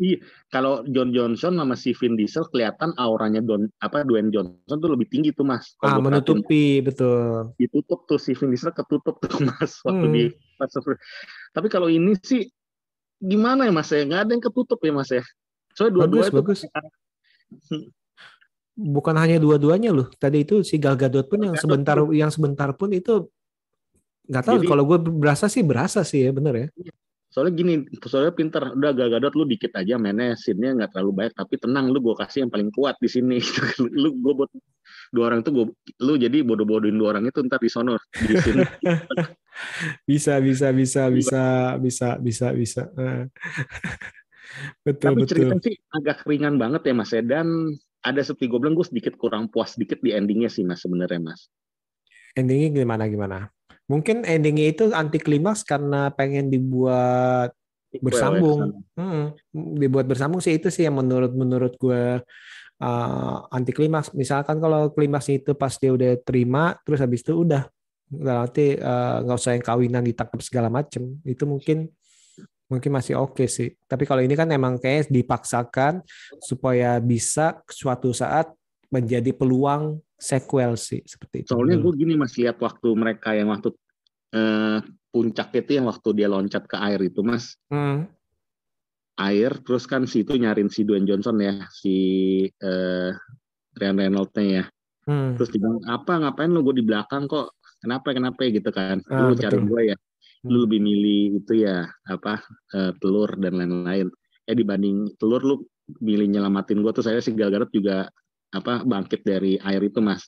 Iya, 0.00 0.16
kalau 0.48 0.80
John 0.88 1.12
Johnson 1.12 1.54
sama 1.54 1.76
si 1.76 1.92
Vin 1.92 2.16
Diesel 2.16 2.48
kelihatan 2.48 2.96
auranya 2.96 3.38
Don 3.38 3.68
apa 3.78 4.00
Dwayne 4.00 4.32
Johnson 4.32 4.56
tuh 4.80 4.88
lebih 4.88 5.06
tinggi 5.06 5.28
tuh, 5.30 5.44
Mas. 5.44 5.76
Ah, 5.76 5.92
Kalau 5.92 6.00
gua 6.00 6.16
perhatiin. 6.16 6.40
menutupi, 6.40 6.64
betul. 6.80 7.52
ditutup 7.54 8.00
tuh 8.04 8.16
si 8.16 8.32
Vin 8.32 8.48
Diesel 8.48 8.72
ketutup 8.72 9.20
tuh 9.20 9.28
mas 9.44 9.76
waktu 9.84 10.06
Hmm. 10.08 10.14
di 10.16 10.22
Furious. 10.56 11.00
Tapi 11.52 11.68
kalau 11.68 11.86
ini 11.86 12.16
sih 12.18 12.48
gimana 13.16 13.68
ya 13.68 13.72
mas 13.72 13.92
ya 13.92 14.00
nggak 14.00 14.20
ada 14.24 14.30
yang 14.32 14.40
ketutup 14.40 14.80
ya 14.80 14.90
mas 14.90 15.12
ya. 15.12 15.20
Soalnya 15.76 15.92
dua-dua 16.00 16.24
Bagus, 16.24 16.26
itu 16.26 16.36
bagus. 16.40 16.60
Bukan 18.80 19.12
hanya 19.14 19.36
dua-duanya 19.36 19.92
loh. 19.92 20.08
Tadi 20.16 20.40
itu 20.40 20.64
si 20.64 20.80
Gal 20.80 20.96
Gadot 20.96 21.28
pun 21.28 21.44
yang 21.44 21.52
Gadot 21.52 21.60
sebentar 21.60 21.96
yang 22.16 22.32
sebentar 22.32 22.72
pun 22.72 22.88
itu 22.90 23.28
nggak 24.26 24.44
tahu. 24.46 24.56
Jadi- 24.64 24.68
Kalau 24.72 24.84
gue 24.86 24.98
berasa 25.12 25.46
sih 25.46 25.60
berasa 25.60 26.00
sih 26.00 26.24
ya 26.24 26.32
bener 26.32 26.54
ya. 26.56 26.66
Soalnya 27.30 27.52
gini 27.54 27.72
soalnya 28.02 28.34
pinter 28.34 28.74
udah 28.74 28.90
Gal 28.90 29.08
Gadot 29.14 29.38
lu 29.38 29.46
dikit 29.46 29.70
aja 29.78 29.96
mainnya 30.02 30.34
scene-nya 30.34 30.82
nggak 30.82 30.90
terlalu 30.98 31.12
baik 31.24 31.32
tapi 31.38 31.62
tenang 31.62 31.94
lu 31.94 32.02
gue 32.02 32.14
kasih 32.18 32.46
yang 32.46 32.50
paling 32.50 32.74
kuat 32.74 32.98
di 32.98 33.06
sini 33.06 33.38
lu 34.02 34.18
gue 34.18 34.34
buat 34.34 34.50
dua 35.14 35.30
orang 35.30 35.46
itu 35.46 35.50
gue 35.54 35.66
lu 36.02 36.14
jadi 36.18 36.42
bodoh-bodohin 36.42 36.98
dua 36.98 37.14
orang 37.14 37.30
itu 37.30 37.38
ntar 37.46 37.62
di 37.62 37.70
sono 37.70 37.94
di 38.14 38.34
sini 38.34 38.66
Bisa, 40.08 40.40
bisa, 40.40 40.72
bisa, 40.72 41.10
bisa, 41.12 41.42
bisa, 41.76 42.08
bisa, 42.16 42.46
bisa. 42.56 42.82
Betul, 44.82 45.14
tapi 45.14 45.22
betul. 45.22 45.30
cerita 45.30 45.54
sih 45.62 45.76
agak 45.94 46.26
ringan 46.26 46.58
banget 46.58 46.90
ya 46.90 46.94
mas 46.96 47.14
ya 47.14 47.22
dan 47.22 47.70
ada 48.02 48.18
seperti 48.18 48.50
gue 48.50 48.58
bilang 48.58 48.74
gue 48.74 48.82
sedikit 48.82 49.14
kurang 49.14 49.46
puas 49.46 49.78
sedikit 49.78 50.02
di 50.02 50.10
endingnya 50.10 50.50
sih 50.50 50.66
mas 50.66 50.82
sebenarnya 50.82 51.22
mas 51.22 51.46
Endingnya 52.34 52.82
gimana 52.82 53.06
gimana? 53.06 53.38
Mungkin 53.90 54.22
endingnya 54.22 54.70
itu 54.70 54.84
anti 54.94 55.18
klimaks 55.18 55.66
karena 55.66 56.14
pengen 56.14 56.46
dibuat 56.46 57.50
bersambung. 57.98 58.86
Hmm, 58.94 59.34
dibuat 59.50 60.06
bersambung 60.06 60.38
sih 60.38 60.54
itu 60.54 60.70
sih 60.70 60.86
yang 60.86 60.94
menurut 60.94 61.34
menurut 61.34 61.74
gue 61.74 62.22
uh, 62.78 63.36
anti 63.50 63.74
klimaks. 63.74 64.14
Misalkan 64.14 64.62
kalau 64.62 64.94
klimaks 64.94 65.26
itu 65.34 65.58
pas 65.58 65.74
dia 65.74 65.90
udah 65.90 66.14
terima, 66.22 66.78
terus 66.86 67.02
habis 67.02 67.26
itu 67.26 67.42
udah 67.42 67.66
berarti 68.10 68.78
uh, 68.78 69.26
nggak 69.26 69.38
usah 69.38 69.52
yang 69.58 69.64
kawinan 69.66 70.02
ditangkap 70.06 70.38
segala 70.38 70.70
macem. 70.70 71.18
Itu 71.26 71.50
mungkin 71.50 71.90
mungkin 72.70 72.90
masih 72.94 73.18
oke 73.18 73.50
sih. 73.50 73.74
Tapi 73.90 74.06
kalau 74.06 74.22
ini 74.22 74.38
kan 74.38 74.46
emang 74.54 74.78
kayak 74.78 75.10
dipaksakan 75.10 76.06
supaya 76.38 77.02
bisa 77.02 77.58
suatu 77.66 78.14
saat 78.14 78.54
menjadi 78.90 79.30
peluang 79.30 80.02
sequel 80.18 80.74
sih 80.74 81.00
seperti 81.06 81.46
itu. 81.46 81.54
Soalnya 81.54 81.78
gue 81.78 81.92
gini 81.94 82.18
mas 82.18 82.34
lihat 82.36 82.58
waktu 82.58 82.88
mereka 82.92 83.32
yang 83.32 83.48
waktu 83.54 83.70
eh, 84.34 84.78
puncak 85.10 85.48
itu 85.56 85.78
yang 85.78 85.86
waktu 85.88 86.08
dia 86.12 86.28
loncat 86.28 86.66
ke 86.66 86.76
air 86.76 87.00
itu 87.00 87.22
mas. 87.22 87.54
Hmm, 87.70 88.10
air 89.20 89.52
terus 89.62 89.84
kan 89.84 90.08
si 90.08 90.26
itu 90.26 90.34
nyariin 90.34 90.72
si 90.72 90.82
Dwayne 90.82 91.06
Johnson 91.06 91.38
ya 91.38 91.54
si 91.70 91.94
eh, 92.50 93.10
Ryan 93.78 93.96
Reynolds-nya 93.96 94.44
ya. 94.44 94.64
Hmm, 95.08 95.38
terus 95.38 95.48
dia 95.54 95.62
bilang 95.62 95.80
apa 95.86 96.12
ngapain 96.20 96.50
lu? 96.50 96.60
Gue 96.66 96.82
di 96.82 96.84
belakang 96.84 97.30
kok. 97.30 97.56
Kenapa 97.80 98.12
kenapa? 98.12 98.44
gitu 98.44 98.68
kan. 98.68 99.00
Ah, 99.08 99.32
lu 99.32 99.34
cari 99.38 99.56
gue 99.56 99.82
ya? 99.94 99.96
Lu 100.44 100.56
Hmm. 100.56 100.62
lebih 100.66 100.80
milih 100.80 101.22
itu 101.44 101.64
ya 101.64 101.86
apa 102.08 102.42
eh, 102.74 102.92
telur 102.98 103.38
dan 103.38 103.56
lain-lain. 103.56 104.10
Ya 104.44 104.52
dibanding 104.58 105.14
telur 105.16 105.40
lu 105.46 105.54
milih 106.02 106.26
nyelamatin 106.26 106.82
gue 106.82 106.92
tuh 106.94 107.04
saya 107.04 107.22
si 107.22 107.34
Gal 107.34 107.50
Gadot 107.54 107.70
juga 107.70 108.10
apa 108.50 108.82
bangkit 108.82 109.22
dari 109.22 109.56
air 109.62 109.82
itu 109.84 110.02
mas 110.02 110.26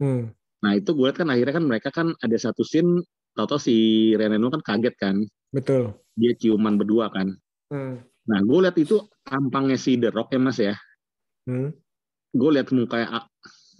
hmm. 0.00 0.32
Nah 0.58 0.74
itu 0.74 0.90
gue 0.90 1.06
lihat 1.06 1.18
kan 1.22 1.28
akhirnya 1.30 1.54
kan 1.54 1.64
mereka 1.66 1.88
kan 1.94 2.08
ada 2.18 2.36
satu 2.38 2.66
scene 2.66 3.06
tau-tau 3.38 3.62
si 3.62 4.10
Reneno 4.18 4.50
kan 4.50 4.62
kaget 4.62 4.94
kan 4.98 5.16
betul. 5.54 5.94
dia 6.18 6.34
ciuman 6.34 6.74
berdua 6.74 7.06
kan. 7.14 7.30
Hmm, 7.70 8.02
Nah 8.28 8.40
gue 8.42 8.58
lihat 8.66 8.76
itu 8.76 8.98
tampangnya 9.22 9.78
si 9.78 9.94
The 9.96 10.10
Rock 10.10 10.34
ya 10.34 10.40
mas 10.40 10.58
ya. 10.58 10.74
hmm, 11.46 11.70
Gue 12.34 12.50
lihat 12.58 12.74
muka 12.74 13.24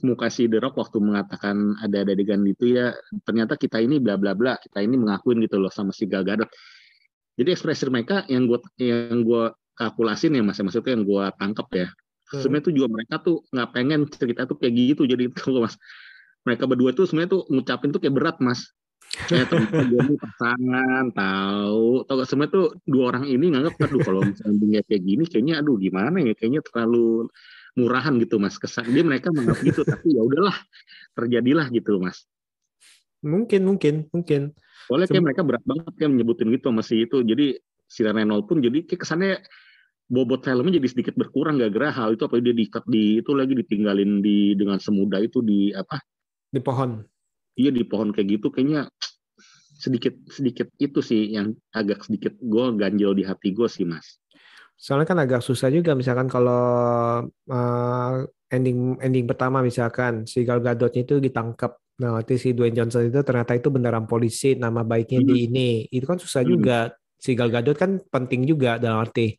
muka 0.07 0.27
si 0.31 0.47
The 0.47 0.63
Rock 0.63 0.79
waktu 0.79 1.03
mengatakan 1.03 1.75
ada 1.83 2.07
ada 2.07 2.13
adegan 2.15 2.47
itu 2.47 2.79
ya 2.79 2.95
ternyata 3.27 3.59
kita 3.59 3.83
ini 3.83 3.99
bla 3.99 4.15
bla 4.15 4.33
bla 4.39 4.55
kita 4.63 4.79
ini 4.79 4.95
mengakuin 4.95 5.43
gitu 5.43 5.59
loh 5.59 5.73
sama 5.75 5.91
si 5.91 6.07
Gal 6.07 6.23
Gadot. 6.23 6.49
Jadi 7.39 7.55
ekspresi 7.55 7.91
mereka 7.91 8.23
yang 8.31 8.47
gue 8.47 8.59
yang 8.79 9.23
gue 9.27 9.51
kalkulasin 9.79 10.35
ya 10.35 10.43
mas, 10.43 10.59
ya, 10.59 10.67
maksudnya 10.67 10.95
yang 10.95 11.05
gue 11.07 11.25
tangkap 11.39 11.69
ya. 11.75 11.89
Hmm. 12.29 12.41
Sebenarnya 12.45 12.65
tuh 12.69 12.75
juga 12.77 12.89
mereka 12.93 13.15
tuh 13.25 13.37
nggak 13.49 13.69
pengen 13.73 14.01
cerita 14.13 14.43
tuh 14.45 14.57
kayak 14.61 14.75
gitu 14.77 15.03
jadi 15.09 15.25
kalau 15.41 15.65
mas 15.65 15.77
mereka 16.45 16.65
berdua 16.65 16.91
tuh 16.97 17.05
sebenarnya 17.05 17.31
tuh 17.41 17.43
ngucapin 17.53 17.91
tuh 17.93 18.01
kayak 18.01 18.15
berat 18.17 18.37
mas. 18.41 18.73
Kayak 19.09 19.57
ini 19.73 20.21
pasangan 20.21 21.05
tahu 21.17 22.05
tau 22.05 22.15
gak 22.21 22.29
sebenarnya 22.29 22.53
tuh 22.53 22.67
dua 22.85 23.05
orang 23.17 23.25
ini 23.25 23.57
nganggap 23.57 23.81
aduh 23.81 24.05
kalau 24.05 24.21
misalnya 24.21 24.85
kayak 24.85 25.01
gini 25.01 25.25
kayaknya 25.25 25.65
aduh 25.65 25.81
gimana 25.81 26.21
ya 26.21 26.37
kayaknya 26.37 26.61
terlalu 26.61 27.33
murahan 27.79 28.19
gitu 28.19 28.37
mas 28.37 28.61
kesan 28.61 28.91
dia 28.91 29.07
mereka 29.07 29.31
menganggap 29.31 29.63
gitu 29.63 29.81
tapi 29.87 30.13
ya 30.13 30.21
udahlah 30.21 30.53
terjadilah 31.17 31.71
gitu 31.71 32.03
mas 32.03 32.27
mungkin, 33.23 33.67
mungkin, 33.67 33.95
mungkin. 34.11 34.55
soalnya 34.87 35.07
kayak 35.11 35.19
Sem- 35.23 35.27
mereka 35.27 35.43
berat 35.47 35.65
banget 35.67 35.93
kayak 35.95 36.11
menyebutin 36.15 36.49
gitu 36.55 36.69
masih 36.75 36.97
itu 37.07 37.17
jadi 37.23 37.47
si 37.89 38.01
Reynolds 38.05 38.47
pun 38.47 38.59
jadi 38.61 38.85
kayak 38.85 39.01
kesannya 39.03 39.33
bobot 40.09 40.41
filmnya 40.41 40.81
jadi 40.81 40.89
sedikit 40.89 41.15
berkurang 41.15 41.61
gak 41.61 41.73
gara 41.77 41.93
hal 41.93 42.17
itu 42.17 42.25
apa 42.25 42.41
dia 42.41 42.57
diikat 42.57 42.85
di 42.89 43.21
itu 43.21 43.31
lagi 43.37 43.53
ditinggalin 43.53 44.25
di 44.25 44.57
dengan 44.57 44.81
semudah 44.81 45.21
itu 45.21 45.45
di 45.45 45.71
apa 45.73 46.01
Di 46.49 46.65
pohon. 46.65 47.05
iya 47.55 47.69
di 47.69 47.85
pohon 47.85 48.09
kayak 48.11 48.41
gitu 48.41 48.49
kayaknya 48.49 48.89
sedikit 49.79 50.17
sedikit 50.27 50.67
itu 50.77 50.99
sih 50.99 51.31
yang 51.31 51.53
agak 51.71 52.03
sedikit 52.03 52.35
gue 52.41 52.65
ganjel 52.75 53.13
di 53.15 53.23
hati 53.23 53.53
gue 53.53 53.69
sih 53.69 53.85
mas 53.85 54.19
Soalnya 54.79 55.11
kan 55.11 55.19
agak 55.19 55.43
susah 55.43 55.75
juga 55.75 55.99
misalkan 55.99 56.31
kalau 56.31 56.63
uh, 57.27 58.13
ending 58.47 58.95
ending 59.03 59.27
pertama 59.27 59.59
misalkan 59.59 60.23
si 60.23 60.47
Gal 60.47 60.63
Gadotnya 60.63 61.03
itu 61.03 61.19
ditangkap. 61.19 61.75
Nah, 61.99 62.15
nanti 62.23 62.39
si 62.39 62.55
Dwayne 62.55 62.79
Johnson 62.79 63.11
itu 63.11 63.19
ternyata 63.27 63.59
itu 63.59 63.75
beneran 63.75 64.07
polisi, 64.07 64.55
nama 64.55 64.87
baiknya 64.87 65.19
di 65.27 65.51
ini. 65.51 65.71
Itu 65.91 66.07
kan 66.07 66.23
susah 66.23 66.47
Hmm. 66.47 66.51
juga. 66.55 66.79
Si 67.19 67.35
Gal 67.35 67.51
Gadot 67.51 67.75
kan 67.75 67.99
penting 68.07 68.47
juga 68.47 68.79
dalam 68.79 69.03
arti. 69.03 69.35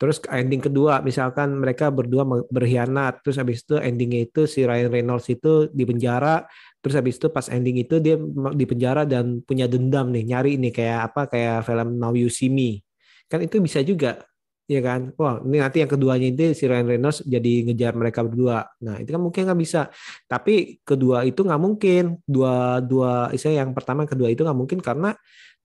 Terus 0.00 0.16
ending 0.32 0.64
kedua 0.64 1.04
misalkan 1.04 1.60
mereka 1.60 1.92
berdua 1.92 2.24
berkhianat, 2.48 3.20
terus 3.20 3.36
habis 3.36 3.60
itu 3.60 3.76
endingnya 3.76 4.24
itu 4.24 4.48
si 4.48 4.64
Ryan 4.64 4.88
Reynolds 4.88 5.28
itu 5.28 5.68
di 5.68 5.84
penjara, 5.84 6.48
terus 6.80 6.96
habis 6.96 7.20
itu 7.20 7.28
pas 7.28 7.44
ending 7.52 7.84
itu 7.84 8.00
dia 8.00 8.16
di 8.56 8.64
penjara 8.64 9.04
dan 9.04 9.44
punya 9.44 9.68
dendam 9.68 10.08
nih, 10.08 10.24
nyari 10.24 10.56
nih 10.56 10.72
kayak 10.72 11.00
apa 11.12 11.28
kayak 11.28 11.68
film 11.68 12.00
Now 12.00 12.16
You 12.16 12.32
See 12.32 12.48
Me. 12.48 12.80
Kan 13.28 13.44
itu 13.44 13.60
bisa 13.60 13.84
juga 13.84 14.24
Iya 14.70 14.80
kan? 14.86 15.00
Wah, 15.18 15.42
ini 15.42 15.58
nanti 15.58 15.82
yang 15.82 15.90
keduanya 15.90 16.30
itu 16.30 16.54
si 16.54 16.62
Ryan 16.70 16.86
Reynolds 16.86 17.26
jadi 17.26 17.66
ngejar 17.66 17.90
mereka 17.98 18.22
berdua. 18.22 18.70
Nah, 18.86 19.02
itu 19.02 19.10
kan 19.10 19.18
mungkin 19.18 19.42
nggak 19.50 19.58
bisa. 19.58 19.90
Tapi 20.30 20.78
kedua 20.86 21.26
itu 21.26 21.42
nggak 21.42 21.58
mungkin. 21.58 22.22
Dua 22.22 22.78
dua 22.78 23.34
istilah 23.34 23.66
yang 23.66 23.74
pertama 23.74 24.06
kedua 24.06 24.30
itu 24.30 24.46
nggak 24.46 24.54
mungkin 24.54 24.78
karena 24.78 25.10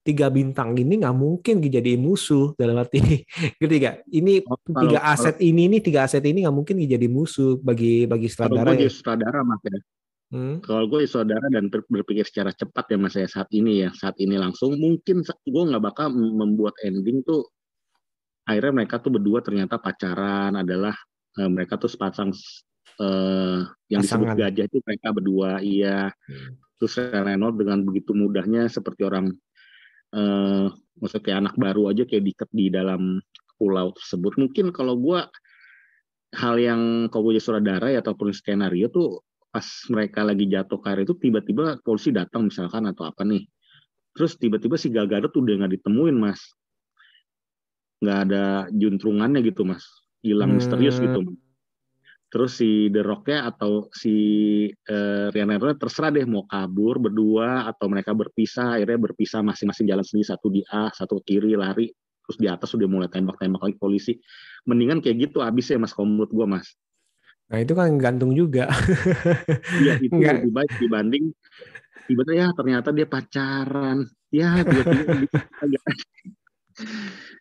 tiga 0.06 0.30
bintang 0.30 0.72
ini 0.72 0.96
nggak 0.96 1.12
mungkin 1.12 1.58
dijadiin 1.58 1.98
musuh 1.98 2.54
dalam 2.54 2.78
arti 2.78 3.02
ngerti 3.58 3.76
nggak? 3.76 3.96
Ini 4.08 4.32
Oh, 4.42 4.54
kalau- 4.62 4.82
tiga 4.86 5.00
aset 5.04 5.36
ini 5.40 5.66
nih 5.66 5.80
tiga 5.82 6.06
aset 6.06 6.22
ini 6.22 6.46
nggak 6.46 6.54
mungkin 6.54 6.78
jadi 6.78 7.06
musuh 7.06 7.58
bagi 7.58 8.06
bagi 8.06 8.30
kalau 8.30 8.54
sutradara 8.54 8.70
gue 8.72 8.86
ya. 8.86 8.90
sutradara 8.90 9.40
mas 9.42 9.62
ya 9.62 9.78
Hmm, 10.26 10.58
kalau 10.58 10.90
gue 10.90 11.06
saudara 11.06 11.46
dan 11.46 11.70
ber- 11.70 11.86
berpikir 11.86 12.26
secara 12.26 12.50
cepat 12.50 12.90
ya 12.90 12.98
mas 12.98 13.14
ya 13.14 13.26
saat 13.26 13.46
ini 13.52 13.86
ya 13.86 13.94
saat 13.94 14.18
ini 14.18 14.34
langsung 14.34 14.74
mungkin 14.74 15.22
gue 15.22 15.62
nggak 15.70 15.78
bakal 15.80 16.10
membuat 16.10 16.74
ending 16.82 17.22
tuh 17.22 17.46
akhirnya 18.42 18.74
mereka 18.74 18.98
tuh 18.98 19.10
berdua 19.12 19.38
ternyata 19.38 19.78
pacaran 19.78 20.50
adalah 20.52 20.98
eh, 21.36 21.46
mereka 21.46 21.78
tuh 21.78 21.86
sepasang 21.86 22.34
eh, 22.98 23.58
yang 23.86 24.02
disebut 24.02 24.26
Pasangan. 24.26 24.42
gajah 24.50 24.64
itu 24.66 24.78
mereka 24.82 25.08
berdua 25.10 25.50
iya 25.62 26.10
Hmm. 26.26 26.58
terus 26.76 26.94
Reynolds 26.98 27.56
dengan 27.56 27.78
begitu 27.80 28.10
mudahnya 28.10 28.66
seperti 28.66 29.06
orang 29.06 29.30
eh, 30.16 30.66
maksudnya 30.96 31.22
kayak 31.22 31.38
anak 31.44 31.54
baru 31.60 31.92
aja 31.92 32.02
kayak 32.08 32.24
diikat 32.24 32.50
di 32.50 32.72
dalam 32.72 33.20
pulau 33.60 33.92
tersebut 33.92 34.36
mungkin 34.40 34.72
kalau 34.72 34.96
gue 34.96 35.20
hal 36.36 36.54
yang 36.60 37.08
kalau 37.08 37.30
gue 37.30 37.40
jadi 37.40 37.44
saudara 37.44 37.86
ya 37.92 38.00
ataupun 38.04 38.32
skenario 38.32 38.88
tuh 38.92 39.24
pas 39.48 39.64
mereka 39.88 40.20
lagi 40.20 40.44
jatuh 40.48 40.76
ke 40.80 40.86
air 40.92 41.00
itu 41.08 41.16
tiba-tiba 41.16 41.80
polisi 41.80 42.12
datang 42.12 42.48
misalkan 42.48 42.84
atau 42.88 43.08
apa 43.08 43.24
nih 43.24 43.48
terus 44.12 44.36
tiba-tiba 44.36 44.76
si 44.76 44.92
Gal 44.92 45.08
Gadot 45.08 45.32
udah 45.32 45.64
nggak 45.64 45.80
ditemuin 45.80 46.16
mas 46.16 46.40
nggak 48.04 48.18
ada 48.28 48.68
juntrungannya 48.72 49.40
gitu 49.44 49.64
mas 49.64 49.84
hilang 50.26 50.52
Hmm. 50.52 50.58
misterius 50.58 50.98
gitu 50.98 51.22
Mas. 51.22 51.38
Terus 52.26 52.58
si 52.58 52.90
The 52.90 53.06
Rock-nya 53.06 53.46
atau 53.54 53.86
si 53.94 54.16
eh, 54.70 55.26
Ryan 55.30 55.56
Reynolds 55.56 55.78
terserah 55.78 56.10
deh 56.10 56.26
mau 56.26 56.42
kabur 56.44 56.98
berdua 56.98 57.70
atau 57.70 57.86
mereka 57.86 58.12
berpisah 58.12 58.76
akhirnya 58.76 58.98
berpisah 59.10 59.46
masing-masing 59.46 59.86
jalan 59.86 60.02
sendiri 60.02 60.26
satu 60.26 60.46
di 60.50 60.62
A 60.66 60.90
satu 60.90 61.22
ke 61.22 61.38
kiri 61.38 61.54
lari 61.54 61.86
terus 62.26 62.38
di 62.42 62.50
atas 62.50 62.74
udah 62.74 62.90
mulai 62.90 63.06
tembak-tembak 63.06 63.62
lagi 63.62 63.78
polisi. 63.78 64.18
Mendingan 64.66 64.98
kayak 64.98 65.30
gitu 65.30 65.38
abis 65.46 65.70
ya 65.70 65.78
mas 65.78 65.94
kalau 65.94 66.10
menurut 66.10 66.34
gue 66.34 66.46
mas. 66.50 66.66
Nah 67.46 67.62
itu 67.62 67.72
kan 67.78 67.94
gantung 68.02 68.34
juga. 68.34 68.66
Iya 69.86 70.02
itu 70.02 70.10
Nggak. 70.10 70.42
lebih 70.42 70.52
baik 70.52 70.72
dibanding 70.82 71.24
tiba-tiba 72.06 72.34
ya 72.34 72.46
ternyata 72.58 72.88
dia 72.90 73.06
pacaran. 73.06 73.98
Ya 74.34 74.58
tiba-tiba 74.66 75.30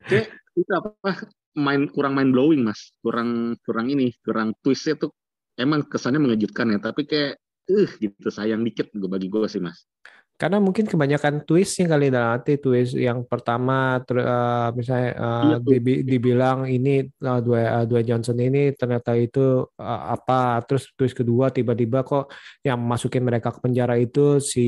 kayak 0.05 0.29
itu 0.61 0.71
apa 0.71 1.11
main 1.55 1.87
kurang 1.89 2.13
main 2.19 2.29
blowing 2.29 2.61
mas. 2.61 2.93
Kurang 2.99 3.55
kurang 3.63 3.87
ini 3.89 4.11
kurang 4.21 4.53
twistnya 4.59 4.99
tuh 4.99 5.11
emang 5.55 5.87
kesannya 5.87 6.19
mengejutkan 6.19 6.75
ya 6.75 6.79
tapi 6.83 7.07
kayak 7.07 7.39
eh 7.65 7.89
gitu 7.97 8.29
sayang 8.29 8.61
dikit 8.61 8.93
gue 8.93 9.09
bagi 9.09 9.31
gue 9.31 9.47
sih 9.49 9.63
mas. 9.63 9.87
Karena 10.35 10.59
mungkin 10.59 10.83
kebanyakan 10.83 11.47
twistnya 11.47 11.95
kali 11.95 12.11
dalam 12.11 12.35
arti 12.35 12.59
twist 12.59 12.91
yang 12.99 13.23
pertama 13.23 14.03
ter- 14.03 14.19
eh, 14.19 14.69
misalnya 14.75 15.09
eh, 15.15 15.43
Iya, 15.47 15.57
dibi- 15.63 16.03
dibilang 16.03 16.67
ini 16.67 17.07
eh, 17.07 17.39
dua 17.39 17.59
eh, 17.79 17.85
dua 17.87 18.03
Johnson 18.03 18.35
ini 18.43 18.75
ternyata 18.75 19.15
itu 19.15 19.63
eh, 19.79 20.01
apa 20.11 20.59
terus 20.67 20.91
twist 20.91 21.15
kedua 21.15 21.55
tiba-tiba 21.55 22.03
kok 22.03 22.35
yang 22.67 22.83
masukin 22.83 23.23
mereka 23.23 23.55
ke 23.55 23.63
penjara 23.63 23.95
itu 23.95 24.43
si 24.43 24.67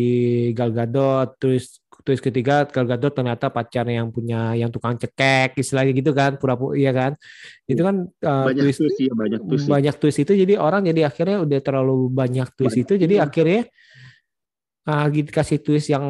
Gal 0.56 0.72
Gadot 0.72 1.36
twist 1.36 1.84
twist 2.08 2.24
ketiga 2.24 2.64
Gal 2.72 2.88
Gadot 2.88 3.12
ternyata 3.12 3.52
pacarnya 3.52 4.00
yang 4.00 4.16
punya 4.16 4.56
yang 4.56 4.72
tukang 4.72 4.96
cekek 4.96 5.60
istilahnya 5.60 5.92
gitu 5.92 6.16
kan 6.16 6.40
pura-pura 6.40 6.80
iya 6.80 6.96
kan 6.96 7.20
itu 7.68 7.84
kan 7.84 8.08
eh, 8.08 8.46
banyak 8.48 8.64
twist 8.64 8.80
twist 8.80 9.00
ya 9.04 9.12
banyak 9.12 9.42
twist 9.44 9.66
ya. 9.68 9.70
banyak 9.76 9.96
twist 10.00 10.20
itu 10.24 10.32
jadi 10.48 10.54
orang 10.56 10.88
jadi 10.88 11.12
akhirnya 11.12 11.44
udah 11.44 11.60
terlalu 11.60 12.08
banyak 12.08 12.48
twist 12.56 12.80
Banyak, 12.80 12.84
itu 12.88 12.94
jadi 12.96 13.16
iya. 13.20 13.26
akhirnya 13.28 13.62
ah 14.88 15.04
gitu 15.12 15.28
kasih 15.36 15.60
twist 15.60 15.92
yang 15.92 16.06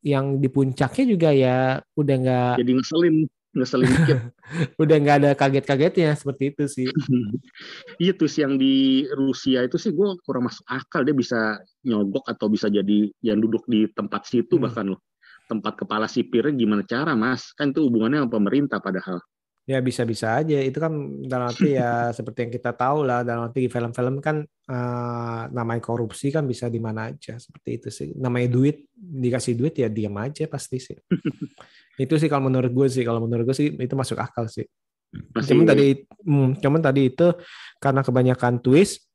yang 0.00 0.40
di 0.40 0.48
puncaknya 0.48 1.04
juga 1.04 1.28
ya 1.36 1.76
udah 1.92 2.16
nggak 2.24 2.54
jadi 2.56 2.72
ngeselin 2.72 3.16
ngeselin 3.52 3.88
dikit. 3.88 4.18
Udah 4.82 4.96
nggak 4.96 5.16
ada 5.22 5.30
kaget-kagetnya 5.36 6.16
seperti 6.16 6.44
itu 6.52 6.64
sih. 6.68 6.88
Iya 8.02 8.12
twist 8.18 8.40
yang 8.40 8.58
di 8.58 9.06
Rusia 9.14 9.62
itu 9.62 9.78
sih 9.78 9.94
gue 9.94 10.18
kurang 10.26 10.48
masuk 10.48 10.64
akal. 10.66 11.06
Dia 11.06 11.14
bisa 11.14 11.60
nyogok 11.86 12.26
atau 12.26 12.50
bisa 12.50 12.66
jadi 12.66 13.12
yang 13.22 13.38
duduk 13.38 13.62
di 13.68 13.86
tempat 13.92 14.26
situ 14.26 14.58
Hmm. 14.58 14.64
bahkan 14.66 14.86
loh. 14.96 15.00
Tempat 15.46 15.84
kepala 15.84 16.08
sipirnya 16.08 16.54
gimana 16.54 16.82
cara 16.82 17.12
mas? 17.12 17.52
Kan 17.54 17.76
itu 17.76 17.84
hubungannya 17.84 18.24
sama 18.24 18.30
pemerintah 18.32 18.78
padahal 18.80 19.20
ya 19.62 19.78
bisa-bisa 19.78 20.42
aja. 20.42 20.58
Itu 20.58 20.78
kan 20.82 20.92
dalam 21.26 21.50
arti 21.50 21.78
ya 21.78 22.08
seperti 22.16 22.48
yang 22.48 22.52
kita 22.52 22.70
tahu 22.74 23.06
lah 23.06 23.22
dalam 23.22 23.48
arti 23.50 23.66
di 23.66 23.70
film-film 23.70 24.18
kan 24.18 24.42
eh, 24.46 25.42
namanya 25.50 25.82
korupsi 25.82 26.34
kan 26.34 26.44
bisa 26.46 26.66
di 26.66 26.82
mana 26.82 27.14
aja. 27.14 27.38
Seperti 27.38 27.70
itu 27.78 27.88
sih. 27.88 28.08
Namanya 28.18 28.48
duit 28.50 28.90
dikasih 28.94 29.54
duit 29.54 29.74
ya 29.78 29.88
diam 29.88 30.14
aja 30.18 30.46
pasti 30.50 30.82
sih. 30.82 30.98
Itu 32.02 32.16
sih 32.16 32.26
kalau 32.26 32.50
menurut 32.50 32.72
gue 32.72 32.88
sih. 32.90 33.04
Kalau 33.06 33.20
menurut 33.22 33.52
gue 33.52 33.56
sih 33.56 33.68
itu 33.68 33.94
masuk 33.94 34.16
akal 34.16 34.48
sih. 34.48 34.64
Masih 35.12 35.52
Cuman 35.52 35.68
tadi, 35.68 36.08
hmm, 36.08 36.56
cuman 36.64 36.80
tadi 36.80 37.12
itu 37.12 37.36
karena 37.76 38.00
kebanyakan 38.00 38.64
twist, 38.64 39.12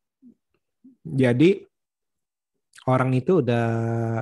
jadi 1.01 1.66
orang 2.87 3.11
itu 3.11 3.43
udah 3.43 3.65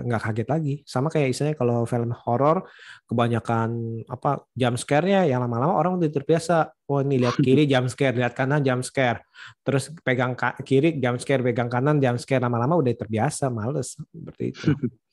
nggak 0.01 0.21
kaget 0.25 0.47
lagi. 0.49 0.73
Sama 0.89 1.13
kayak 1.13 1.31
istilahnya 1.31 1.57
kalau 1.57 1.85
film 1.85 2.09
horor 2.25 2.65
kebanyakan 3.05 4.01
apa 4.09 4.49
jump 4.57 4.81
scare-nya 4.81 5.29
yang 5.29 5.45
lama-lama 5.45 5.77
orang 5.77 6.01
udah 6.01 6.09
terbiasa. 6.09 6.73
Oh 6.89 6.99
ini 7.05 7.21
lihat 7.21 7.37
kiri 7.37 7.63
jump 7.71 7.87
scare, 7.93 8.17
lihat 8.17 8.33
kanan 8.33 8.65
jump 8.65 8.81
scare. 8.81 9.21
Terus 9.61 9.93
pegang 10.01 10.33
kiri 10.65 10.97
jump 10.97 11.21
scare, 11.21 11.45
pegang 11.45 11.69
kanan 11.69 12.01
jump 12.01 12.17
scare. 12.17 12.41
Lama-lama 12.41 12.81
udah 12.81 12.93
terbiasa, 12.97 13.53
males 13.53 13.93
seperti 14.01 14.43
itu. 14.51 14.69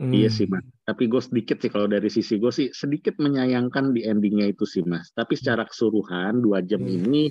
Iya 0.00 0.32
Hmm. 0.32 0.36
sih 0.40 0.46
mas. 0.48 0.64
Tapi 0.88 1.12
gue 1.12 1.20
sedikit 1.20 1.60
sih 1.60 1.68
kalau 1.68 1.84
dari 1.84 2.08
sisi 2.08 2.40
gue 2.40 2.48
sih 2.48 2.72
sedikit 2.72 3.20
menyayangkan 3.20 3.92
di 3.92 4.08
endingnya 4.08 4.48
itu 4.48 4.64
sih 4.64 4.80
mas. 4.80 5.12
Tapi 5.12 5.36
secara 5.36 5.68
keseluruhan 5.68 6.40
dua 6.40 6.64
jam 6.64 6.80
Hmm. 6.80 6.96
ini, 7.04 7.28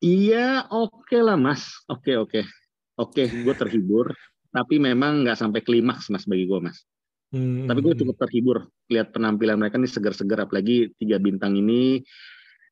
iya 0.00 0.66
oke 0.68 1.16
lah 1.20 1.36
mas. 1.36 1.68
Oke 1.88 2.16
oke 2.16 2.42
oke. 2.96 3.22
Gue 3.30 3.54
terhibur. 3.56 4.12
Tapi 4.50 4.80
memang 4.80 5.24
nggak 5.24 5.36
sampai 5.36 5.60
klimaks 5.60 6.08
mas 6.08 6.24
bagi 6.24 6.48
gue 6.48 6.60
mas. 6.60 6.84
Hmm. 7.34 7.66
Tapi 7.66 7.82
gue 7.82 7.94
cukup 7.98 8.16
terhibur 8.22 8.70
lihat 8.88 9.10
penampilan 9.10 9.58
mereka 9.58 9.76
nih 9.76 9.90
segar-segar 9.90 10.46
apalagi 10.46 10.94
tiga 10.96 11.18
bintang 11.18 11.58
ini 11.58 12.00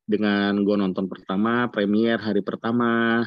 dengan 0.05 0.61
gue 0.61 0.75
nonton 0.77 1.09
pertama 1.09 1.67
premier 1.67 2.21
hari 2.21 2.39
pertama 2.45 3.25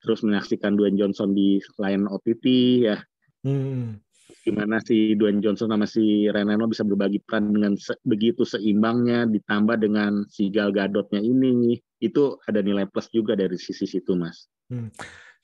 terus 0.00 0.22
menyaksikan 0.24 0.78
Dwayne 0.78 0.96
Johnson 0.96 1.34
di 1.34 1.58
layar 1.76 2.06
OTT 2.06 2.46
ya 2.86 2.98
Hmm. 3.40 3.96
gimana 4.44 4.84
si 4.84 5.16
Dwayne 5.16 5.40
Johnson 5.40 5.72
sama 5.72 5.88
si 5.88 6.28
Reynolds 6.28 6.76
bisa 6.76 6.84
berbagi 6.84 7.24
peran 7.24 7.56
dengan 7.56 7.72
se- 7.80 7.96
begitu 8.04 8.44
seimbangnya 8.44 9.24
ditambah 9.24 9.80
dengan 9.80 10.28
si 10.28 10.52
Gal 10.52 10.76
Gadotnya 10.76 11.24
ini 11.24 11.80
itu 12.00 12.40
ada 12.48 12.64
nilai 12.64 12.88
plus 12.88 13.12
juga 13.12 13.36
dari 13.36 13.60
sisi 13.60 13.84
situ 13.84 14.16
mas. 14.16 14.48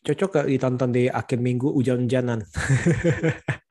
Cocok 0.07 0.31
gak 0.33 0.49
ditonton 0.49 0.91
di 0.91 1.11
akhir 1.13 1.39
minggu 1.39 1.69
hujan-hujanan? 1.71 2.41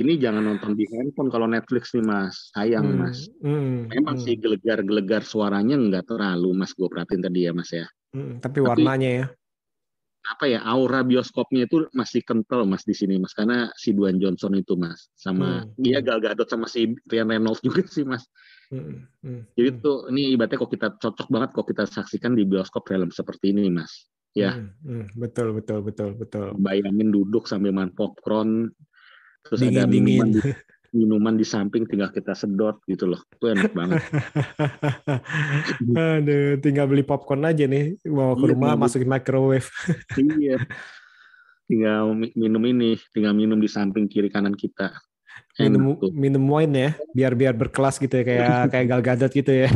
ini 0.00 0.18
jangan 0.22 0.42
nonton 0.46 0.78
di 0.78 0.86
handphone 0.86 1.30
kalau 1.32 1.50
Netflix 1.50 1.94
nih 1.96 2.04
mas. 2.04 2.52
Sayang 2.54 2.86
Hmm, 2.86 2.98
mas. 3.00 3.18
Hmm, 3.42 3.86
memang 3.90 4.16
hmm, 4.18 4.24
sih 4.26 4.34
gelegar-gelegar 4.38 5.22
suaranya 5.26 5.74
nggak 5.78 6.10
terlalu 6.10 6.50
mas. 6.54 6.76
Gue 6.76 6.86
perhatiin 6.86 7.22
tadi 7.22 7.46
ya 7.48 7.52
mas 7.54 7.70
ya. 7.70 7.86
Hmm, 8.14 8.38
tapi 8.42 8.58
warnanya 8.62 9.10
ya. 9.10 9.26
Apa 10.30 10.46
ya 10.46 10.62
aura 10.62 11.02
bioskopnya 11.02 11.66
itu 11.66 11.90
masih 11.90 12.22
kental 12.22 12.62
mas 12.62 12.86
di 12.86 12.94
sini 12.94 13.18
mas 13.18 13.34
karena 13.34 13.66
si 13.74 13.90
Dwayne 13.90 14.22
Johnson 14.22 14.54
itu 14.54 14.78
mas 14.78 15.10
sama 15.18 15.66
Hmm. 15.66 15.74
dia 15.74 15.98
Gal 15.98 16.22
Gadot 16.22 16.46
sama 16.46 16.70
si 16.70 16.94
Ryan 17.10 17.34
Reynolds 17.34 17.58
juga 17.66 17.82
sih 17.90 18.06
mas 18.06 18.24
Hmm, 18.70 19.02
hmm, 19.26 19.50
jadi 19.58 19.74
hmm, 19.74 19.82
tuh 19.82 19.96
ini 20.14 20.38
ibaratnya 20.38 20.62
kok 20.62 20.70
kita 20.70 20.94
cocok 20.94 21.26
banget 21.26 21.50
kok 21.58 21.66
kita 21.66 21.90
saksikan 21.90 22.38
di 22.38 22.46
bioskop 22.46 22.86
film 22.86 23.10
seperti 23.10 23.50
ini 23.50 23.66
mas 23.66 24.06
ya 24.30 24.54
hmm, 24.54 24.70
hmm, 24.86 25.04
betul 25.18 25.58
betul 25.58 25.82
betul 25.82 26.14
betul. 26.14 26.54
bayangin 26.54 27.10
duduk 27.10 27.50
sambil 27.50 27.74
makan 27.74 27.90
popcorn 27.98 28.70
terus 29.42 29.58
ada 29.66 29.82
Dingin 29.82 29.90
dingin. 29.90 30.06
minuman 30.06 30.30
minuman 30.90 31.34
di 31.38 31.46
samping 31.46 31.86
tinggal 31.86 32.10
kita 32.10 32.34
sedot 32.34 32.82
gitu 32.86 33.06
loh 33.06 33.20
itu 33.30 33.44
enak 33.50 33.70
banget 33.72 34.00
Aduh, 35.96 36.58
tinggal 36.62 36.86
beli 36.90 37.02
popcorn 37.02 37.42
aja 37.46 37.66
nih, 37.66 37.98
bawa 38.06 38.34
ke 38.38 38.46
Iya, 38.46 38.52
rumah, 38.54 38.74
tinggal 38.74 38.82
masukin 38.82 39.10
microwave. 39.10 39.68
iya 40.22 40.56
tinggal 41.70 42.02
mi- 42.18 42.34
minum 42.34 42.62
ini 42.66 42.98
tinggal 43.14 43.34
minum 43.34 43.58
di 43.62 43.70
samping 43.70 44.10
kiri 44.10 44.26
kanan 44.26 44.54
kita 44.58 44.90
Minum 45.60 46.00
tuh 46.00 46.10
minum 46.10 46.40
wine 46.48 46.72
ya, 46.72 46.90
biar 47.12 47.32
biar 47.36 47.54
berkelas 47.54 48.00
gitu 48.00 48.16
ya, 48.16 48.24
kayak 48.24 48.46
kayak 48.72 48.86
Gal 48.88 49.02
Gadot 49.04 49.32
gitu 49.34 49.52
ya. 49.52 49.68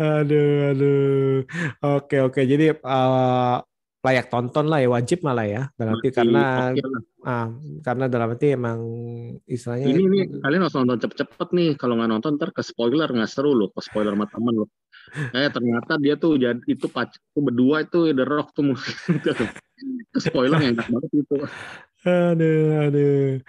aduh, 0.00 0.72
aduh. 0.72 1.44
Oke, 1.84 2.16
oke. 2.24 2.40
Jadi 2.44 2.64
eh, 2.76 3.56
layak 4.00 4.32
tonton 4.32 4.66
lah 4.72 4.80
ya, 4.80 4.88
wajib 4.88 5.20
malah 5.20 5.46
ya. 5.46 5.62
Dalam 5.76 6.00
arti 6.00 6.08
karena 6.08 6.72
ah, 7.20 7.48
karena 7.84 8.04
dalam 8.08 8.32
arti 8.32 8.56
emang 8.56 8.80
istilahnya 9.44 9.86
ini 9.92 10.04
nih 10.08 10.24
kalian 10.40 10.62
harus 10.64 10.76
nonton 10.76 10.98
cepet-cepet 11.04 11.48
nih. 11.52 11.70
Kalau 11.76 12.00
nggak 12.00 12.10
nonton 12.10 12.40
ntar 12.40 12.50
ke 12.56 12.64
spoiler 12.64 13.08
nggak 13.12 13.28
seru 13.28 13.52
loh 13.52 13.68
ke 13.68 13.80
spoiler 13.84 14.16
sama 14.16 14.26
temen 14.28 14.64
loh. 14.64 14.70
Eh 15.34 15.50
ternyata 15.50 15.98
dia 15.98 16.14
tuh 16.14 16.38
jadi 16.38 16.62
itu 16.70 16.86
pac 16.86 17.10
itu 17.10 17.40
berdua 17.42 17.82
itu 17.82 18.14
The 18.14 18.24
Rock 18.24 18.54
tuh 18.54 18.78
ke 20.14 20.18
spoiler 20.22 20.58
yang 20.62 20.78
enak 20.78 20.86
banget 20.86 21.10
itu. 21.26 21.36
Aduh, 22.00 22.88
aduh. 22.88 23.44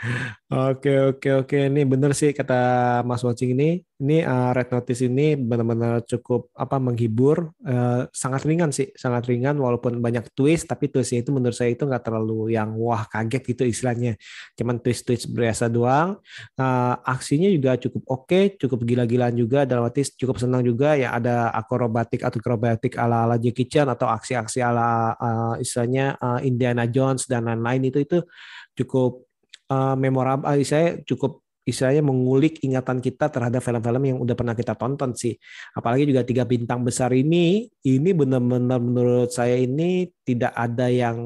Oke, 0.52 0.91
oke, 1.16 1.47
oke. 1.47 1.56
Ini 1.72 1.88
bener 1.88 2.12
sih 2.12 2.36
kata 2.36 2.60
Mas 3.08 3.24
Watching 3.24 3.56
ini. 3.56 3.80
Ini 4.04 4.28
uh, 4.28 4.52
Red 4.52 4.68
Notice 4.76 5.08
ini 5.08 5.39
benar-benar 5.39 6.04
cukup 6.04 6.52
apa 6.60 6.76
menghibur, 6.76 7.56
uh, 7.64 8.04
sangat 8.12 8.43
ringan 8.43 8.68
sih, 8.76 8.91
sangat 8.91 9.32
ringan 9.32 9.56
walaupun 9.56 10.04
banyak 10.04 10.28
twist, 10.36 10.68
tapi 10.68 10.91
twistnya 10.91 11.24
itu 11.24 11.32
menurut 11.32 11.56
saya 11.56 11.72
itu 11.72 11.88
nggak 11.88 12.04
terlalu 12.04 12.52
yang 12.52 12.76
wah 12.76 13.08
kaget 13.08 13.47
gitu 13.47 13.64
istilahnya. 13.64 14.20
Cuman 14.60 14.84
twist-twist 14.84 15.32
biasa 15.32 15.72
doang. 15.72 16.20
Uh, 16.60 16.99
aksinya 17.08 17.47
juga 17.47 17.80
cukup 17.80 18.04
oke, 18.12 18.60
cukup 18.60 18.84
gila-gilaan 18.84 19.39
juga. 19.39 19.64
Dalam 19.64 19.88
arti 19.88 20.04
cukup 20.20 20.36
senang 20.36 20.68
juga 20.68 20.99
ya 20.99 21.16
ada 21.16 21.47
akrobatik 21.56 22.28
atau 22.28 22.43
akrobatik 22.43 22.99
ala-ala 22.99 23.39
Jackie 23.39 23.72
Chan 23.72 23.88
atau 23.88 24.12
aksi-aksi 24.12 24.60
ala 24.60 25.16
uh, 25.16 25.56
istilahnya 25.64 26.20
uh, 26.20 26.43
Indiana 26.43 26.91
Jones 26.91 27.24
dan 27.24 27.47
lain-lain 27.47 27.88
itu 27.88 28.04
itu 28.04 28.20
cukup 28.76 29.31
uh, 29.72 29.95
memorable 29.95 30.43
uh, 30.43 30.59
saya 30.67 30.99
cukup 31.07 31.39
istilahnya 31.63 32.01
mengulik 32.03 32.59
ingatan 32.65 32.99
kita 32.99 33.30
terhadap 33.30 33.61
film-film 33.61 34.03
yang 34.03 34.17
udah 34.19 34.36
pernah 34.36 34.57
kita 34.57 34.74
tonton 34.76 35.13
sih. 35.13 35.38
Apalagi 35.78 36.09
juga 36.09 36.26
tiga 36.26 36.43
bintang 36.43 36.82
besar 36.82 37.13
ini 37.13 37.69
ini 37.86 38.09
benar-benar 38.11 38.82
menurut 38.82 39.30
saya 39.32 39.55
ini 39.55 40.09
tidak 40.26 40.51
ada 40.57 40.89
yang 40.89 41.22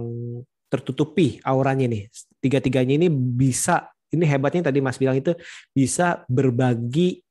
tertutupi 0.68 1.40
auranya 1.42 1.88
nih. 1.88 2.12
Tiga-tiganya 2.44 3.00
ini 3.00 3.08
bisa 3.10 3.90
ini 4.12 4.28
hebatnya 4.28 4.70
tadi 4.70 4.80
Mas 4.84 5.00
bilang 5.00 5.18
itu 5.18 5.34
bisa 5.72 6.24
berbagi 6.28 7.24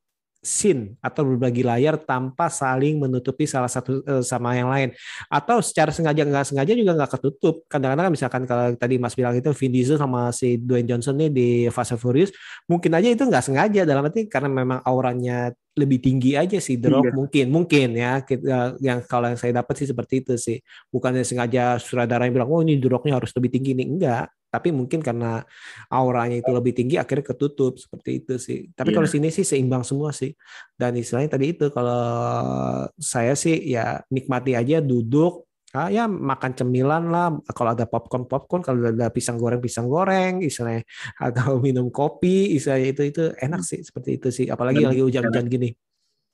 scene 0.44 0.94
atau 1.00 1.24
berbagi 1.24 1.64
layar 1.64 1.96
tanpa 1.96 2.52
saling 2.52 3.00
menutupi 3.00 3.48
salah 3.48 3.66
satu 3.66 4.04
uh, 4.04 4.20
sama 4.20 4.54
yang 4.54 4.68
lain. 4.68 4.92
Atau 5.32 5.64
secara 5.64 5.90
sengaja 5.90 6.22
nggak 6.22 6.52
sengaja 6.52 6.72
juga 6.76 6.92
nggak 6.94 7.18
ketutup. 7.18 7.64
Kadang-kadang 7.66 8.12
misalkan 8.12 8.44
kalau 8.44 8.76
tadi 8.76 9.00
Mas 9.00 9.16
bilang 9.16 9.34
itu 9.34 9.50
Vin 9.56 9.72
Diesel 9.72 9.96
sama 9.96 10.30
si 10.30 10.60
Dwayne 10.60 10.86
Johnson 10.86 11.16
nih 11.16 11.30
di 11.32 11.48
Fast 11.72 11.96
and 11.96 12.00
Furious 12.04 12.30
mungkin 12.68 12.92
aja 12.92 13.08
itu 13.08 13.24
nggak 13.24 13.44
sengaja. 13.44 13.82
Dalam 13.88 14.04
arti 14.04 14.28
karena 14.28 14.52
memang 14.52 14.84
auranya 14.84 15.50
lebih 15.74 15.98
tinggi 15.98 16.38
aja 16.38 16.62
sih 16.62 16.78
The 16.78 16.86
Rock 16.86 17.10
iya. 17.10 17.14
mungkin 17.16 17.46
mungkin 17.50 17.88
ya. 17.98 18.12
Kita, 18.22 18.78
yang 18.78 19.02
kalau 19.08 19.32
yang 19.32 19.40
saya 19.40 19.58
dapat 19.58 19.74
sih 19.80 19.88
seperti 19.90 20.22
itu 20.22 20.36
sih. 20.38 20.60
Bukannya 20.92 21.26
sengaja 21.26 21.80
sutradara 21.80 22.28
yang 22.28 22.36
bilang 22.36 22.52
oh 22.52 22.60
ini 22.62 22.78
The 22.78 22.92
Rocknya 22.92 23.16
harus 23.18 23.32
lebih 23.34 23.50
tinggi. 23.50 23.72
Nih 23.72 23.88
enggak 23.88 24.28
tapi 24.54 24.70
mungkin 24.70 25.02
karena 25.02 25.42
auranya 25.90 26.38
itu 26.38 26.54
lebih 26.54 26.78
tinggi 26.78 26.94
akhirnya 26.94 27.34
ketutup 27.34 27.74
seperti 27.74 28.22
itu 28.22 28.34
sih. 28.38 28.70
Tapi 28.70 28.94
yeah. 28.94 28.96
kalau 29.02 29.08
sini 29.10 29.34
sih 29.34 29.42
seimbang 29.42 29.82
semua 29.82 30.14
sih. 30.14 30.30
Dan 30.78 30.94
istilahnya 30.94 31.34
tadi 31.34 31.58
itu 31.58 31.74
kalau 31.74 32.06
saya 32.94 33.34
sih 33.34 33.58
ya 33.66 33.98
nikmati 34.14 34.54
aja 34.54 34.78
duduk 34.78 35.50
ah, 35.74 35.90
ya 35.90 36.06
makan 36.06 36.54
cemilan 36.54 37.10
lah. 37.10 37.34
Kalau 37.50 37.74
ada 37.74 37.90
popcorn 37.90 38.30
popcorn. 38.30 38.62
Kalau 38.62 38.78
ada 38.94 39.10
pisang 39.10 39.42
goreng 39.42 39.58
pisang 39.58 39.90
goreng 39.90 40.38
istilahnya. 40.38 40.86
Atau 41.18 41.58
minum 41.66 41.90
kopi 41.90 42.54
istilahnya 42.54 42.94
itu 42.94 43.02
itu 43.10 43.22
enak 43.34 43.66
sih 43.66 43.82
seperti 43.82 44.22
itu 44.22 44.28
sih. 44.30 44.46
Apalagi 44.46 44.86
dan, 44.86 44.94
lagi 44.94 45.02
hujan-hujan 45.02 45.50
gini. 45.50 45.74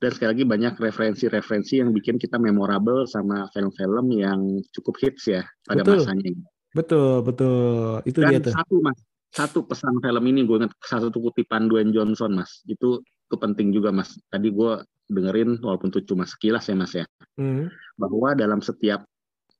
dan 0.01 0.17
sekali 0.17 0.33
lagi 0.33 0.45
banyak 0.49 0.75
referensi-referensi 0.81 1.77
yang 1.77 1.93
bikin 1.93 2.17
kita 2.17 2.41
memorable 2.41 3.05
sama 3.05 3.53
film-film 3.53 4.09
yang 4.17 4.41
cukup 4.73 4.97
hits 4.97 5.29
ya 5.29 5.45
pada 5.69 5.85
Betul. 5.85 6.09
masanya 6.09 6.33
Betul, 6.71 7.27
betul. 7.27 8.01
Itu 8.07 8.23
Dan 8.23 8.31
dia 8.31 8.41
tuh. 8.43 8.55
Satu 8.55 8.75
mas, 8.79 8.99
satu 9.31 9.59
pesan 9.67 9.99
film 10.03 10.25
ini 10.27 10.47
gue 10.47 10.57
ingat 10.63 10.75
satu 10.83 11.11
kutipan 11.19 11.67
Dwayne 11.67 11.91
Johnson 11.95 12.35
mas. 12.35 12.63
Itu 12.67 13.03
itu 13.03 13.37
penting 13.39 13.75
juga 13.75 13.91
mas. 13.95 14.19
Tadi 14.31 14.51
gue 14.51 14.83
dengerin 15.11 15.59
walaupun 15.63 15.91
itu 15.91 16.15
cuma 16.15 16.27
sekilas 16.27 16.67
ya 16.71 16.77
mas 16.79 16.93
ya. 16.95 17.07
Hmm. 17.39 17.71
Bahwa 17.99 18.35
dalam 18.39 18.63
setiap 18.63 19.07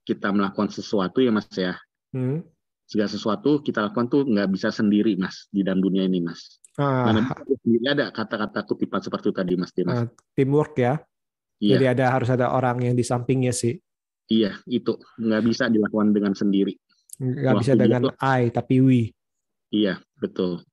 kita 0.07 0.31
melakukan 0.31 0.71
sesuatu 0.71 1.23
ya 1.23 1.35
mas 1.35 1.51
ya. 1.55 1.75
Hmm. 2.15 2.47
Segala 2.91 3.11
sesuatu 3.11 3.63
kita 3.63 3.87
lakukan 3.87 4.11
tuh 4.11 4.23
nggak 4.27 4.51
bisa 4.51 4.75
sendiri 4.75 5.15
mas 5.19 5.47
di 5.51 5.63
dalam 5.63 5.83
dunia 5.83 6.07
ini 6.07 6.23
mas. 6.23 6.59
Ah. 6.79 7.11
Mana 7.11 7.27
ada 7.91 8.15
kata-kata 8.15 8.67
kutipan 8.67 9.03
seperti 9.03 9.31
itu 9.31 9.37
tadi 9.39 9.55
mas. 9.59 9.71
Dimas. 9.75 10.07
Uh, 10.07 10.09
teamwork 10.39 10.75
ya. 10.79 11.03
Iya. 11.61 11.77
Jadi 11.77 11.87
ada 11.99 12.05
harus 12.09 12.31
ada 12.33 12.51
orang 12.51 12.81
yang 12.81 12.95
di 12.97 13.05
sampingnya 13.05 13.53
sih. 13.53 13.77
Iya, 14.31 14.57
itu 14.71 14.97
nggak 15.19 15.43
bisa 15.43 15.67
dilakukan 15.67 16.15
dengan 16.15 16.33
sendiri. 16.33 16.73
Nggak 17.21 17.55
bisa 17.61 17.73
dengan 17.77 18.03
I 18.17 18.49
tapi 18.49 18.81
we. 18.81 19.01
Iya, 19.71 20.01
betul. 20.19 20.65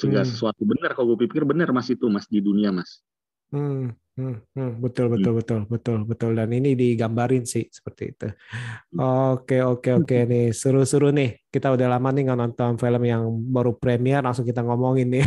Segala 0.00 0.24
hmm. 0.24 0.32
sesuatu 0.32 0.62
benar 0.64 0.96
kalau 0.96 1.14
gue 1.14 1.28
pikir 1.28 1.44
benar 1.44 1.70
Mas 1.70 1.92
itu 1.92 2.08
Mas 2.08 2.24
di 2.28 2.40
dunia 2.40 2.72
Mas. 2.72 3.04
Hmm. 3.52 3.92
Hmm, 4.16 4.40
hmm, 4.56 4.80
betul 4.80 5.12
betul 5.12 5.36
hmm. 5.36 5.40
betul 5.44 5.60
betul 5.68 5.98
betul 6.08 6.30
dan 6.32 6.48
ini 6.48 6.72
digambarin 6.72 7.44
sih 7.44 7.68
seperti 7.68 8.16
itu. 8.16 8.28
Oke 8.96 9.60
oke 9.60 9.92
oke 9.92 10.16
nih 10.24 10.56
seru-seru 10.56 11.12
nih 11.12 11.44
kita 11.52 11.76
udah 11.76 11.84
lama 11.84 12.08
nih 12.16 12.24
nggak 12.24 12.40
nonton 12.40 12.80
film 12.80 13.02
yang 13.04 13.28
baru 13.28 13.76
premier 13.76 14.24
langsung 14.24 14.48
kita 14.48 14.64
ngomongin 14.64 15.20
nih. 15.20 15.24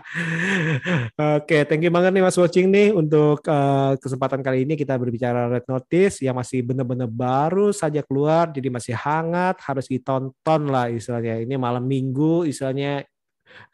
oke 1.36 1.56
thank 1.68 1.84
you 1.84 1.92
banget 1.92 2.16
nih 2.16 2.24
Mas 2.24 2.40
Watching 2.40 2.72
nih 2.72 2.96
untuk 2.96 3.44
uh, 3.44 3.92
kesempatan 4.00 4.40
kali 4.40 4.64
ini 4.64 4.72
kita 4.72 4.96
berbicara 4.96 5.52
Red 5.52 5.68
Notice 5.68 6.24
yang 6.24 6.40
masih 6.40 6.64
benar-benar 6.64 7.12
baru 7.12 7.76
saja 7.76 8.00
keluar 8.00 8.56
jadi 8.56 8.72
masih 8.72 8.96
hangat 8.96 9.60
harus 9.60 9.84
ditonton 9.84 10.72
lah 10.72 10.88
istilahnya 10.88 11.44
ini 11.44 11.60
malam 11.60 11.84
minggu 11.84 12.48
istilahnya 12.48 13.04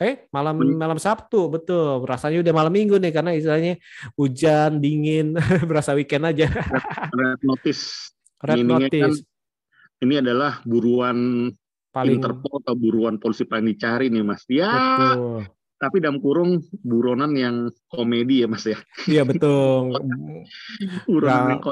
Eh, 0.00 0.26
malam 0.34 0.58
malam 0.76 0.98
Sabtu, 0.98 1.46
betul. 1.52 2.02
Rasanya 2.02 2.42
udah 2.42 2.54
malam 2.54 2.72
Minggu 2.72 2.98
nih 2.98 3.12
karena 3.14 3.32
istilahnya 3.36 3.78
hujan, 4.18 4.82
dingin, 4.82 5.34
berasa 5.68 5.94
weekend 5.94 6.26
aja. 6.26 6.50
Red 7.12 7.40
notice. 7.42 8.12
Red 8.46 8.58
ini 8.58 8.66
kan 8.66 8.80
notice. 8.82 9.22
Kan, 9.22 10.02
ini 10.02 10.14
adalah 10.18 10.58
buruan 10.66 11.48
paling 11.92 12.18
Interpol 12.18 12.58
atau 12.64 12.74
buruan 12.74 13.20
polisi 13.22 13.46
paling 13.46 13.70
dicari 13.70 14.10
nih, 14.10 14.24
Mas. 14.26 14.42
Ya. 14.50 14.72
Betul. 14.72 15.46
Tapi 15.82 15.96
dalam 15.98 16.22
kurung 16.22 16.62
buronan 16.82 17.34
yang 17.34 17.70
komedi 17.90 18.42
ya, 18.42 18.48
Mas 18.50 18.66
ya. 18.66 18.78
Iya, 19.06 19.22
betul. 19.26 19.94
buronan 21.10 21.58
yang 21.58 21.62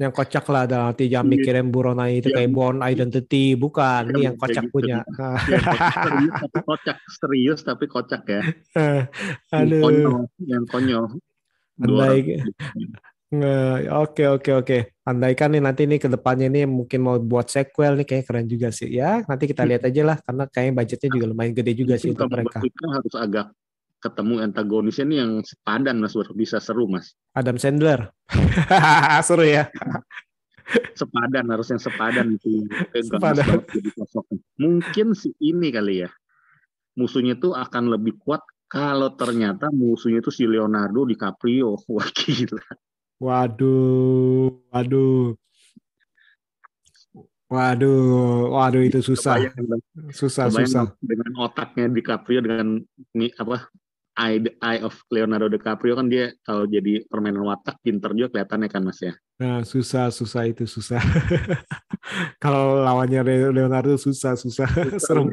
yang 0.00 0.16
kocak 0.16 0.48
lah 0.48 0.64
dalam 0.64 0.96
arti 0.96 1.12
jangan 1.12 1.28
iya. 1.28 1.32
mikirin 1.36 1.68
Burona 1.68 2.08
itu 2.08 2.32
kayak 2.32 2.48
Born 2.56 2.80
Identity. 2.80 3.52
Bukan 3.52 4.16
ini 4.16 4.32
yang 4.32 4.36
kocak 4.40 4.64
gitu. 4.64 4.72
punya. 4.72 5.04
Ya, 5.04 5.60
serius, 5.92 6.32
tapi 6.40 6.58
kocak. 6.64 6.96
Serius 7.04 7.60
tapi 7.60 7.84
kocak 7.84 8.22
ya. 8.24 8.42
Aduh. 9.60 9.84
konyol, 9.84 10.20
yang 10.48 10.64
konyol. 10.64 11.04
Andai 11.84 12.40
oke 13.92 14.24
oke 14.40 14.50
oke. 14.64 14.78
Andaikan 15.04 15.52
nih 15.52 15.62
nanti 15.62 15.84
nih 15.84 16.00
ke 16.00 16.08
depannya 16.08 16.48
nih 16.48 16.64
mungkin 16.64 17.00
mau 17.04 17.20
buat 17.20 17.52
sequel 17.52 18.00
nih 18.00 18.06
kayak 18.08 18.24
keren 18.24 18.48
juga 18.48 18.72
sih 18.72 18.88
ya. 18.88 19.20
Nanti 19.28 19.52
kita 19.52 19.68
lihat 19.68 19.84
aja 19.84 20.02
lah 20.02 20.16
karena 20.24 20.48
kayaknya 20.48 20.72
budgetnya 20.80 21.08
juga 21.12 21.26
lumayan 21.28 21.52
gede 21.52 21.72
juga 21.76 21.94
sih 22.00 22.08
untuk 22.10 22.26
mereka. 22.32 22.58
Harus 22.64 23.14
agak 23.20 23.52
ketemu 24.00 24.40
antagonisnya 24.40 25.04
nih 25.04 25.18
yang 25.20 25.32
sepadan 25.44 26.00
mas 26.00 26.16
baru 26.16 26.32
bisa 26.32 26.56
seru 26.58 26.88
mas. 26.88 27.12
Adam 27.36 27.60
Sandler. 27.60 28.08
Seru 29.28 29.44
ya. 29.44 29.68
Sepadan 30.96 31.50
harus 31.52 31.68
yang 31.68 31.82
sepadan 31.82 32.26
itu. 32.34 32.64
Sepadan. 32.96 33.62
mungkin 34.56 35.12
si 35.12 35.36
ini 35.42 35.68
kali 35.68 36.06
ya. 36.06 36.10
Musuhnya 36.96 37.36
tuh 37.36 37.54
akan 37.54 37.92
lebih 37.92 38.18
kuat 38.22 38.40
kalau 38.70 39.12
ternyata 39.18 39.68
musuhnya 39.70 40.24
itu 40.24 40.32
si 40.32 40.48
Leonardo 40.48 41.04
DiCaprio. 41.04 41.76
Wah 41.94 42.08
gila. 42.10 42.64
Waduh 43.20 44.48
waduh. 44.72 45.36
Waduh, 47.50 48.46
waduh 48.54 48.78
itu 48.78 49.02
susah, 49.02 49.42
susah, 50.14 50.54
susah. 50.54 50.94
Dengan 51.02 51.34
otaknya 51.34 51.90
DiCaprio 51.90 52.46
dengan 52.46 52.78
ini 53.10 53.26
apa 53.34 53.66
eye 54.20 54.38
the 54.44 54.52
eye 54.60 54.84
of 54.84 54.92
Leonardo 55.08 55.48
DiCaprio 55.48 55.96
kan 55.96 56.12
dia 56.12 56.36
kalau 56.44 56.68
jadi 56.68 57.08
permainan 57.08 57.48
watak 57.48 57.80
pinter 57.80 58.12
juga 58.12 58.36
kelihatannya 58.36 58.68
kan 58.68 58.82
mas 58.84 59.00
ya. 59.00 59.16
Nah 59.40 59.64
susah 59.64 60.12
susah 60.12 60.44
itu 60.44 60.68
susah. 60.68 61.00
kalau 62.44 62.84
lawannya 62.84 63.24
Leonardo 63.48 63.96
susah 63.96 64.36
susah 64.36 64.68
serem 65.00 65.32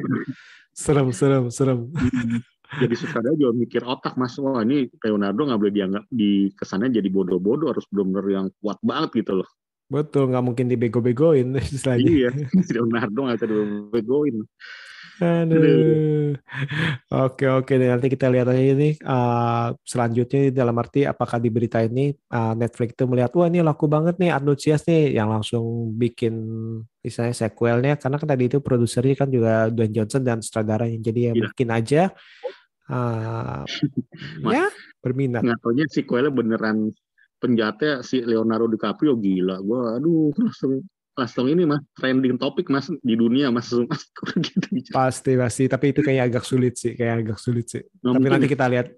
serem 0.72 1.08
serem 1.12 1.44
serem. 1.52 1.80
Hmm. 1.92 2.40
jadi 2.68 2.94
sutradara 3.00 3.32
juga 3.32 3.56
mikir 3.56 3.80
otak 3.80 4.20
mas 4.20 4.36
wah 4.36 4.60
ini 4.60 4.92
Leonardo 5.00 5.40
nggak 5.48 5.56
boleh 5.56 5.72
dianggap 5.72 6.04
di 6.12 6.52
kesannya 6.52 7.00
jadi 7.00 7.08
bodoh-bodoh 7.08 7.72
harus 7.72 7.88
benar-benar 7.88 8.24
yang 8.28 8.46
kuat 8.60 8.76
banget 8.84 9.24
gitu 9.24 9.40
loh. 9.40 9.48
Betul, 9.88 10.28
nggak 10.28 10.44
mungkin 10.44 10.68
dibego-begoin 10.68 11.56
istilahnya. 11.76 12.04
Iya, 12.04 12.30
Leonardo 12.76 13.18
nggak 13.24 13.36
bisa 13.40 13.48
dibego-begoin. 13.48 14.36
Aduh. 15.18 16.38
Oke 17.10 17.44
oke 17.50 17.72
nanti 17.74 18.06
kita 18.06 18.30
lihat 18.30 18.46
aja 18.50 18.62
ini 18.62 18.94
uh, 19.02 19.74
selanjutnya 19.82 20.54
dalam 20.54 20.76
arti 20.78 21.02
apakah 21.02 21.42
di 21.42 21.50
berita 21.50 21.82
ini 21.82 22.14
uh, 22.30 22.54
Netflix 22.54 22.94
itu 22.94 23.04
melihat 23.10 23.34
wah 23.34 23.50
ini 23.50 23.58
laku 23.64 23.90
banget 23.90 24.20
nih 24.22 24.30
antusias 24.30 24.86
nih 24.86 25.18
yang 25.18 25.32
langsung 25.32 25.90
bikin 25.98 26.34
misalnya 27.02 27.34
sequelnya 27.34 27.98
karena 27.98 28.16
kan 28.20 28.28
tadi 28.28 28.44
itu 28.46 28.58
produsernya 28.62 29.14
kan 29.18 29.28
juga 29.30 29.66
Dwayne 29.72 29.94
Johnson 29.94 30.22
dan 30.22 30.38
sutradaranya 30.38 30.98
jadi 31.02 31.20
ya, 31.20 31.32
ya. 31.34 31.42
mungkin 31.50 31.68
aja 31.74 32.02
uh, 32.92 33.62
ya 34.54 34.66
berminat. 35.02 35.42
Nggak 35.42 35.90
sequelnya 35.90 36.30
beneran 36.30 36.94
penjahatnya 37.38 38.02
si 38.02 38.22
Leonardo 38.22 38.66
DiCaprio 38.70 39.14
gila. 39.18 39.62
Gua 39.62 39.98
aduh 39.98 40.34
langsung 40.34 40.82
langsung 41.18 41.50
ini 41.50 41.66
mas 41.66 41.82
trending 41.98 42.38
topik 42.38 42.70
mas 42.70 42.86
di 43.02 43.14
dunia 43.18 43.50
mas 43.50 43.74
mas 43.74 44.06
gitu 44.46 44.94
pasti 44.94 45.34
pasti. 45.34 45.66
Tapi 45.66 45.90
itu 45.90 46.00
kayak 46.06 46.30
agak 46.30 46.44
sulit 46.46 46.78
sih 46.78 46.94
kayak 46.94 47.26
agak 47.26 47.38
sulit 47.42 47.66
sih. 47.66 47.82
Nah, 48.06 48.14
tapi 48.14 48.28
nanti 48.30 48.46
kita 48.46 48.70
lihat. 48.70 48.94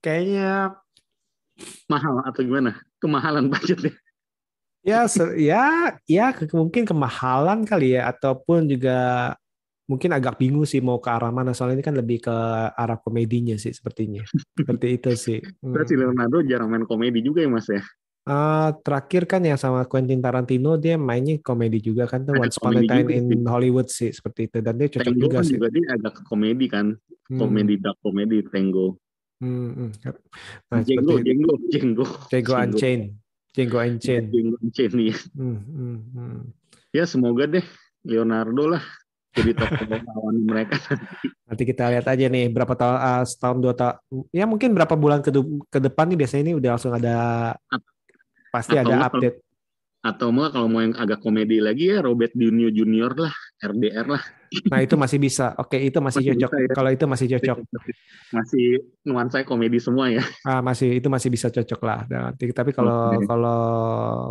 Kayaknya 0.00 0.78
mahal 1.90 2.22
atau 2.24 2.40
gimana? 2.40 2.80
Kemahalan 3.02 3.50
budgetnya 3.52 3.92
ya? 4.88 5.04
Ya 5.36 5.62
ya 6.08 6.26
mungkin 6.56 6.88
kemahalan 6.88 7.68
kali 7.68 7.98
ya 7.98 8.08
ataupun 8.08 8.64
juga 8.70 9.34
mungkin 9.88 10.12
agak 10.12 10.36
bingung 10.40 10.64
sih 10.64 10.80
mau 10.80 10.96
ke 10.96 11.12
arah 11.12 11.28
mana. 11.28 11.52
Soalnya 11.52 11.82
ini 11.82 11.84
kan 11.84 11.96
lebih 11.96 12.24
ke 12.24 12.36
arah 12.72 12.96
komedinya 12.96 13.58
sih 13.60 13.74
sepertinya. 13.74 14.24
Seperti 14.56 14.86
itu 14.96 15.10
sih. 15.12 15.38
Berarti 15.74 15.92
hmm. 15.92 16.00
Leonardo 16.00 16.38
jarang 16.46 16.68
main 16.72 16.88
komedi 16.88 17.20
juga 17.20 17.44
ya 17.44 17.50
mas 17.52 17.68
ya 17.68 17.84
Uh, 18.28 18.76
terakhir 18.84 19.24
kan 19.24 19.40
yang 19.40 19.56
sama 19.56 19.88
Quentin 19.88 20.20
Tarantino 20.20 20.76
dia 20.76 21.00
mainnya 21.00 21.40
komedi 21.40 21.80
juga 21.80 22.04
kan 22.04 22.28
tuh 22.28 22.36
Once 22.36 22.60
Upon 22.60 22.76
a 22.76 22.84
Time 22.84 23.08
in 23.08 23.24
sih. 23.24 23.40
Hollywood 23.48 23.88
sih 23.88 24.12
seperti 24.12 24.52
itu 24.52 24.60
dan 24.60 24.76
dia 24.76 24.92
cocok 24.92 25.08
Tango 25.08 25.24
juga 25.24 25.36
kan 25.40 25.44
sih. 25.48 25.56
juga 25.56 25.68
dia 25.72 25.84
agak 25.96 26.14
komedi 26.28 26.66
kan, 26.68 26.86
hmm. 27.32 27.38
komedi 27.40 27.74
dark 27.80 27.96
komedi 28.04 28.44
Tango. 28.44 29.00
Hmm, 29.40 29.70
hmm. 29.72 29.90
Nah, 30.68 30.80
Django, 30.84 31.14
Django, 31.24 31.54
Django, 31.72 32.04
Django 32.28 32.54
Unchained, 32.60 33.04
Django 33.56 33.78
Unchained. 33.80 34.28
Django 34.28 34.56
Unchained 34.60 34.94
nih. 35.00 35.16
Hmm, 35.32 35.58
hmm, 35.64 35.98
hmm. 36.12 36.40
Ya 36.92 37.08
semoga 37.08 37.48
deh 37.48 37.64
Leonardo 38.04 38.76
lah 38.76 38.84
jadi 39.32 39.56
tokoh 39.56 39.88
lawan 40.12 40.36
mereka. 40.44 40.76
Nanti 41.48 41.62
kita 41.64 41.88
lihat 41.92 42.04
aja 42.04 42.26
nih 42.28 42.52
berapa 42.52 42.74
tahun 42.76 42.96
uh, 42.98 43.24
setahun 43.24 43.58
dua 43.62 43.72
tahun 43.72 43.96
ya 44.36 44.44
mungkin 44.44 44.76
berapa 44.76 44.94
bulan 45.00 45.24
ke, 45.24 45.32
ke 45.72 45.78
depan 45.80 46.12
nih 46.12 46.18
biasanya 46.20 46.42
ini 46.50 46.54
udah 46.60 46.70
langsung 46.76 46.92
ada 46.92 47.16
pasti 48.50 48.76
Atau 48.76 48.92
ada 48.92 49.08
update. 49.08 49.38
Atau 49.98 50.30
mau 50.30 50.46
kalau 50.48 50.70
mau 50.70 50.80
yang 50.80 50.94
agak 50.94 51.18
komedi 51.20 51.58
lagi 51.58 51.90
ya 51.90 52.04
Robert 52.04 52.32
Downey 52.32 52.70
Junior 52.70 53.12
lah, 53.18 53.34
RDR 53.58 54.06
lah. 54.06 54.22
Nah 54.70 54.80
itu 54.80 54.94
masih 54.96 55.18
bisa. 55.20 55.52
Oke 55.58 55.76
itu 55.76 55.98
masih, 56.00 56.22
Masih 56.24 56.30
cocok. 56.38 56.50
bisa 56.54 56.64
ya. 56.64 56.74
Kalau 56.78 56.90
itu 56.94 57.04
masih 57.04 57.26
cocok. 57.36 57.56
Masih 58.32 58.66
nuansa 59.04 59.36
komedi 59.44 59.76
semua 59.82 60.08
ya. 60.08 60.22
Ah, 60.46 60.62
masih 60.64 60.96
itu 61.02 61.08
masih 61.10 61.28
bisa 61.28 61.50
cocok 61.50 61.80
lah. 61.84 62.00
Nah, 62.08 62.20
Nanti 62.32 62.48
tapi 62.54 62.70
kalau 62.72 63.18
Oke. 63.18 63.26
kalau 63.26 63.60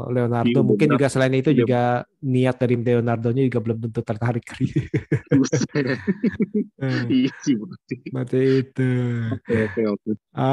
Leonardo 0.10 0.50
Iya, 0.50 0.64
mungkin 0.66 0.88
juga 0.96 1.08
selain 1.12 1.36
itu 1.36 1.52
juga 1.54 2.02
niat 2.24 2.56
dari 2.58 2.76
Leonardo-nya 2.80 3.44
juga 3.46 3.60
belum 3.62 3.78
tentu 3.84 4.02
tertarik 4.02 4.46
kali. 4.48 4.68
Hmm, 6.78 7.10
Iya 7.10 7.34
sih. 7.42 7.58
itu. 7.58 8.90
Oke 9.34 9.54
oke 9.66 9.82
oke. 9.98 10.10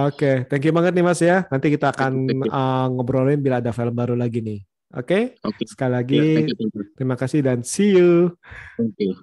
Oke, 0.09 0.31
thank 0.49 0.65
you 0.65 0.73
banget 0.73 0.93
nih 0.97 1.05
Mas 1.05 1.21
ya. 1.21 1.45
Nanti 1.53 1.69
kita 1.69 1.93
akan 1.93 2.13
uh, 2.49 2.87
ngobrolin 2.91 3.41
bila 3.45 3.61
ada 3.61 3.71
film 3.77 3.93
baru 3.93 4.17
lagi 4.17 4.41
nih. 4.41 4.61
Oke, 4.95 5.35
Oke. 5.43 5.67
sekali 5.67 5.91
lagi 5.91 6.23
thank 6.39 6.49
you, 6.55 6.57
thank 6.57 6.73
you. 6.79 6.85
terima 6.95 7.19
kasih 7.19 7.43
dan 7.43 7.67
see 7.67 7.99
you. 7.99 8.39
Thank 8.79 8.95
you. 9.03 9.19